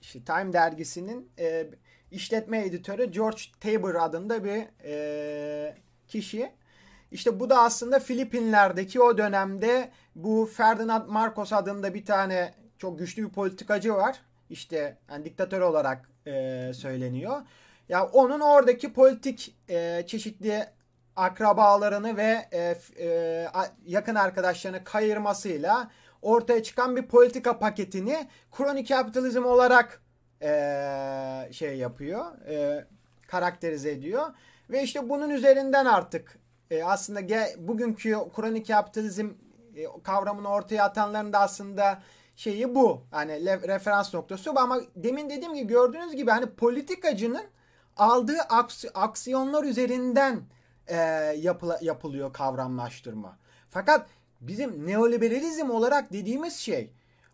işte 0.00 0.24
Time 0.24 0.52
dergisinin 0.52 1.30
e, 1.38 1.70
işletme 2.10 2.66
editörü 2.66 3.10
George 3.10 3.42
Tabor 3.60 3.94
adında 3.94 4.44
bir 4.44 4.64
e, 4.84 5.76
kişi. 6.08 6.52
İşte 7.10 7.40
bu 7.40 7.50
da 7.50 7.58
aslında 7.58 8.00
Filipinler'deki 8.00 9.00
o 9.00 9.18
dönemde 9.18 9.90
bu 10.14 10.50
Ferdinand 10.56 11.08
Marcos 11.08 11.52
adında 11.52 11.94
bir 11.94 12.04
tane 12.04 12.63
çok 12.84 12.98
güçlü 12.98 13.24
bir 13.24 13.32
politikacı 13.32 13.94
var. 13.94 14.20
İşte 14.50 14.96
yani 15.10 15.24
diktatör 15.24 15.60
olarak 15.60 16.08
e, 16.26 16.70
söyleniyor. 16.74 17.42
Ya 17.88 18.06
onun 18.06 18.40
oradaki 18.40 18.92
politik 18.92 19.56
e, 19.68 20.04
çeşitli 20.06 20.66
akrabalarını 21.16 22.16
ve 22.16 22.48
e, 22.52 22.78
e, 22.98 23.48
yakın 23.86 24.14
arkadaşlarını 24.14 24.84
kayırmasıyla 24.84 25.90
ortaya 26.22 26.62
çıkan 26.62 26.96
bir 26.96 27.02
politika 27.02 27.58
paketini 27.58 28.28
kronik 28.52 28.88
kapitalizm 28.88 29.44
olarak 29.44 30.02
e, 30.42 31.48
şey 31.52 31.78
yapıyor, 31.78 32.24
e, 32.48 32.84
karakterize 33.26 33.90
ediyor 33.90 34.26
ve 34.70 34.82
işte 34.82 35.08
bunun 35.08 35.30
üzerinden 35.30 35.86
artık 35.86 36.38
e, 36.70 36.84
aslında 36.84 37.20
ge, 37.20 37.54
bugünkü 37.58 38.16
kronik 38.36 38.66
kapitalizm 38.66 39.30
e, 39.76 39.86
kavramını 40.02 40.48
ortaya 40.48 40.84
atanların 40.84 41.32
da 41.32 41.38
aslında 41.38 42.02
şeyi 42.36 42.74
bu. 42.74 43.02
Hani 43.10 43.46
referans 43.46 44.14
noktası 44.14 44.54
bu 44.54 44.60
ama 44.60 44.80
demin 44.96 45.30
dediğim 45.30 45.54
gibi 45.54 45.66
gördüğünüz 45.68 46.16
gibi 46.16 46.30
hani 46.30 46.46
politikacının 46.46 47.44
aldığı 47.96 48.38
aks 48.48 48.84
aksiyonlar 48.94 49.64
üzerinden 49.64 50.42
e, 50.86 50.96
yapıla, 51.38 51.78
yapılıyor 51.82 52.32
kavramlaştırma. 52.32 53.38
Fakat 53.70 54.06
bizim 54.40 54.86
neoliberalizm 54.86 55.70
olarak 55.70 56.12
dediğimiz 56.12 56.56
şey 56.56 56.90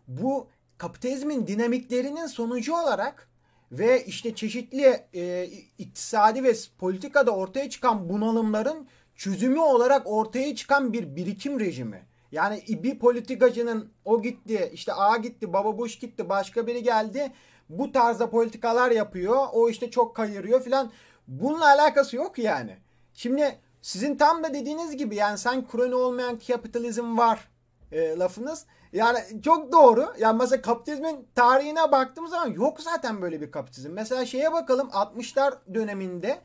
bu 0.07 0.47
kapitalizmin 0.77 1.47
dinamiklerinin 1.47 2.25
sonucu 2.25 2.75
olarak 2.75 3.27
ve 3.71 4.05
işte 4.05 4.35
çeşitli 4.35 5.05
e, 5.13 5.49
iktisadi 5.77 6.43
ve 6.43 6.53
politikada 6.77 7.31
ortaya 7.31 7.69
çıkan 7.69 8.09
bunalımların 8.09 8.87
çözümü 9.15 9.59
olarak 9.59 10.07
ortaya 10.07 10.55
çıkan 10.55 10.93
bir 10.93 11.15
birikim 11.15 11.59
rejimi. 11.59 12.10
Yani 12.31 12.63
bir 12.69 12.99
politikacının 12.99 13.91
o 14.05 14.21
gitti, 14.21 14.69
işte 14.73 14.93
A 14.93 15.17
gitti, 15.17 15.53
Baba 15.53 15.77
Bush 15.77 15.99
gitti, 15.99 16.29
başka 16.29 16.67
biri 16.67 16.83
geldi. 16.83 17.31
Bu 17.69 17.91
tarzda 17.91 18.29
politikalar 18.29 18.91
yapıyor. 18.91 19.47
O 19.53 19.69
işte 19.69 19.91
çok 19.91 20.15
kayırıyor 20.15 20.63
filan. 20.63 20.91
Bununla 21.27 21.65
alakası 21.65 22.15
yok 22.15 22.37
yani. 22.37 22.77
Şimdi 23.13 23.59
sizin 23.81 24.15
tam 24.15 24.43
da 24.43 24.53
dediğiniz 24.53 24.97
gibi 24.97 25.15
yani 25.15 25.37
sen 25.37 25.67
kroni 25.67 25.95
olmayan 25.95 26.39
kapitalizm 26.39 27.17
var 27.17 27.49
e, 27.91 28.17
lafınız. 28.17 28.65
Yani 28.93 29.19
çok 29.43 29.71
doğru. 29.71 30.13
Yani 30.19 30.37
mesela 30.37 30.61
kapitalizmin 30.61 31.27
tarihine 31.35 31.91
baktığımız 31.91 32.31
zaman 32.31 32.53
yok 32.53 32.81
zaten 32.81 33.21
böyle 33.21 33.41
bir 33.41 33.51
kapitalizm. 33.51 33.91
Mesela 33.91 34.25
şeye 34.25 34.51
bakalım 34.53 34.87
60'lar 34.87 35.53
döneminde 35.73 36.39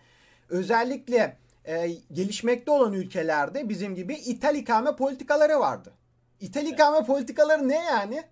özellikle 0.49 1.37
e, 1.67 1.89
gelişmekte 2.13 2.71
olan 2.71 2.93
ülkelerde 2.93 3.69
bizim 3.69 3.95
gibi 3.95 4.15
ithal 4.15 4.55
ikame 4.55 4.97
politikaları 4.97 5.61
vardı. 5.61 5.93
İthal 6.41 6.67
ikame 6.67 7.05
politikaları 7.05 7.69
ne 7.69 7.85
yani? 7.85 8.23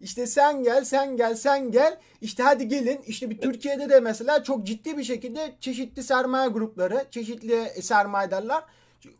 İşte 0.00 0.26
sen 0.26 0.62
gel, 0.62 0.84
sen 0.84 1.16
gel, 1.16 1.34
sen 1.34 1.70
gel. 1.70 1.98
İşte 2.20 2.42
hadi 2.42 2.68
gelin. 2.68 3.00
İşte 3.06 3.30
bir 3.30 3.38
Türkiye'de 3.38 3.90
de 3.90 4.00
mesela 4.00 4.42
çok 4.44 4.66
ciddi 4.66 4.98
bir 4.98 5.04
şekilde 5.04 5.54
çeşitli 5.60 6.02
sermaye 6.02 6.48
grupları, 6.48 7.04
çeşitli 7.10 7.82
sermayedarlar 7.82 8.64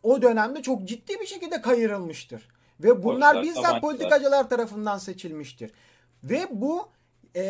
o 0.03 0.21
dönemde 0.21 0.61
çok 0.61 0.87
ciddi 0.87 1.19
bir 1.19 1.25
şekilde 1.25 1.61
kayırılmıştır. 1.61 2.47
Ve 2.79 3.03
bunlar 3.03 3.35
Borçlar, 3.35 3.55
bizzat 3.55 3.81
politikacılar 3.81 4.49
tarafından 4.49 4.97
seçilmiştir. 4.97 5.71
Ve 6.23 6.47
bu 6.51 6.89
e, 7.35 7.43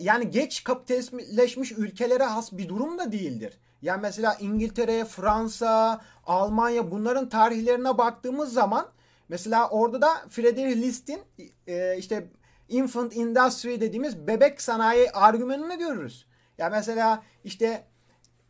yani 0.00 0.30
geç 0.30 0.64
kapitalistleşmiş 0.64 1.72
ülkelere 1.72 2.24
has 2.24 2.52
bir 2.52 2.68
durum 2.68 2.98
da 2.98 3.12
değildir. 3.12 3.58
Yani 3.84 4.02
mesela 4.02 4.36
İngiltere, 4.40 5.04
Fransa, 5.04 6.00
Almanya 6.26 6.90
bunların 6.90 7.28
tarihlerine 7.28 7.98
baktığımız 7.98 8.52
zaman 8.52 8.88
mesela 9.28 9.68
orada 9.68 10.02
da 10.02 10.08
Friedrich 10.30 10.76
List'in 10.76 11.20
e, 11.66 11.96
işte 11.98 12.28
infant 12.68 13.16
industry 13.16 13.80
dediğimiz 13.80 14.26
bebek 14.26 14.62
sanayi 14.62 15.10
argümanını 15.10 15.78
görürüz. 15.78 16.26
Ya 16.58 16.64
yani 16.64 16.72
mesela 16.72 17.22
işte 17.44 17.84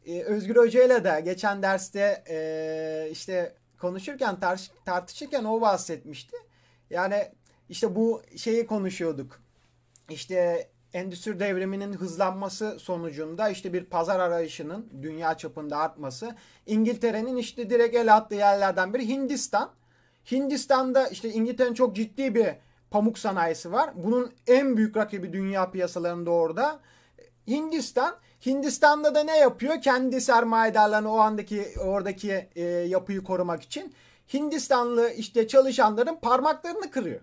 e, 0.07 0.23
Özgür 0.23 0.57
Hoca 0.57 0.85
ile 0.85 1.05
de 1.05 1.21
geçen 1.25 1.63
derste 1.63 2.25
e, 2.29 3.09
işte 3.11 3.55
konuşurken 3.81 4.41
tartış, 4.41 4.71
tartışırken 4.85 5.45
o 5.45 5.61
bahsetmişti. 5.61 6.37
Yani 6.91 7.33
işte 7.69 7.97
bu 7.97 8.23
şeyi 8.37 8.67
konuşuyorduk. 8.67 9.41
İşte 10.11 10.69
endüstri 10.95 11.41
devriminin 11.41 11.93
hızlanması 11.93 12.77
sonucunda 12.79 13.49
işte 13.49 13.73
bir 13.73 13.85
pazar 13.85 14.21
arayışının 14.21 14.89
dünya 15.03 15.37
çapında 15.37 15.77
artması. 15.77 16.35
İngiltere'nin 16.67 17.37
işte 17.37 17.71
direkt 17.71 17.97
el 17.97 18.15
attığı 18.15 18.35
yerlerden 18.35 18.95
biri 18.95 19.09
Hindistan. 19.09 19.71
Hindistan'da 20.33 21.09
işte 21.09 21.33
İngiltere'nin 21.33 21.75
çok 21.75 21.97
ciddi 21.97 22.35
bir 22.35 22.47
pamuk 22.91 23.19
sanayisi 23.19 23.73
var. 23.73 23.91
Bunun 23.95 24.33
en 24.47 24.77
büyük 24.77 24.97
rakibi 24.97 25.33
dünya 25.33 25.71
piyasalarında 25.71 26.31
orada. 26.31 26.81
Hindistan. 27.49 28.15
Hindistan'da 28.47 29.15
da 29.15 29.25
ne 29.25 29.37
yapıyor? 29.37 29.83
Kendi 29.83 30.21
sermayedarlarını 30.21 31.13
o 31.13 31.19
andaki 31.19 31.67
oradaki 31.85 32.49
e, 32.57 32.63
yapıyı 32.65 33.25
korumak 33.25 33.63
için 33.63 33.95
Hindistanlı 34.35 35.11
işte 35.11 35.49
çalışanların 35.49 36.17
parmaklarını 36.23 36.91
kırıyor. 36.91 37.21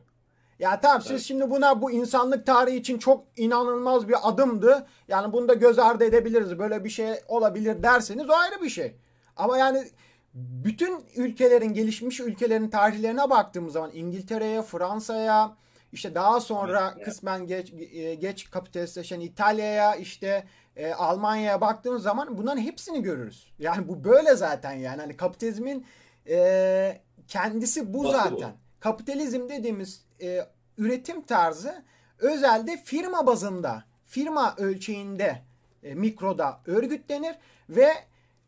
Ya 0.61 0.79
tamam 0.81 1.01
siz 1.01 1.25
şimdi 1.25 1.49
buna 1.49 1.81
bu 1.81 1.91
insanlık 1.91 2.45
tarihi 2.45 2.77
için 2.77 2.97
çok 2.97 3.23
inanılmaz 3.37 4.07
bir 4.07 4.15
adımdı. 4.23 4.87
Yani 5.07 5.33
bunu 5.33 5.47
da 5.47 5.53
göz 5.53 5.79
ardı 5.79 6.03
edebiliriz. 6.03 6.59
Böyle 6.59 6.83
bir 6.83 6.89
şey 6.89 7.13
olabilir 7.27 7.83
derseniz 7.83 8.29
o 8.29 8.33
ayrı 8.33 8.61
bir 8.61 8.69
şey. 8.69 8.95
Ama 9.37 9.57
yani 9.57 9.87
bütün 10.33 11.05
ülkelerin 11.15 11.73
gelişmiş 11.73 12.19
ülkelerin 12.19 12.69
tarihlerine 12.69 13.29
baktığımız 13.29 13.73
zaman 13.73 13.91
İngiltere'ye, 13.93 14.61
Fransa'ya, 14.61 15.55
işte 15.91 16.15
daha 16.15 16.39
sonra 16.39 16.93
evet, 16.95 17.05
kısmen 17.05 17.47
geç 17.47 17.73
e, 17.93 18.15
geç 18.15 18.49
kapitalistleşen 18.49 19.19
İtalya'ya, 19.19 19.95
işte 19.95 20.43
e, 20.75 20.93
Almanya'ya 20.93 21.61
baktığımız 21.61 22.03
zaman 22.03 22.37
bunların 22.37 22.61
hepsini 22.61 23.01
görürüz. 23.01 23.47
Yani 23.59 23.87
bu 23.87 24.03
böyle 24.03 24.35
zaten 24.35 24.71
yani 24.71 25.01
hani 25.01 25.17
kapitalizmin 25.17 25.85
e, 26.27 27.01
kendisi 27.27 27.93
bu 27.93 28.03
Nasıl 28.03 28.17
zaten. 28.17 28.51
Bu? 28.51 28.70
Kapitalizm 28.81 29.49
dediğimiz 29.49 30.01
e, 30.21 30.45
üretim 30.77 31.21
tarzı 31.21 31.83
özelde 32.19 32.77
firma 32.77 33.27
bazında, 33.27 33.83
firma 34.05 34.55
ölçeğinde, 34.57 35.41
e, 35.83 35.95
mikroda 35.95 36.59
örgütlenir 36.65 37.35
ve 37.69 37.93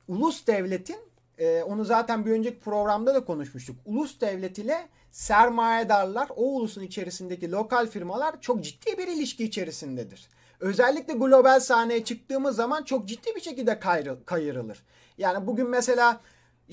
ulus 0.07 0.47
devletin 0.47 0.97
e, 1.37 1.63
onu 1.63 1.85
zaten 1.85 2.25
bir 2.25 2.31
önceki 2.31 2.59
programda 2.59 3.15
da 3.15 3.25
konuşmuştuk. 3.25 3.75
Ulus 3.85 4.21
devlet 4.21 4.57
ile 4.57 4.87
sermayedarlar, 5.11 6.29
o 6.35 6.43
ulusun 6.43 6.81
içerisindeki 6.81 7.51
lokal 7.51 7.87
firmalar 7.87 8.41
çok 8.41 8.63
ciddi 8.63 8.97
bir 8.97 9.07
ilişki 9.07 9.43
içerisindedir. 9.43 10.29
Özellikle 10.59 11.13
global 11.13 11.59
sahneye 11.59 12.03
çıktığımız 12.03 12.55
zaman 12.55 12.83
çok 12.83 13.07
ciddi 13.07 13.35
bir 13.35 13.41
şekilde 13.41 13.79
kayırılır. 14.25 14.83
Yani 15.17 15.47
bugün 15.47 15.69
mesela 15.69 16.21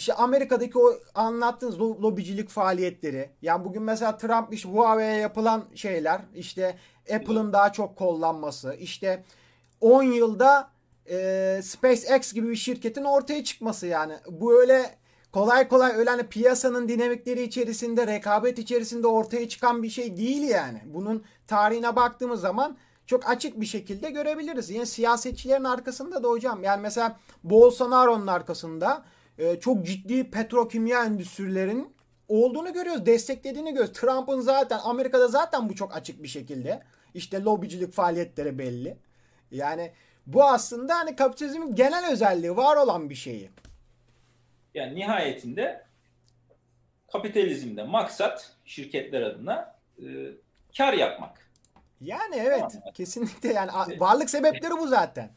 işte 0.00 0.14
Amerika'daki 0.14 0.78
o 0.78 0.94
anlattığınız 1.14 1.80
lobicilik 1.80 2.48
faaliyetleri. 2.48 3.30
Yani 3.42 3.64
bugün 3.64 3.82
mesela 3.82 4.16
Trump 4.16 4.54
işte 4.54 4.68
Huawei'ye 4.68 5.20
yapılan 5.20 5.64
şeyler. 5.74 6.20
işte 6.34 6.78
Apple'ın 7.14 7.52
daha 7.52 7.72
çok 7.72 7.96
kullanması. 7.96 8.74
işte 8.74 9.24
10 9.80 10.02
yılda 10.02 10.70
e, 11.10 11.60
SpaceX 11.62 12.32
gibi 12.32 12.50
bir 12.50 12.56
şirketin 12.56 13.04
ortaya 13.04 13.44
çıkması 13.44 13.86
yani. 13.86 14.14
Bu 14.30 14.60
öyle 14.60 14.96
kolay 15.32 15.68
kolay 15.68 15.96
öyle 15.96 16.10
hani 16.10 16.22
piyasanın 16.22 16.88
dinamikleri 16.88 17.42
içerisinde, 17.42 18.06
rekabet 18.06 18.58
içerisinde 18.58 19.06
ortaya 19.06 19.48
çıkan 19.48 19.82
bir 19.82 19.90
şey 19.90 20.16
değil 20.16 20.42
yani. 20.42 20.82
Bunun 20.84 21.24
tarihine 21.46 21.96
baktığımız 21.96 22.40
zaman 22.40 22.76
çok 23.06 23.30
açık 23.30 23.60
bir 23.60 23.66
şekilde 23.66 24.10
görebiliriz. 24.10 24.70
Yani 24.70 24.86
siyasetçilerin 24.86 25.64
arkasında 25.64 26.22
da 26.22 26.28
hocam 26.28 26.62
yani 26.64 26.82
mesela 26.82 27.18
Bolsonaro'nun 27.44 28.26
arkasında 28.26 29.04
e, 29.40 29.60
çok 29.60 29.86
ciddi 29.86 30.30
petrokimya 30.30 31.04
endüstrilerinin 31.04 31.94
olduğunu 32.28 32.72
görüyoruz. 32.72 33.06
Desteklediğini 33.06 33.70
görüyoruz. 33.70 34.00
Trump'ın 34.00 34.40
zaten 34.40 34.78
Amerika'da 34.84 35.28
zaten 35.28 35.68
bu 35.68 35.74
çok 35.74 35.96
açık 35.96 36.22
bir 36.22 36.28
şekilde. 36.28 36.82
İşte 37.14 37.42
lobicilik 37.42 37.92
faaliyetleri 37.92 38.58
belli. 38.58 38.96
Yani 39.50 39.92
bu 40.26 40.44
aslında 40.44 40.94
hani 40.94 41.16
kapitalizmin 41.16 41.74
genel 41.74 42.12
özelliği 42.12 42.56
var 42.56 42.76
olan 42.76 43.10
bir 43.10 43.14
şeyi. 43.14 43.50
Yani 44.74 44.94
nihayetinde 44.94 45.86
kapitalizmde 47.12 47.82
maksat 47.82 48.52
şirketler 48.64 49.22
adına 49.22 49.76
e, 49.98 50.04
kar 50.76 50.92
yapmak. 50.92 51.50
Yani 52.00 52.36
evet 52.36 52.60
tamam. 52.60 52.92
kesinlikle 52.94 53.52
yani 53.52 53.70
varlık 54.00 54.30
sebepleri 54.30 54.72
bu 54.72 54.86
zaten. 54.86 55.30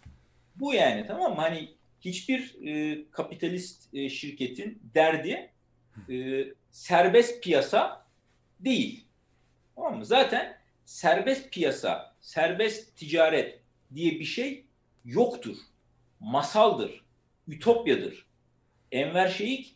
Bu 0.55 0.73
yani 0.73 1.05
tamam 1.07 1.35
mı? 1.35 1.41
Hani 1.41 1.75
hiçbir 2.05 2.55
e, 2.65 2.99
kapitalist 3.11 3.93
e, 3.93 4.09
şirketin 4.09 4.81
derdi 4.95 5.51
e, 6.09 6.45
serbest 6.71 7.43
piyasa 7.43 8.07
değil. 8.59 9.05
Tamam 9.75 9.97
mı? 9.97 10.05
Zaten 10.05 10.57
serbest 10.85 11.51
piyasa, 11.51 12.15
serbest 12.21 12.97
ticaret 12.97 13.59
diye 13.95 14.11
bir 14.11 14.25
şey 14.25 14.65
yoktur. 15.05 15.57
Masaldır, 16.19 17.05
ütopyadır. 17.47 18.25
Enver 18.91 19.27
Şeyik 19.27 19.75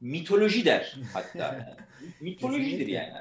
mitoloji 0.00 0.64
der 0.64 0.96
hatta. 1.12 1.38
Yani. 1.38 1.64
Mitolojidir 2.20 2.86
yani. 2.86 3.12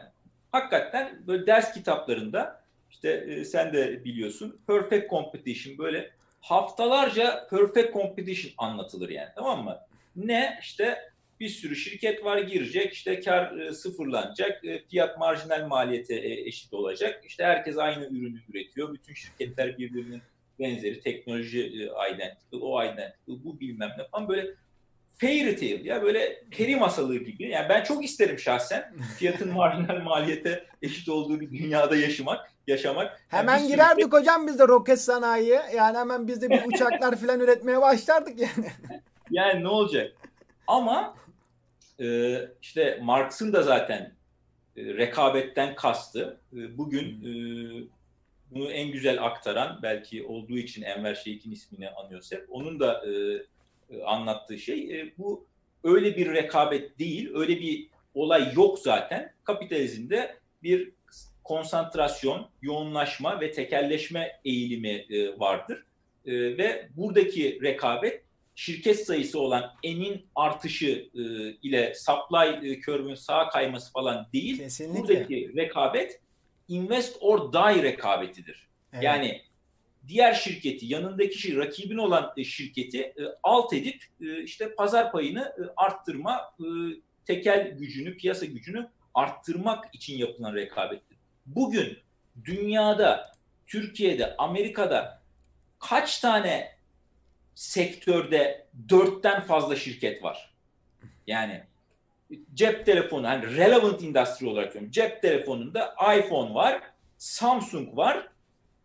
Hakikaten 0.51 1.27
böyle 1.27 1.47
ders 1.47 1.73
kitaplarında 1.73 2.65
işte 2.89 3.09
e, 3.09 3.45
sen 3.45 3.73
de 3.73 4.05
biliyorsun 4.05 4.59
perfect 4.67 5.09
competition 5.09 5.77
böyle 5.77 6.11
haftalarca 6.45 7.47
perfect 7.49 7.93
competition 7.93 8.53
anlatılır 8.57 9.09
yani 9.09 9.29
tamam 9.35 9.63
mı? 9.63 9.77
Ne 10.15 10.59
işte 10.61 10.97
bir 11.39 11.49
sürü 11.49 11.75
şirket 11.75 12.23
var 12.23 12.37
girecek 12.37 12.93
işte 12.93 13.19
kar 13.19 13.57
e, 13.57 13.71
sıfırlanacak 13.71 14.65
e, 14.65 14.85
fiyat 14.87 15.17
marjinal 15.19 15.67
maliyete 15.67 16.15
e, 16.15 16.47
eşit 16.47 16.73
olacak 16.73 17.23
işte 17.27 17.43
herkes 17.43 17.77
aynı 17.77 18.05
ürünü 18.05 18.39
üretiyor 18.49 18.93
bütün 18.93 19.13
şirketler 19.13 19.77
birbirinin 19.77 20.21
benzeri 20.59 20.99
teknoloji 20.99 21.67
identical 22.13 22.61
o 22.61 22.83
identical 22.83 23.43
bu 23.43 23.59
bilmem 23.59 23.91
ne 23.97 24.07
falan 24.11 24.29
böyle 24.29 24.47
fairy 25.13 25.55
tale 25.55 25.89
ya 25.89 26.01
böyle 26.01 26.43
peri 26.51 26.75
masalı 26.75 27.17
gibi. 27.17 27.49
Yani 27.49 27.69
ben 27.69 27.83
çok 27.83 28.05
isterim 28.05 28.39
şahsen 28.39 28.93
fiyatın 29.17 29.51
marjinal 29.53 30.01
maliyete 30.03 30.65
eşit 30.81 31.09
olduğu 31.09 31.39
bir 31.39 31.51
dünyada 31.51 31.95
yaşamak, 31.95 32.54
yaşamak. 32.67 33.21
Hemen 33.27 33.57
yani 33.57 33.67
girerdik 33.67 34.11
şey... 34.11 34.19
hocam 34.19 34.47
biz 34.47 34.59
de 34.59 34.67
roket 34.67 35.01
sanayiye. 35.01 35.61
Yani 35.75 35.97
hemen 35.97 36.27
biz 36.27 36.41
de 36.41 36.49
bir 36.49 36.61
uçaklar 36.73 37.15
falan 37.15 37.39
üretmeye 37.39 37.81
başlardık 37.81 38.39
yani. 38.39 38.71
yani 39.31 39.63
ne 39.63 39.67
olacak? 39.67 40.11
Ama 40.67 41.15
e, 41.99 42.37
işte 42.61 42.99
Marx'ın 43.03 43.53
da 43.53 43.61
zaten 43.61 44.13
e, 44.77 44.83
rekabetten 44.83 45.75
kastı. 45.75 46.39
E, 46.53 46.77
bugün 46.77 47.05
e, 47.05 47.33
bunu 48.51 48.71
en 48.71 48.91
güzel 48.91 49.25
aktaran 49.25 49.79
belki 49.83 50.23
olduğu 50.23 50.57
için 50.57 50.81
Enver 50.81 51.15
Şeyh'in 51.15 51.51
ismini 51.51 51.89
anıyoruz 51.89 52.31
hep. 52.31 52.45
Onun 52.49 52.79
da 52.79 53.05
e, 53.05 53.11
e, 53.89 54.03
anlattığı 54.03 54.57
şey. 54.57 55.01
E, 55.01 55.13
bu 55.17 55.45
öyle 55.83 56.17
bir 56.17 56.33
rekabet 56.33 56.99
değil, 56.99 57.31
öyle 57.35 57.59
bir 57.59 57.89
olay 58.13 58.53
yok 58.53 58.79
zaten. 58.79 59.33
Kapitalizmde 59.43 60.35
bir 60.63 60.91
konsantrasyon, 61.45 62.49
yoğunlaşma 62.61 63.41
ve 63.41 63.51
tekelleşme 63.51 64.39
eğilimi 64.45 65.05
e, 65.09 65.39
vardır. 65.39 65.85
Ve 66.25 66.89
buradaki 66.97 67.59
rekabet 67.61 68.23
şirket 68.55 69.05
sayısı 69.05 69.39
olan 69.39 69.71
enin 69.83 70.25
artışı 70.35 71.09
ile 71.63 71.93
supply 71.95 72.81
curve'ün 72.81 73.15
sağa 73.15 73.49
kayması 73.49 73.91
falan 73.91 74.27
değil. 74.33 74.57
Kesinlikle. 74.57 74.99
Buradaki 74.99 75.55
rekabet 75.55 76.21
invest 76.67 77.17
or 77.21 77.53
die 77.53 77.83
rekabetidir. 77.83 78.67
Evet. 78.93 79.03
Yani 79.03 79.41
diğer 80.07 80.33
şirketi, 80.33 80.85
yanındaki 80.85 81.39
şey, 81.39 81.57
rakibin 81.57 81.97
olan 81.97 82.33
e, 82.37 82.43
şirketi 82.43 83.01
e, 83.01 83.23
alt 83.43 83.73
edip 83.73 84.03
e, 84.21 84.43
işte 84.43 84.75
pazar 84.75 85.11
payını 85.11 85.53
arttırma, 85.77 86.55
tekel 87.25 87.71
gücünü, 87.77 88.17
piyasa 88.17 88.45
gücünü 88.45 88.89
arttırmak 89.13 89.95
için 89.95 90.17
yapılan 90.17 90.55
rekabettir. 90.55 91.14
Bugün 91.45 91.97
dünyada, 92.45 93.31
Türkiye'de, 93.67 94.35
Amerika'da 94.37 95.21
kaç 95.79 96.19
tane 96.19 96.71
sektörde 97.55 98.67
dörtten 98.89 99.41
fazla 99.41 99.75
şirket 99.75 100.23
var? 100.23 100.53
Yani 101.27 101.63
cep 102.53 102.85
telefonu, 102.85 103.27
hani 103.27 103.57
relevant 103.57 104.01
industry 104.03 104.47
olarak 104.47 104.73
diyorum. 104.73 104.91
Cep 104.91 105.21
telefonunda 105.21 105.95
iPhone 106.17 106.53
var, 106.53 106.81
Samsung 107.17 107.97
var, 107.97 108.27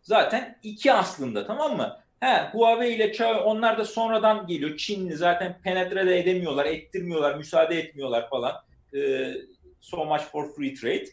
zaten 0.01 0.59
iki 0.63 0.93
aslında 0.93 1.47
tamam 1.47 1.77
mı? 1.77 1.97
He, 2.19 2.49
Huawei 2.51 2.95
ile 2.95 3.09
Xiaomi 3.09 3.39
onlar 3.39 3.77
da 3.77 3.85
sonradan 3.85 4.47
geliyor. 4.47 4.77
Çinli 4.77 5.15
zaten 5.15 5.61
penetre 5.63 6.07
de 6.07 6.19
edemiyorlar, 6.19 6.65
ettirmiyorlar, 6.65 7.35
müsaade 7.35 7.79
etmiyorlar 7.79 8.29
falan. 8.29 8.53
Ee, 8.95 9.33
so 9.81 10.05
much 10.05 10.21
for 10.21 10.55
free 10.55 10.73
trade. 10.73 11.05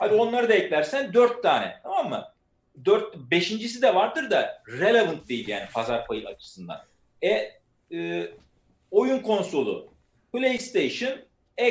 Hadi 0.00 0.14
onları 0.14 0.48
da 0.48 0.54
eklersen 0.54 1.14
dört 1.14 1.42
tane 1.42 1.80
tamam 1.82 2.08
mı? 2.08 2.24
Dört, 2.84 3.16
beşincisi 3.16 3.82
de 3.82 3.94
vardır 3.94 4.30
da 4.30 4.62
relevant 4.68 5.28
değil 5.28 5.48
yani 5.48 5.64
pazar 5.72 6.06
payı 6.06 6.28
açısından. 6.28 6.80
E, 7.22 7.52
e 7.92 8.28
oyun 8.90 9.18
konsolu, 9.18 9.88
PlayStation, 10.32 11.18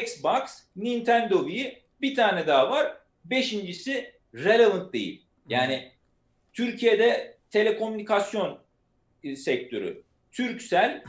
Xbox, 0.02 0.42
Nintendo 0.76 1.48
Wii 1.48 1.82
bir 2.02 2.16
tane 2.16 2.48
daha 2.48 2.72
var. 2.72 2.98
Beşincisi 3.26 4.14
relevant 4.36 4.94
değil. 4.94 5.26
Yani 5.48 5.92
Türkiye'de 6.54 7.38
telekomünikasyon 7.52 8.60
e, 9.24 9.36
sektörü, 9.36 10.04
Türksel, 10.32 11.04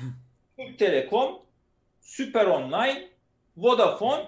Türk 0.59 0.79
Telekom, 0.79 1.43
Süper 2.01 2.47
Online, 2.47 3.09
Vodafone, 3.57 4.25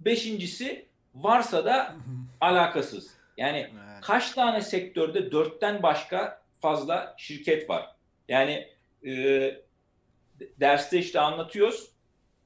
beşincisi 0.00 0.87
varsa 1.14 1.64
da 1.64 1.96
alakasız. 2.40 3.14
Yani 3.36 3.58
evet. 3.58 4.00
kaç 4.02 4.32
tane 4.32 4.60
sektörde 4.60 5.32
dörtten 5.32 5.82
başka 5.82 6.42
fazla 6.60 7.14
şirket 7.18 7.70
var? 7.70 7.96
Yani 8.28 8.68
e, 9.06 9.12
derste 10.60 10.98
işte 10.98 11.20
anlatıyoruz. 11.20 11.88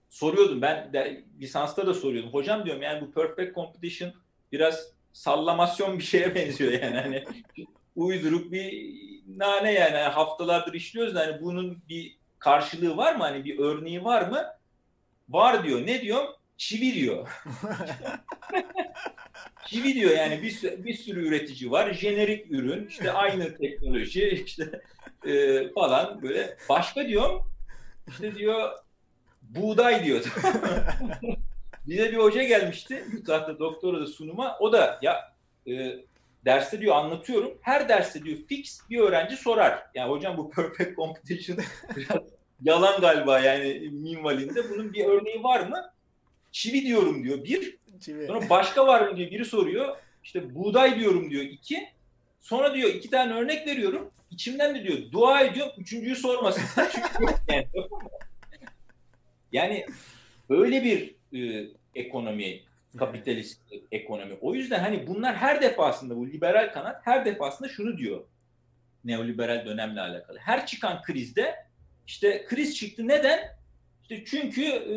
Soruyordum 0.08 0.62
ben 0.62 0.92
de, 0.92 1.24
lisansta 1.40 1.86
da 1.86 1.94
soruyordum. 1.94 2.32
Hocam 2.32 2.64
diyorum 2.64 2.82
yani 2.82 3.00
bu 3.00 3.12
perfect 3.12 3.54
competition 3.54 4.12
biraz 4.52 4.92
sallamasyon 5.12 5.98
bir 5.98 6.04
şeye 6.04 6.34
benziyor 6.34 6.72
yani. 6.72 6.96
Hani 6.96 7.24
uyduruk 7.96 8.52
bir 8.52 8.96
nane 9.26 9.72
yani 9.72 9.96
haftalardır 9.96 10.74
işliyoruz 10.74 11.14
da 11.14 11.20
hani 11.20 11.42
bunun 11.42 11.82
bir 11.88 12.16
karşılığı 12.38 12.96
var 12.96 13.14
mı? 13.14 13.22
Hani 13.22 13.44
bir 13.44 13.58
örneği 13.58 14.04
var 14.04 14.28
mı? 14.28 14.46
Var 15.28 15.64
diyor. 15.64 15.86
Ne 15.86 16.00
diyor? 16.00 16.24
Çivi 16.62 16.94
diyor. 16.94 17.28
Çivi 19.66 19.94
diyor 19.94 20.10
yani 20.10 20.42
bir, 20.42 20.84
bir 20.84 20.94
sürü 20.94 21.28
üretici 21.28 21.70
var. 21.70 21.92
Jenerik 21.92 22.50
ürün, 22.50 22.86
işte 22.86 23.12
aynı 23.12 23.56
teknoloji, 23.56 24.44
işte 24.46 24.80
e, 25.26 25.68
falan 25.72 26.22
böyle. 26.22 26.56
Başka 26.68 27.08
diyor, 27.08 27.40
işte 28.08 28.34
diyor 28.34 28.70
buğday 29.42 30.04
diyor. 30.04 30.24
Bize 31.86 32.12
bir 32.12 32.16
hoca 32.16 32.42
gelmişti. 32.42 33.04
Zaten 33.24 33.58
doktora 33.58 34.00
da 34.00 34.06
sunuma. 34.06 34.58
O 34.58 34.72
da 34.72 34.98
ya 35.02 35.34
e, 35.66 35.72
derste 36.44 36.80
diyor 36.80 36.96
anlatıyorum. 36.96 37.58
Her 37.62 37.88
derste 37.88 38.24
diyor 38.24 38.38
fix 38.48 38.90
bir 38.90 38.98
öğrenci 38.98 39.36
sorar. 39.36 39.82
Yani 39.94 40.10
hocam 40.10 40.36
bu 40.36 40.50
perfect 40.50 40.96
competition 40.96 41.58
biraz 41.96 42.22
yalan 42.62 43.00
galiba 43.00 43.40
yani 43.40 43.90
minvalinde. 43.92 44.70
Bunun 44.70 44.92
bir 44.92 45.04
örneği 45.04 45.42
var 45.42 45.60
mı? 45.60 45.92
Çivi 46.52 46.82
diyorum 46.82 47.24
diyor 47.24 47.44
bir. 47.44 47.78
Çivi. 48.00 48.26
Sonra 48.26 48.50
başka 48.50 48.86
var 48.86 49.08
mı 49.08 49.16
diyor 49.16 49.30
biri 49.30 49.44
soruyor. 49.44 49.96
İşte 50.24 50.54
buğday 50.54 51.00
diyorum 51.00 51.30
diyor 51.30 51.44
iki. 51.44 51.88
Sonra 52.40 52.74
diyor 52.74 52.88
iki 52.88 53.10
tane 53.10 53.34
örnek 53.34 53.66
veriyorum. 53.66 54.10
İçimden 54.30 54.74
de 54.74 54.84
diyor 54.84 54.98
dua 55.12 55.40
ediyorum 55.40 55.72
üçüncüyü 55.78 56.16
sormasın. 56.16 56.62
yani, 57.48 57.66
yani 59.52 59.86
öyle 60.48 60.84
bir 60.84 61.14
e, 61.38 61.68
ekonomi 61.94 62.60
kapitalist 62.98 63.60
ekonomi. 63.92 64.34
O 64.40 64.54
yüzden 64.54 64.80
hani 64.80 65.06
bunlar 65.06 65.36
her 65.36 65.62
defasında 65.62 66.16
bu 66.16 66.26
liberal 66.26 66.72
kanat 66.72 67.06
her 67.06 67.24
defasında 67.24 67.68
şunu 67.68 67.98
diyor 67.98 68.24
neoliberal 69.04 69.66
dönemle 69.66 70.00
alakalı. 70.00 70.38
Her 70.38 70.66
çıkan 70.66 71.02
krizde 71.02 71.54
işte 72.06 72.44
kriz 72.48 72.76
çıktı. 72.76 73.08
Neden? 73.08 73.40
İşte 74.02 74.24
çünkü 74.24 74.64
e, 74.64 74.94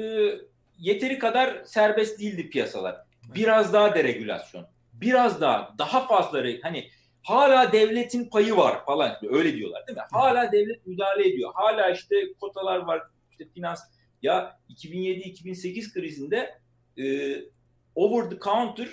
yeteri 0.77 1.19
kadar 1.19 1.63
serbest 1.63 2.19
değildi 2.19 2.49
piyasalar. 2.49 2.95
Biraz 3.35 3.73
daha 3.73 3.95
deregülasyon. 3.95 4.67
Biraz 4.93 5.41
daha 5.41 5.75
daha 5.77 6.07
fazla 6.07 6.43
hani 6.61 6.89
hala 7.23 7.71
devletin 7.71 8.29
payı 8.29 8.57
var 8.57 8.85
falan 8.85 9.17
öyle 9.29 9.55
diyorlar 9.55 9.87
değil 9.87 9.97
mi? 9.97 10.03
Hala 10.11 10.51
devlet 10.51 10.87
müdahale 10.87 11.27
ediyor. 11.27 11.51
Hala 11.53 11.89
işte 11.89 12.15
kotalar 12.41 12.79
var. 12.79 13.01
işte 13.31 13.45
finans 13.53 13.81
ya 14.21 14.59
2007-2008 14.69 15.93
krizinde 15.93 16.59
e, 16.97 17.35
over 17.95 18.29
the 18.29 18.39
counter 18.39 18.87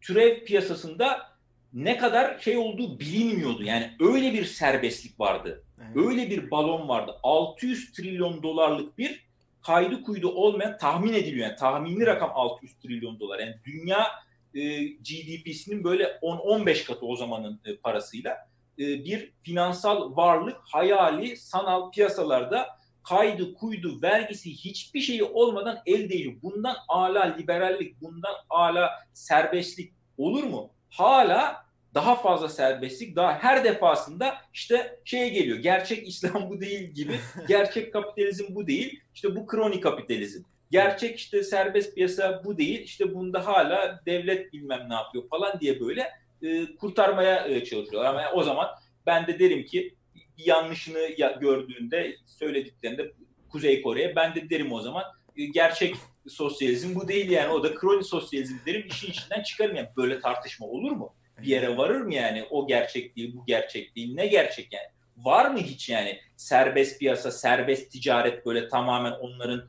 türev 0.00 0.44
piyasasında 0.44 1.30
ne 1.72 1.96
kadar 1.98 2.38
şey 2.38 2.56
olduğu 2.56 3.00
bilinmiyordu. 3.00 3.62
Yani 3.62 3.90
öyle 4.00 4.32
bir 4.32 4.44
serbestlik 4.44 5.20
vardı. 5.20 5.64
Evet. 5.78 6.06
Öyle 6.06 6.30
bir 6.30 6.50
balon 6.50 6.88
vardı. 6.88 7.16
600 7.22 7.92
trilyon 7.92 8.42
dolarlık 8.42 8.98
bir 8.98 9.29
kaydı 9.62 10.02
kuydu 10.02 10.28
olmayan 10.28 10.78
tahmin 10.78 11.12
ediliyor. 11.12 11.48
Yani 11.48 11.56
tahminli 11.56 12.06
rakam 12.06 12.30
600 12.34 12.74
trilyon 12.74 13.20
dolar. 13.20 13.38
Yani 13.38 13.54
dünya 13.64 14.06
e, 14.54 14.84
GDP'sinin 14.84 15.84
böyle 15.84 16.04
10-15 16.04 16.86
katı 16.86 17.06
o 17.06 17.16
zamanın 17.16 17.60
e, 17.64 17.76
parasıyla 17.76 18.32
e, 18.78 19.04
bir 19.04 19.32
finansal 19.42 20.16
varlık 20.16 20.56
hayali 20.72 21.36
sanal 21.36 21.90
piyasalarda 21.90 22.80
kaydı, 23.02 23.54
kuydu, 23.54 24.02
vergisi 24.02 24.50
hiçbir 24.50 25.00
şeyi 25.00 25.24
olmadan 25.24 25.78
elde 25.86 26.14
ediyor. 26.14 26.34
Bundan 26.42 26.76
ala 26.88 27.24
liberallik, 27.24 28.00
bundan 28.00 28.34
ala 28.50 28.90
serbestlik 29.12 29.92
olur 30.18 30.44
mu? 30.44 30.70
Hala 30.90 31.69
daha 31.94 32.14
fazla 32.14 32.48
serbestlik, 32.48 33.16
daha 33.16 33.38
her 33.38 33.64
defasında 33.64 34.34
işte 34.54 35.00
şeye 35.04 35.28
geliyor. 35.28 35.58
Gerçek 35.58 36.08
İslam 36.08 36.50
bu 36.50 36.60
değil 36.60 36.90
gibi. 36.90 37.12
Gerçek 37.48 37.92
kapitalizm 37.92 38.54
bu 38.54 38.66
değil. 38.66 39.00
İşte 39.14 39.36
bu 39.36 39.46
kroni 39.46 39.80
kapitalizm. 39.80 40.42
Gerçek 40.70 41.18
işte 41.18 41.42
serbest 41.42 41.94
piyasa 41.94 42.42
bu 42.44 42.58
değil. 42.58 42.80
İşte 42.80 43.14
bunda 43.14 43.46
hala 43.46 44.00
devlet 44.06 44.52
bilmem 44.52 44.86
ne 44.88 44.94
yapıyor 44.94 45.28
falan 45.28 45.60
diye 45.60 45.80
böyle 45.80 46.10
e, 46.42 46.76
kurtarmaya 46.76 47.46
e, 47.46 47.64
çalışıyorlar. 47.64 48.14
Ama 48.14 48.32
o 48.34 48.42
zaman 48.42 48.68
ben 49.06 49.26
de 49.26 49.38
derim 49.38 49.64
ki 49.64 49.94
yanlışını 50.36 51.08
gördüğünde 51.40 52.16
söylediklerinde 52.26 53.12
Kuzey 53.48 53.82
Kore'ye 53.82 54.16
ben 54.16 54.34
de 54.34 54.50
derim 54.50 54.72
o 54.72 54.80
zaman 54.80 55.04
e, 55.36 55.44
gerçek 55.44 55.96
sosyalizm 56.28 56.94
bu 56.94 57.08
değil 57.08 57.30
yani 57.30 57.52
o 57.52 57.62
da 57.62 57.74
kroni 57.74 58.04
sosyalizm 58.04 58.56
derim 58.66 58.86
işin 58.86 59.10
içinden 59.10 59.42
çıkarım 59.42 59.76
yani 59.76 59.88
böyle 59.96 60.20
tartışma 60.20 60.66
olur 60.66 60.92
mu? 60.92 61.14
Bir 61.42 61.46
yere 61.46 61.76
varır 61.76 62.00
mı 62.00 62.14
yani 62.14 62.46
o 62.50 62.66
gerçek 62.66 63.16
değil 63.16 63.36
bu 63.36 63.46
gerçek 63.46 63.96
değil 63.96 64.14
ne 64.14 64.26
gerçek 64.26 64.72
yani? 64.72 64.86
Var 65.16 65.50
mı 65.50 65.58
hiç 65.58 65.88
yani 65.88 66.20
serbest 66.36 66.98
piyasa 66.98 67.30
serbest 67.30 67.92
ticaret 67.92 68.46
böyle 68.46 68.68
tamamen 68.68 69.12
onların 69.12 69.68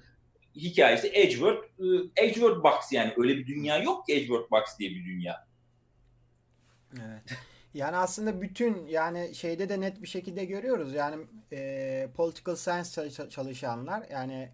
hikayesi 0.55 1.11
Edgeworth, 1.13 1.63
e, 1.63 2.25
Edgeworth 2.25 2.63
Box 2.63 2.91
yani 2.91 3.13
öyle 3.17 3.37
bir 3.37 3.47
dünya 3.47 3.77
yok 3.77 4.05
ki 4.05 4.13
Edgeworth 4.13 4.51
Box 4.51 4.63
diye 4.79 4.89
bir 4.89 5.05
dünya. 5.05 5.47
Evet. 6.97 7.39
Yani 7.73 7.97
aslında 7.97 8.41
bütün 8.41 8.87
yani 8.87 9.35
şeyde 9.35 9.69
de 9.69 9.81
net 9.81 10.01
bir 10.01 10.07
şekilde 10.07 10.45
görüyoruz. 10.45 10.93
Yani 10.93 11.25
e, 11.51 12.09
political 12.15 12.55
science 12.55 13.29
çalışanlar 13.29 14.03
yani 14.11 14.49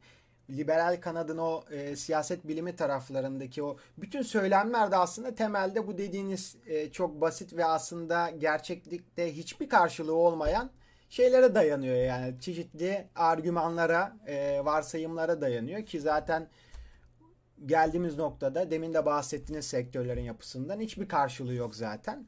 liberal 0.49 1.01
kanadın 1.01 1.37
o 1.37 1.63
e, 1.71 1.95
siyaset 1.95 2.47
bilimi 2.47 2.75
taraflarındaki 2.75 3.63
o 3.63 3.77
bütün 3.97 4.21
söylemler 4.21 4.91
de 4.91 4.95
aslında 4.95 5.35
temelde 5.35 5.87
bu 5.87 5.97
dediğiniz 5.97 6.55
e, 6.65 6.91
çok 6.91 7.21
basit 7.21 7.53
ve 7.53 7.65
aslında 7.65 8.29
gerçeklikte 8.29 9.37
hiçbir 9.37 9.69
karşılığı 9.69 10.15
olmayan 10.15 10.69
şeylere 11.09 11.55
dayanıyor 11.55 11.95
yani 11.95 12.39
çeşitli 12.39 13.07
argümanlara, 13.15 14.17
e, 14.27 14.65
varsayımlara 14.65 15.41
dayanıyor 15.41 15.85
ki 15.85 16.01
zaten 16.01 16.47
geldiğimiz 17.65 18.17
noktada 18.17 18.71
demin 18.71 18.93
de 18.93 19.05
bahsettiğiniz 19.05 19.67
sektörlerin 19.67 20.23
yapısından 20.23 20.79
hiçbir 20.79 21.07
karşılığı 21.07 21.53
yok 21.53 21.75
zaten. 21.75 22.27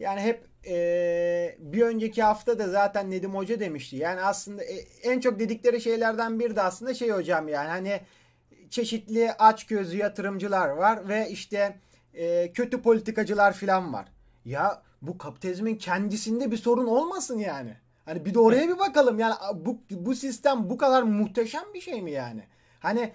Yani 0.00 0.20
hep 0.20 0.44
e, 0.68 1.56
bir 1.58 1.82
önceki 1.82 2.22
hafta 2.22 2.58
da 2.58 2.68
zaten 2.68 3.10
Nedim 3.10 3.34
Hoca 3.34 3.60
demişti. 3.60 3.96
Yani 3.96 4.20
aslında 4.20 4.64
e, 4.64 4.74
en 5.02 5.20
çok 5.20 5.38
dedikleri 5.38 5.80
şeylerden 5.80 6.40
biri 6.40 6.56
de 6.56 6.62
aslında 6.62 6.94
şey 6.94 7.10
hocam 7.10 7.48
yani 7.48 7.68
hani 7.68 8.00
çeşitli 8.70 9.32
aç 9.32 9.66
gözlü 9.66 9.96
yatırımcılar 9.96 10.68
var 10.68 11.08
ve 11.08 11.30
işte 11.30 11.78
e, 12.14 12.52
kötü 12.52 12.82
politikacılar 12.82 13.52
falan 13.52 13.92
var. 13.92 14.08
Ya 14.44 14.82
bu 15.02 15.18
kapitalizmin 15.18 15.76
kendisinde 15.76 16.50
bir 16.50 16.56
sorun 16.56 16.86
olmasın 16.86 17.38
yani. 17.38 17.76
Hani 18.04 18.24
bir 18.24 18.34
de 18.34 18.38
oraya 18.38 18.68
bir 18.68 18.78
bakalım. 18.78 19.18
Yani 19.18 19.34
bu 19.54 19.78
bu 19.90 20.14
sistem 20.14 20.70
bu 20.70 20.78
kadar 20.78 21.02
muhteşem 21.02 21.64
bir 21.74 21.80
şey 21.80 22.02
mi 22.02 22.10
yani? 22.10 22.42
Hani 22.80 23.12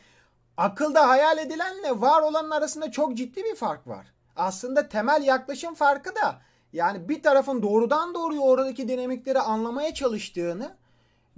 akılda 0.57 1.09
hayal 1.09 1.37
edilenle 1.37 2.01
var 2.01 2.21
olanın 2.21 2.51
arasında 2.51 2.91
çok 2.91 3.17
ciddi 3.17 3.43
bir 3.43 3.55
fark 3.55 3.87
var. 3.87 4.07
Aslında 4.35 4.89
temel 4.89 5.23
yaklaşım 5.23 5.73
farkı 5.73 6.15
da 6.15 6.41
yani 6.73 7.09
bir 7.09 7.23
tarafın 7.23 7.63
doğrudan 7.63 8.13
doğruya 8.13 8.41
oradaki 8.41 8.87
dinamikleri 8.87 9.39
anlamaya 9.39 9.93
çalıştığını, 9.93 10.75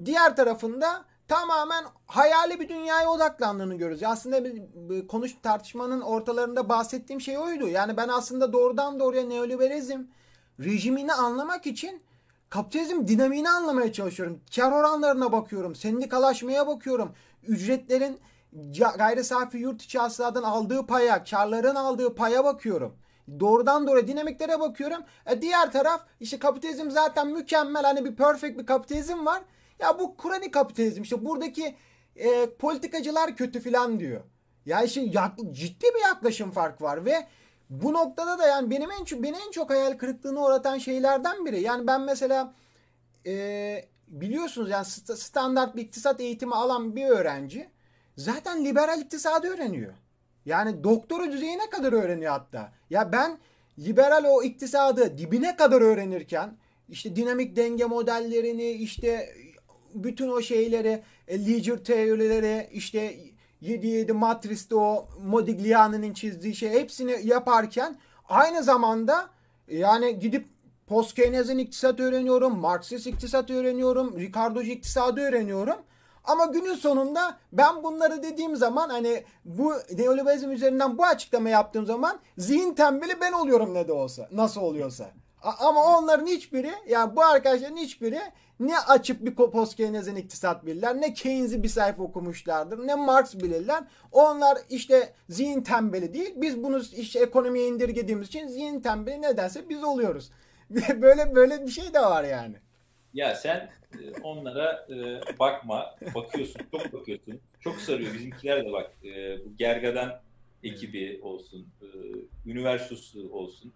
diğer 0.06 0.36
tarafında 0.36 1.06
tamamen 1.28 1.86
hayali 2.08 2.60
bir 2.60 2.70
dünyaya 2.70 3.10
odaklandığını 3.10 3.76
görüyoruz. 3.76 4.04
Aslında 4.04 4.44
bir, 4.44 4.62
bir 4.76 5.08
konuş 5.08 5.36
tartışmanın 5.44 6.02
ortalarında 6.02 6.70
bahsettiğim 6.70 7.22
şey 7.22 7.38
oydu. 7.38 7.68
Yani 7.68 7.98
ben 7.98 8.08
aslında 8.08 8.54
doğrudan 8.54 9.00
doğruya 9.00 9.24
neoliberalizm 9.24 10.02
rejimini 10.60 11.14
anlamak 11.14 11.68
için 11.68 12.02
kapitalizm 12.50 13.08
dinamiğini 13.08 13.50
anlamaya 13.50 13.94
çalışıyorum. 13.94 14.40
Kar 14.56 14.72
oranlarına 14.72 15.32
bakıyorum, 15.32 15.76
sendikalaşmaya 15.76 16.68
bakıyorum. 16.68 17.12
Ücretlerin 17.48 18.20
gayri 18.98 19.24
safi 19.24 19.58
yurt 19.58 19.82
içi 19.82 20.00
hasıladan 20.00 20.44
aldığı 20.44 20.86
paya, 20.86 21.24
karların 21.24 21.76
aldığı 21.76 22.16
paya 22.16 22.44
bakıyorum. 22.44 22.96
Doğrudan 23.40 23.88
doğruya 23.88 24.08
dinamiklere 24.08 24.60
bakıyorum. 24.60 25.04
E 25.26 25.42
diğer 25.42 25.72
taraf 25.72 26.06
işte 26.20 26.40
kapitalizm 26.40 26.90
zaten 26.90 27.28
mükemmel 27.28 27.84
hani 27.84 28.06
bir 28.06 28.16
perfect 28.16 28.58
bir 28.60 28.66
kapitalizm 28.66 29.26
var. 29.26 29.42
Ya 29.80 30.00
bu 30.00 30.18
Kur'an'ı 30.18 30.52
kapitalizm 30.52 31.02
işte 31.02 31.26
buradaki 31.26 31.76
e, 32.16 32.50
politikacılar 32.50 33.36
kötü 33.36 33.60
filan 33.60 34.00
diyor. 34.00 34.22
Ya 34.66 34.86
yak, 34.96 35.32
ciddi 35.52 35.86
bir 35.96 36.02
yaklaşım 36.02 36.52
fark 36.52 36.82
var 36.82 37.06
ve 37.06 37.28
bu 37.70 37.94
noktada 37.94 38.40
da 38.40 38.48
yani 38.48 38.70
benim 38.70 38.90
en 38.92 39.24
beni 39.24 39.38
en 39.48 39.52
çok 39.52 39.70
hayal 39.70 39.98
kırıklığına 39.98 40.46
uğratan 40.46 40.78
şeylerden 40.78 41.46
biri. 41.46 41.62
Yani 41.62 41.88
ben 41.88 42.02
mesela 42.02 42.54
e, 43.26 43.86
biliyorsunuz 44.08 44.70
yani 44.70 44.86
standart 44.86 45.76
bir 45.76 45.82
iktisat 45.82 46.22
eğitimi 46.22 46.56
alan 46.56 46.96
bir 46.96 47.06
öğrenci 47.06 47.70
zaten 48.18 48.66
liberal 48.66 49.02
iktisadı 49.02 49.48
öğreniyor. 49.48 49.94
Yani 50.46 50.84
doktora 50.84 51.32
düzeyine 51.32 51.70
kadar 51.70 51.94
öğreniyor 51.94 52.32
hatta. 52.32 52.72
Ya 52.90 53.12
ben 53.12 53.38
liberal 53.80 54.24
o 54.30 54.44
iktisadı 54.44 55.18
dibine 55.18 55.56
kadar 55.56 55.82
öğrenirken 55.82 56.58
işte 56.90 57.16
dinamik 57.16 57.56
denge 57.56 57.86
modellerini 57.86 58.72
işte 58.72 59.30
bütün 59.94 60.30
o 60.30 60.42
şeyleri 60.42 61.04
e, 61.28 61.46
Leger 61.46 61.78
teorileri 61.78 62.70
işte 62.72 63.16
7-7 63.64 64.14
matriste 64.14 64.76
o 64.76 65.08
Modigliani'nin 65.22 66.14
çizdiği 66.14 66.56
şey 66.56 66.70
hepsini 66.70 67.20
yaparken 67.24 68.00
aynı 68.30 68.64
zamanda 68.64 69.30
yani 69.68 70.20
gidip 70.20 70.46
Postkeynesian 70.88 71.58
iktisat 71.58 72.00
öğreniyorum, 72.00 72.58
Marksist 72.60 73.08
iktisat 73.08 73.50
öğreniyorum, 73.50 74.20
Ricardo'cu 74.20 74.72
iktisadı 74.72 75.22
öğreniyorum. 75.22 75.76
Ama 76.24 76.46
günün 76.46 76.74
sonunda 76.74 77.38
ben 77.52 77.84
bunları 77.84 78.24
dediğim 78.24 78.56
zaman 78.56 78.90
hani 78.90 79.24
bu 79.46 79.74
neoliberalizm 79.98 80.52
üzerinden 80.52 80.98
bu 80.98 81.06
açıklama 81.06 81.50
yaptığım 81.50 81.86
zaman 81.86 82.20
zihin 82.38 82.74
tembeli 82.74 83.22
ben 83.22 83.32
oluyorum 83.32 83.74
ne 83.74 83.88
de 83.88 83.94
olsa. 83.94 84.28
Nasıl 84.32 84.62
oluyorsa. 84.62 85.12
Ama 85.60 85.98
onların 85.98 86.28
hiçbiri 86.28 86.72
yani 86.90 87.16
bu 87.16 87.24
arkadaşların 87.24 87.78
hiçbiri 87.78 88.20
ne 88.60 88.80
açıp 88.80 89.26
bir 89.26 89.36
postkeynesian 89.36 90.16
iktisat 90.16 90.66
bilirler 90.66 91.02
ne 91.02 91.14
Keynes'i 91.14 91.64
bir 91.64 91.68
sayfa 91.70 92.04
okumuşlardır 92.04 92.88
ne 92.88 92.96
Marx 92.96 93.36
bilirler. 93.36 93.84
Onlar 94.12 94.58
işte 94.70 95.14
zihin 95.30 95.62
tembeli 95.62 96.14
değil. 96.14 96.34
Biz 96.36 96.64
bunu 96.64 96.82
işte 96.96 97.20
ekonomiye 97.20 97.68
indirgediğimiz 97.68 98.28
için 98.28 98.48
zihin 98.48 98.80
tembeli 98.82 99.22
nedense 99.22 99.70
biz 99.70 99.84
oluyoruz. 99.84 100.32
böyle 101.02 101.36
böyle 101.36 101.66
bir 101.66 101.72
şey 101.72 101.94
de 101.94 102.02
var 102.02 102.24
yani. 102.24 102.56
Ya 103.14 103.36
sen 103.36 103.72
e, 103.94 104.22
onlara 104.24 104.88
e, 104.90 105.22
bakma, 105.40 105.96
bakıyorsun, 106.16 106.62
çok 106.72 106.94
bakıyorsun. 106.94 107.40
Çok 107.60 107.76
sarıyor. 107.76 108.14
Bizimkiler 108.14 108.66
de 108.66 108.72
bak, 108.72 108.92
e, 109.04 109.46
bu 109.46 109.58
Gergadan 109.58 110.22
ekibi 110.64 111.20
olsun, 111.22 111.68
üniversitesi 112.46 113.20
olsun. 113.20 113.74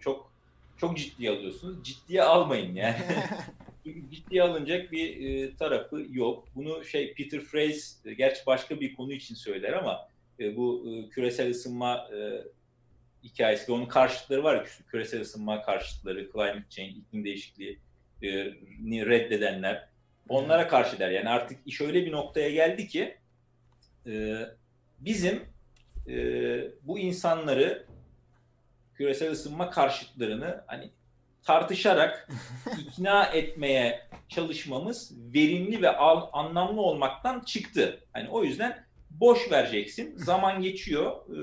Çok 0.00 0.32
çok 0.76 0.96
ciddiye 0.98 1.30
alıyorsunuz. 1.30 1.84
Ciddiye 1.84 2.22
almayın 2.22 2.74
yani. 2.74 2.96
ciddiye 4.10 4.42
alınacak 4.42 4.92
bir 4.92 5.56
tarafı 5.56 6.06
yok. 6.10 6.48
Bunu 6.54 6.84
şey 6.84 7.14
Peter 7.14 7.40
Fraser, 7.40 8.12
gerçi 8.12 8.46
başka 8.46 8.80
bir 8.80 8.96
konu 8.96 9.12
için 9.12 9.34
söyler 9.34 9.72
ama 9.72 10.08
bu 10.56 10.84
küresel 11.10 11.50
ısınma 11.50 12.08
hikayesi 13.24 13.68
ve 13.68 13.72
onun 13.72 13.86
karşıtları 13.86 14.44
var 14.44 14.68
küresel 14.90 15.20
ısınma 15.20 15.62
karşıtları, 15.62 16.30
climate 16.32 16.64
change, 16.70 16.90
iklim 16.90 17.24
değişikliği 17.24 17.72
e, 17.72 17.85
reddedenler 18.22 19.88
onlara 20.28 20.68
karşı 20.68 20.98
der. 20.98 21.10
Yani 21.10 21.28
artık 21.28 21.58
iş 21.66 21.80
öyle 21.80 22.06
bir 22.06 22.12
noktaya 22.12 22.50
geldi 22.50 22.88
ki 22.88 23.16
e, 24.06 24.36
bizim 24.98 25.42
e, 26.08 26.16
bu 26.82 26.98
insanları 26.98 27.86
küresel 28.94 29.30
ısınma 29.30 29.70
karşıtlarını 29.70 30.64
hani 30.66 30.90
tartışarak 31.42 32.28
ikna 32.80 33.24
etmeye 33.24 34.08
çalışmamız 34.28 35.12
verimli 35.34 35.82
ve 35.82 35.90
al, 35.90 36.28
anlamlı 36.32 36.80
olmaktan 36.80 37.40
çıktı. 37.40 38.00
Hani 38.12 38.28
o 38.28 38.44
yüzden 38.44 38.86
boş 39.10 39.52
vereceksin. 39.52 40.16
Zaman 40.16 40.62
geçiyor. 40.62 41.12
E, 41.30 41.38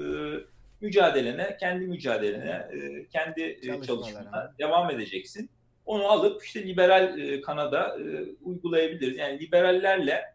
mücadelene, 0.82 1.57
kendi 1.59 1.86
mücadelene, 1.86 2.67
e, 2.74 3.07
kendi 3.07 3.59
çalışmana 3.86 4.53
devam 4.59 4.91
edeceksin. 4.91 5.49
Onu 5.86 6.07
alıp 6.07 6.45
işte 6.45 6.67
liberal 6.67 7.19
e, 7.19 7.41
kanada 7.41 7.97
e, 7.99 8.25
uygulayabiliriz. 8.43 9.17
Yani 9.17 9.39
liberallerle 9.39 10.34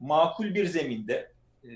makul 0.00 0.54
bir 0.54 0.66
zeminde 0.66 1.32
e, 1.64 1.70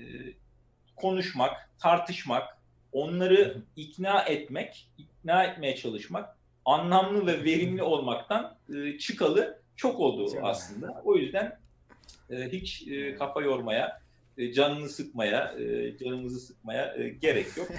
konuşmak, 0.95 1.69
tartışmak, 1.79 2.57
onları 2.91 3.57
ikna 3.75 4.21
etmek, 4.21 4.89
ikna 4.97 5.43
etmeye 5.43 5.75
çalışmak 5.75 6.37
anlamlı 6.65 7.27
ve 7.27 7.43
verimli 7.43 7.83
olmaktan 7.83 8.57
e, 8.75 8.97
çıkalı 8.97 9.61
çok 9.75 9.99
oldu 9.99 10.39
aslında. 10.41 11.01
O 11.05 11.15
yüzden 11.15 11.59
e, 12.29 12.35
hiç 12.35 12.87
e, 12.87 13.15
kafa 13.15 13.41
yormaya, 13.41 14.01
e, 14.37 14.53
canını 14.53 14.89
sıkmaya, 14.89 15.55
e, 15.59 15.97
canımızı 15.97 16.39
sıkmaya 16.39 16.95
e, 16.95 17.09
gerek 17.09 17.57
yok. 17.57 17.67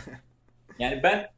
Yani 0.78 1.02
ben 1.02 1.30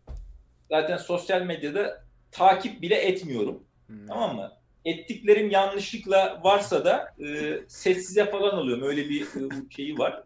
zaten 0.70 0.96
sosyal 0.96 1.42
medyada 1.42 2.04
takip 2.31 2.83
bile 2.83 2.95
etmiyorum. 2.95 3.62
Hmm. 3.87 4.07
Tamam 4.07 4.37
mı? 4.37 4.53
Ettiklerim 4.85 5.51
yanlışlıkla 5.51 6.41
varsa 6.45 6.85
da 6.85 7.14
e, 7.24 7.59
sessize 7.68 8.31
falan 8.31 8.51
alıyorum. 8.51 8.89
Öyle 8.89 9.09
bir 9.09 9.22
e, 9.22 9.49
şeyi 9.70 9.99
var. 9.99 10.22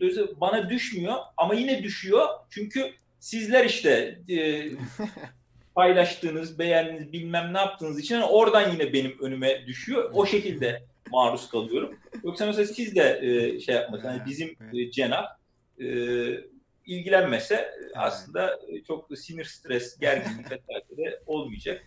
E, 0.00 0.26
bana 0.40 0.70
düşmüyor 0.70 1.14
ama 1.36 1.54
yine 1.54 1.82
düşüyor. 1.82 2.28
Çünkü 2.50 2.92
sizler 3.20 3.64
işte 3.64 4.20
e, 4.28 4.68
paylaştığınız, 5.74 6.58
beğendiğiniz, 6.58 7.12
bilmem 7.12 7.54
ne 7.54 7.58
yaptığınız 7.58 7.98
için 7.98 8.20
oradan 8.20 8.72
yine 8.72 8.92
benim 8.92 9.16
önüme 9.20 9.66
düşüyor. 9.66 10.10
O 10.12 10.26
şekilde 10.26 10.82
maruz 11.10 11.48
kalıyorum. 11.48 11.98
Yoksa 12.24 12.46
mesela 12.46 12.66
siz 12.66 12.96
de 12.96 13.20
e, 13.22 13.60
şey 13.60 13.74
yapmasanız, 13.74 14.16
yani 14.18 14.26
bizim 14.26 14.56
e, 14.72 14.90
cenah 14.90 15.26
e, 15.80 15.86
ilgilenmese 16.86 17.70
aslında 17.94 18.60
çok 18.86 19.18
sinir, 19.18 19.44
stres, 19.44 19.98
gerginlik 19.98 20.50
vesaire 20.50 21.20
olmayacak. 21.26 21.82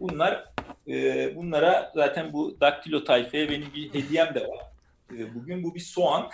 Bunlar 0.00 0.52
e, 0.88 1.36
bunlara 1.36 1.92
zaten 1.94 2.32
bu 2.32 2.60
daktilo 2.60 3.04
tayfaya 3.04 3.50
benim 3.50 3.66
bir 3.74 3.94
hediyem 3.94 4.34
de 4.34 4.48
var. 4.48 4.60
E, 5.12 5.34
bugün 5.34 5.62
bu 5.62 5.74
bir 5.74 5.80
soğan, 5.80 6.30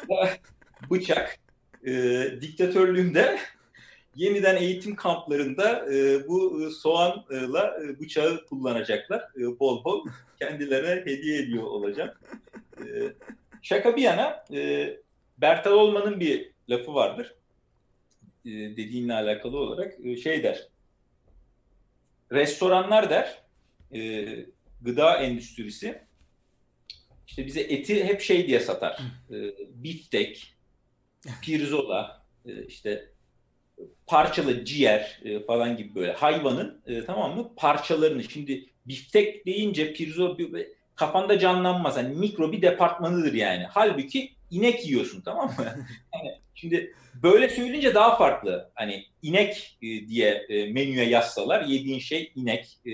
bıçak. 0.90 1.38
E, 1.86 1.92
diktatörlüğümde 2.40 3.38
yeniden 4.16 4.56
eğitim 4.56 4.96
kamplarında 4.96 5.94
e, 5.94 6.28
bu 6.28 6.70
soğanla 6.70 7.78
e, 7.84 8.00
bıçağı 8.00 8.46
kullanacaklar. 8.46 9.20
E, 9.20 9.58
bol 9.60 9.84
bol 9.84 10.06
kendilerine 10.40 11.00
hediye 11.00 11.42
ediyor 11.42 11.62
olacağım. 11.62 12.10
E, 12.78 12.84
şaka 13.62 13.96
bir 13.96 14.02
yana 14.02 14.44
e, 14.52 14.90
Bertal 15.38 15.72
Olman'ın 15.72 16.20
bir 16.20 16.49
lafı 16.70 16.94
vardır. 16.94 17.34
E, 18.44 18.50
dediğinle 18.50 19.14
alakalı 19.14 19.58
olarak 19.58 19.94
e, 20.04 20.16
şey 20.16 20.42
der 20.42 20.68
restoranlar 22.32 23.10
der, 23.10 23.42
e, 23.94 24.28
gıda 24.80 25.16
endüstrisi 25.16 26.02
işte 27.26 27.46
bize 27.46 27.60
eti 27.60 28.04
hep 28.04 28.20
şey 28.20 28.46
diye 28.46 28.60
satar. 28.60 29.00
E, 29.30 29.36
biftek, 29.68 30.54
pirzola, 31.42 32.26
e, 32.46 32.66
işte 32.66 33.08
parçalı 34.06 34.64
ciğer 34.64 35.20
e, 35.24 35.40
falan 35.44 35.76
gibi 35.76 35.94
böyle 35.94 36.12
hayvanın 36.12 36.82
e, 36.86 37.04
tamam 37.04 37.36
mı 37.36 37.54
parçalarını 37.56 38.24
şimdi 38.24 38.66
biftek 38.86 39.46
deyince 39.46 39.92
pirzola 39.92 40.36
kafanda 40.94 41.38
canlanmaz. 41.38 41.96
Hani 41.96 42.16
mikro 42.16 42.52
bir 42.52 42.62
departmanıdır 42.62 43.32
yani. 43.32 43.64
Halbuki 43.64 44.32
inek 44.50 44.86
yiyorsun 44.86 45.20
tamam 45.20 45.46
mı? 45.46 45.66
yani 46.14 46.38
şimdi 46.60 46.94
böyle 47.22 47.48
söyleyince 47.48 47.94
daha 47.94 48.16
farklı. 48.16 48.70
Hani 48.74 49.04
inek 49.22 49.78
e, 49.82 49.86
diye 49.86 50.46
e, 50.48 50.72
menüye 50.72 51.04
yazsalar 51.04 51.64
yediğin 51.64 51.98
şey 51.98 52.32
inek 52.34 52.78
e, 52.86 52.92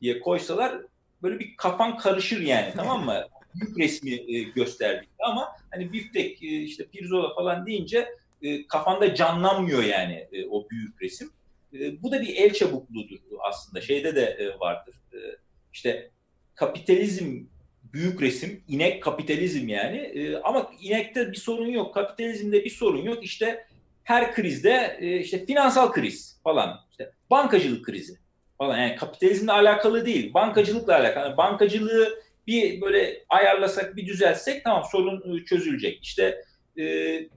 diye 0.00 0.20
koysalar 0.20 0.82
böyle 1.22 1.38
bir 1.38 1.56
kafan 1.56 1.98
karışır 1.98 2.40
yani 2.40 2.72
tamam 2.76 3.04
mı? 3.04 3.24
Büyük 3.54 3.78
resmi 3.78 4.44
gösterdik 4.52 5.08
ama 5.18 5.48
hani 5.70 5.92
biftek 5.92 6.42
işte 6.42 6.86
pirzola 6.86 7.34
falan 7.34 7.66
deyince 7.66 8.08
kafanda 8.68 9.14
canlanmıyor 9.14 9.82
yani 9.82 10.28
o 10.50 10.70
büyük 10.70 11.02
resim. 11.02 11.30
Bu 11.72 12.12
da 12.12 12.22
bir 12.22 12.36
el 12.36 12.52
çabukluğudur 12.52 13.18
aslında. 13.40 13.80
Şeyde 13.80 14.16
de 14.16 14.56
vardır. 14.60 14.94
İşte 15.72 16.10
kapitalizm 16.54 17.44
büyük 17.92 18.22
resim, 18.22 18.62
inek 18.68 19.02
kapitalizm 19.02 19.68
yani. 19.68 19.96
E, 19.96 20.36
ama 20.36 20.70
inekte 20.82 21.32
bir 21.32 21.36
sorun 21.36 21.66
yok, 21.66 21.94
kapitalizmde 21.94 22.64
bir 22.64 22.70
sorun 22.70 23.02
yok. 23.02 23.24
İşte 23.24 23.66
her 24.04 24.34
krizde 24.34 24.96
e, 25.00 25.18
işte 25.20 25.46
finansal 25.46 25.92
kriz 25.92 26.40
falan, 26.44 26.80
işte 26.90 27.12
bankacılık 27.30 27.84
krizi 27.84 28.18
falan. 28.58 28.78
Yani 28.78 28.96
kapitalizmle 28.96 29.52
alakalı 29.52 30.06
değil, 30.06 30.34
bankacılıkla 30.34 30.96
alakalı. 30.96 31.24
Yani 31.24 31.36
bankacılığı 31.36 32.22
bir 32.46 32.80
böyle 32.80 33.24
ayarlasak, 33.28 33.96
bir 33.96 34.06
düzeltsek 34.06 34.64
tamam 34.64 34.84
sorun 34.92 35.38
e, 35.38 35.44
çözülecek. 35.44 35.98
İşte 36.02 36.44
e, 36.78 36.82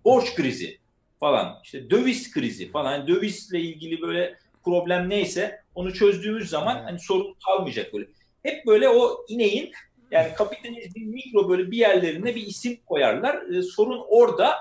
borç 0.06 0.36
krizi 0.36 0.78
falan, 1.20 1.60
işte 1.64 1.90
döviz 1.90 2.32
krizi 2.32 2.72
falan. 2.72 2.92
Yani 2.92 3.08
dövizle 3.08 3.60
ilgili 3.60 4.02
böyle 4.02 4.36
problem 4.66 5.10
neyse 5.10 5.62
onu 5.76 5.94
çözdüğümüz 5.94 6.50
zaman 6.50 6.84
hani 6.84 7.00
sorun 7.00 7.36
kalmayacak 7.46 7.94
böyle. 7.94 8.06
Hep 8.44 8.66
böyle 8.66 8.90
o 8.90 9.26
ineğin 9.30 9.72
yani 10.12 10.34
kapitalizmin 10.34 11.10
mikro 11.10 11.50
böyle 11.50 11.72
bir 11.72 11.78
yerlerine 11.78 12.36
bir 12.36 12.48
isim 12.48 12.78
koyarlar. 12.86 13.56
E, 13.56 13.62
sorun 13.62 14.06
orada 14.10 14.56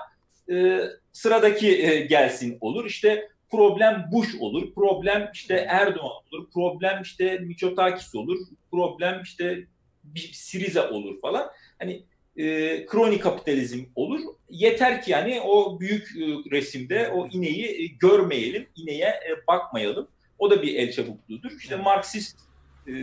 e, 0.51 0.79
sıradaki 1.11 1.85
e, 1.85 1.99
gelsin 1.99 2.57
olur. 2.61 2.85
İşte 2.85 3.29
problem 3.51 4.09
Bush 4.11 4.35
olur, 4.39 4.73
problem 4.75 5.29
işte 5.33 5.65
Erdoğan 5.69 6.11
olur, 6.31 6.49
problem 6.53 7.01
işte 7.01 7.37
Mitsotakis 7.37 8.15
olur, 8.15 8.37
problem 8.71 9.21
işte 9.23 9.67
bir 10.03 10.29
Siriza 10.33 10.89
olur 10.89 11.21
falan. 11.21 11.49
Hani 11.79 12.03
e, 12.37 12.85
kroni 12.85 13.19
kapitalizm 13.19 13.83
olur. 13.95 14.19
Yeter 14.49 15.01
ki 15.01 15.11
yani 15.11 15.41
o 15.41 15.79
büyük 15.79 16.03
e, 16.03 16.21
resimde 16.51 17.09
o 17.09 17.27
ineği 17.27 17.65
e, 17.65 17.85
görmeyelim, 17.85 18.67
ineğe 18.75 19.07
e, 19.07 19.47
bakmayalım. 19.47 20.07
O 20.39 20.51
da 20.51 20.61
bir 20.61 20.75
el 20.75 20.91
çabukluğudur. 20.91 21.51
İşte 21.51 21.75
Marksist 21.75 22.39
e, 22.87 22.93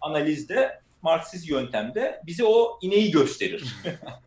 analizde, 0.00 0.82
Marksist 1.02 1.48
yöntemde 1.48 2.20
bize 2.26 2.44
o 2.44 2.78
ineği 2.82 3.10
gösterir. 3.10 3.76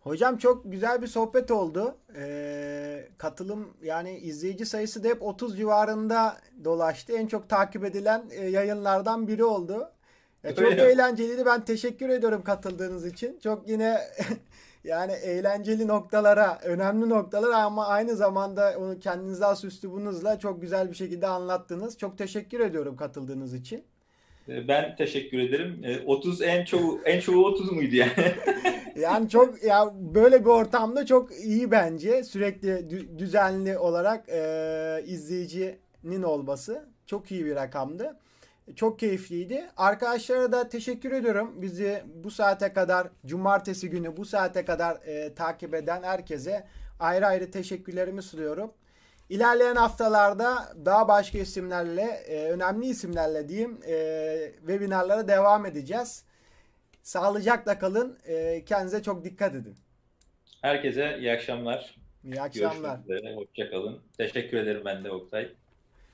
Hocam 0.00 0.38
çok 0.38 0.72
güzel 0.72 1.02
bir 1.02 1.06
sohbet 1.06 1.50
oldu. 1.50 1.96
Ee, 2.16 3.08
katılım 3.18 3.76
yani 3.82 4.18
izleyici 4.18 4.66
sayısı 4.66 5.04
da 5.04 5.08
hep 5.08 5.22
30 5.22 5.56
civarında 5.56 6.40
dolaştı. 6.64 7.12
En 7.12 7.26
çok 7.26 7.48
takip 7.48 7.84
edilen 7.84 8.24
e, 8.30 8.48
yayınlardan 8.48 9.28
biri 9.28 9.44
oldu. 9.44 9.92
Ya 10.42 10.54
çok 10.54 10.64
Öyle. 10.64 10.82
eğlenceliydi. 10.82 11.46
Ben 11.46 11.64
teşekkür 11.64 12.08
ediyorum 12.08 12.42
katıldığınız 12.44 13.06
için. 13.06 13.38
Çok 13.42 13.68
yine 13.68 13.98
yani 14.84 15.12
eğlenceli 15.12 15.88
noktalara, 15.88 16.58
önemli 16.64 17.08
noktalar 17.08 17.50
ama 17.50 17.86
aynı 17.86 18.16
zamanda 18.16 18.74
onu 18.78 18.98
kendinize 18.98 19.44
has 19.44 19.64
üslubunuzla 19.64 20.38
çok 20.38 20.60
güzel 20.62 20.90
bir 20.90 20.96
şekilde 20.96 21.26
anlattınız. 21.26 21.98
Çok 21.98 22.18
teşekkür 22.18 22.60
ediyorum 22.60 22.96
katıldığınız 22.96 23.54
için. 23.54 23.84
E, 24.48 24.68
ben 24.68 24.96
teşekkür 24.96 25.38
ederim. 25.38 25.80
E, 25.84 26.00
30 26.06 26.42
en 26.42 26.64
çoğu 26.64 27.00
en 27.04 27.20
çoğu 27.20 27.44
30 27.44 27.72
muydu 27.72 27.96
yani? 27.96 28.12
Yani 29.00 29.28
çok 29.28 29.64
ya 29.64 29.92
böyle 29.94 30.40
bir 30.40 30.50
ortamda 30.50 31.06
çok 31.06 31.32
iyi 31.44 31.70
bence 31.70 32.24
sürekli 32.24 32.68
dü- 32.68 33.18
düzenli 33.18 33.78
olarak 33.78 34.28
e, 34.28 35.02
izleyicinin 35.06 36.22
olması 36.22 36.88
çok 37.06 37.30
iyi 37.30 37.44
bir 37.44 37.54
rakamdı. 37.54 38.16
Çok 38.76 38.98
keyifliydi. 38.98 39.70
Arkadaşlara 39.76 40.52
da 40.52 40.68
teşekkür 40.68 41.12
ediyorum. 41.12 41.62
Bizi 41.62 42.02
bu 42.14 42.30
saate 42.30 42.72
kadar 42.72 43.08
cumartesi 43.26 43.90
günü 43.90 44.16
bu 44.16 44.24
saate 44.24 44.64
kadar 44.64 44.96
e, 45.06 45.34
takip 45.34 45.74
eden 45.74 46.02
herkese 46.02 46.66
ayrı 47.00 47.26
ayrı 47.26 47.50
teşekkürlerimi 47.50 48.22
sunuyorum. 48.22 48.72
İlerleyen 49.28 49.76
haftalarda 49.76 50.72
daha 50.84 51.08
başka 51.08 51.38
isimlerle, 51.38 52.02
e, 52.02 52.50
önemli 52.50 52.86
isimlerle 52.86 53.48
diyeyim, 53.48 53.80
e, 53.88 54.52
webinarlara 54.58 55.28
devam 55.28 55.66
edeceğiz. 55.66 56.24
Sağlıcakla 57.02 57.78
kalın. 57.78 58.18
E, 58.26 58.64
kendinize 58.64 59.02
çok 59.02 59.24
dikkat 59.24 59.54
edin. 59.54 59.74
Herkese 60.62 61.18
iyi 61.18 61.32
akşamlar. 61.32 61.94
İyi 62.24 62.42
akşamlar. 62.42 62.98
Görüşmek 63.06 63.20
üzere. 63.20 63.34
Hoşça 63.34 63.70
kalın. 63.70 64.02
Teşekkür 64.18 64.56
ederim 64.56 64.82
ben 64.84 65.04
de 65.04 65.10
Oktay. 65.10 65.48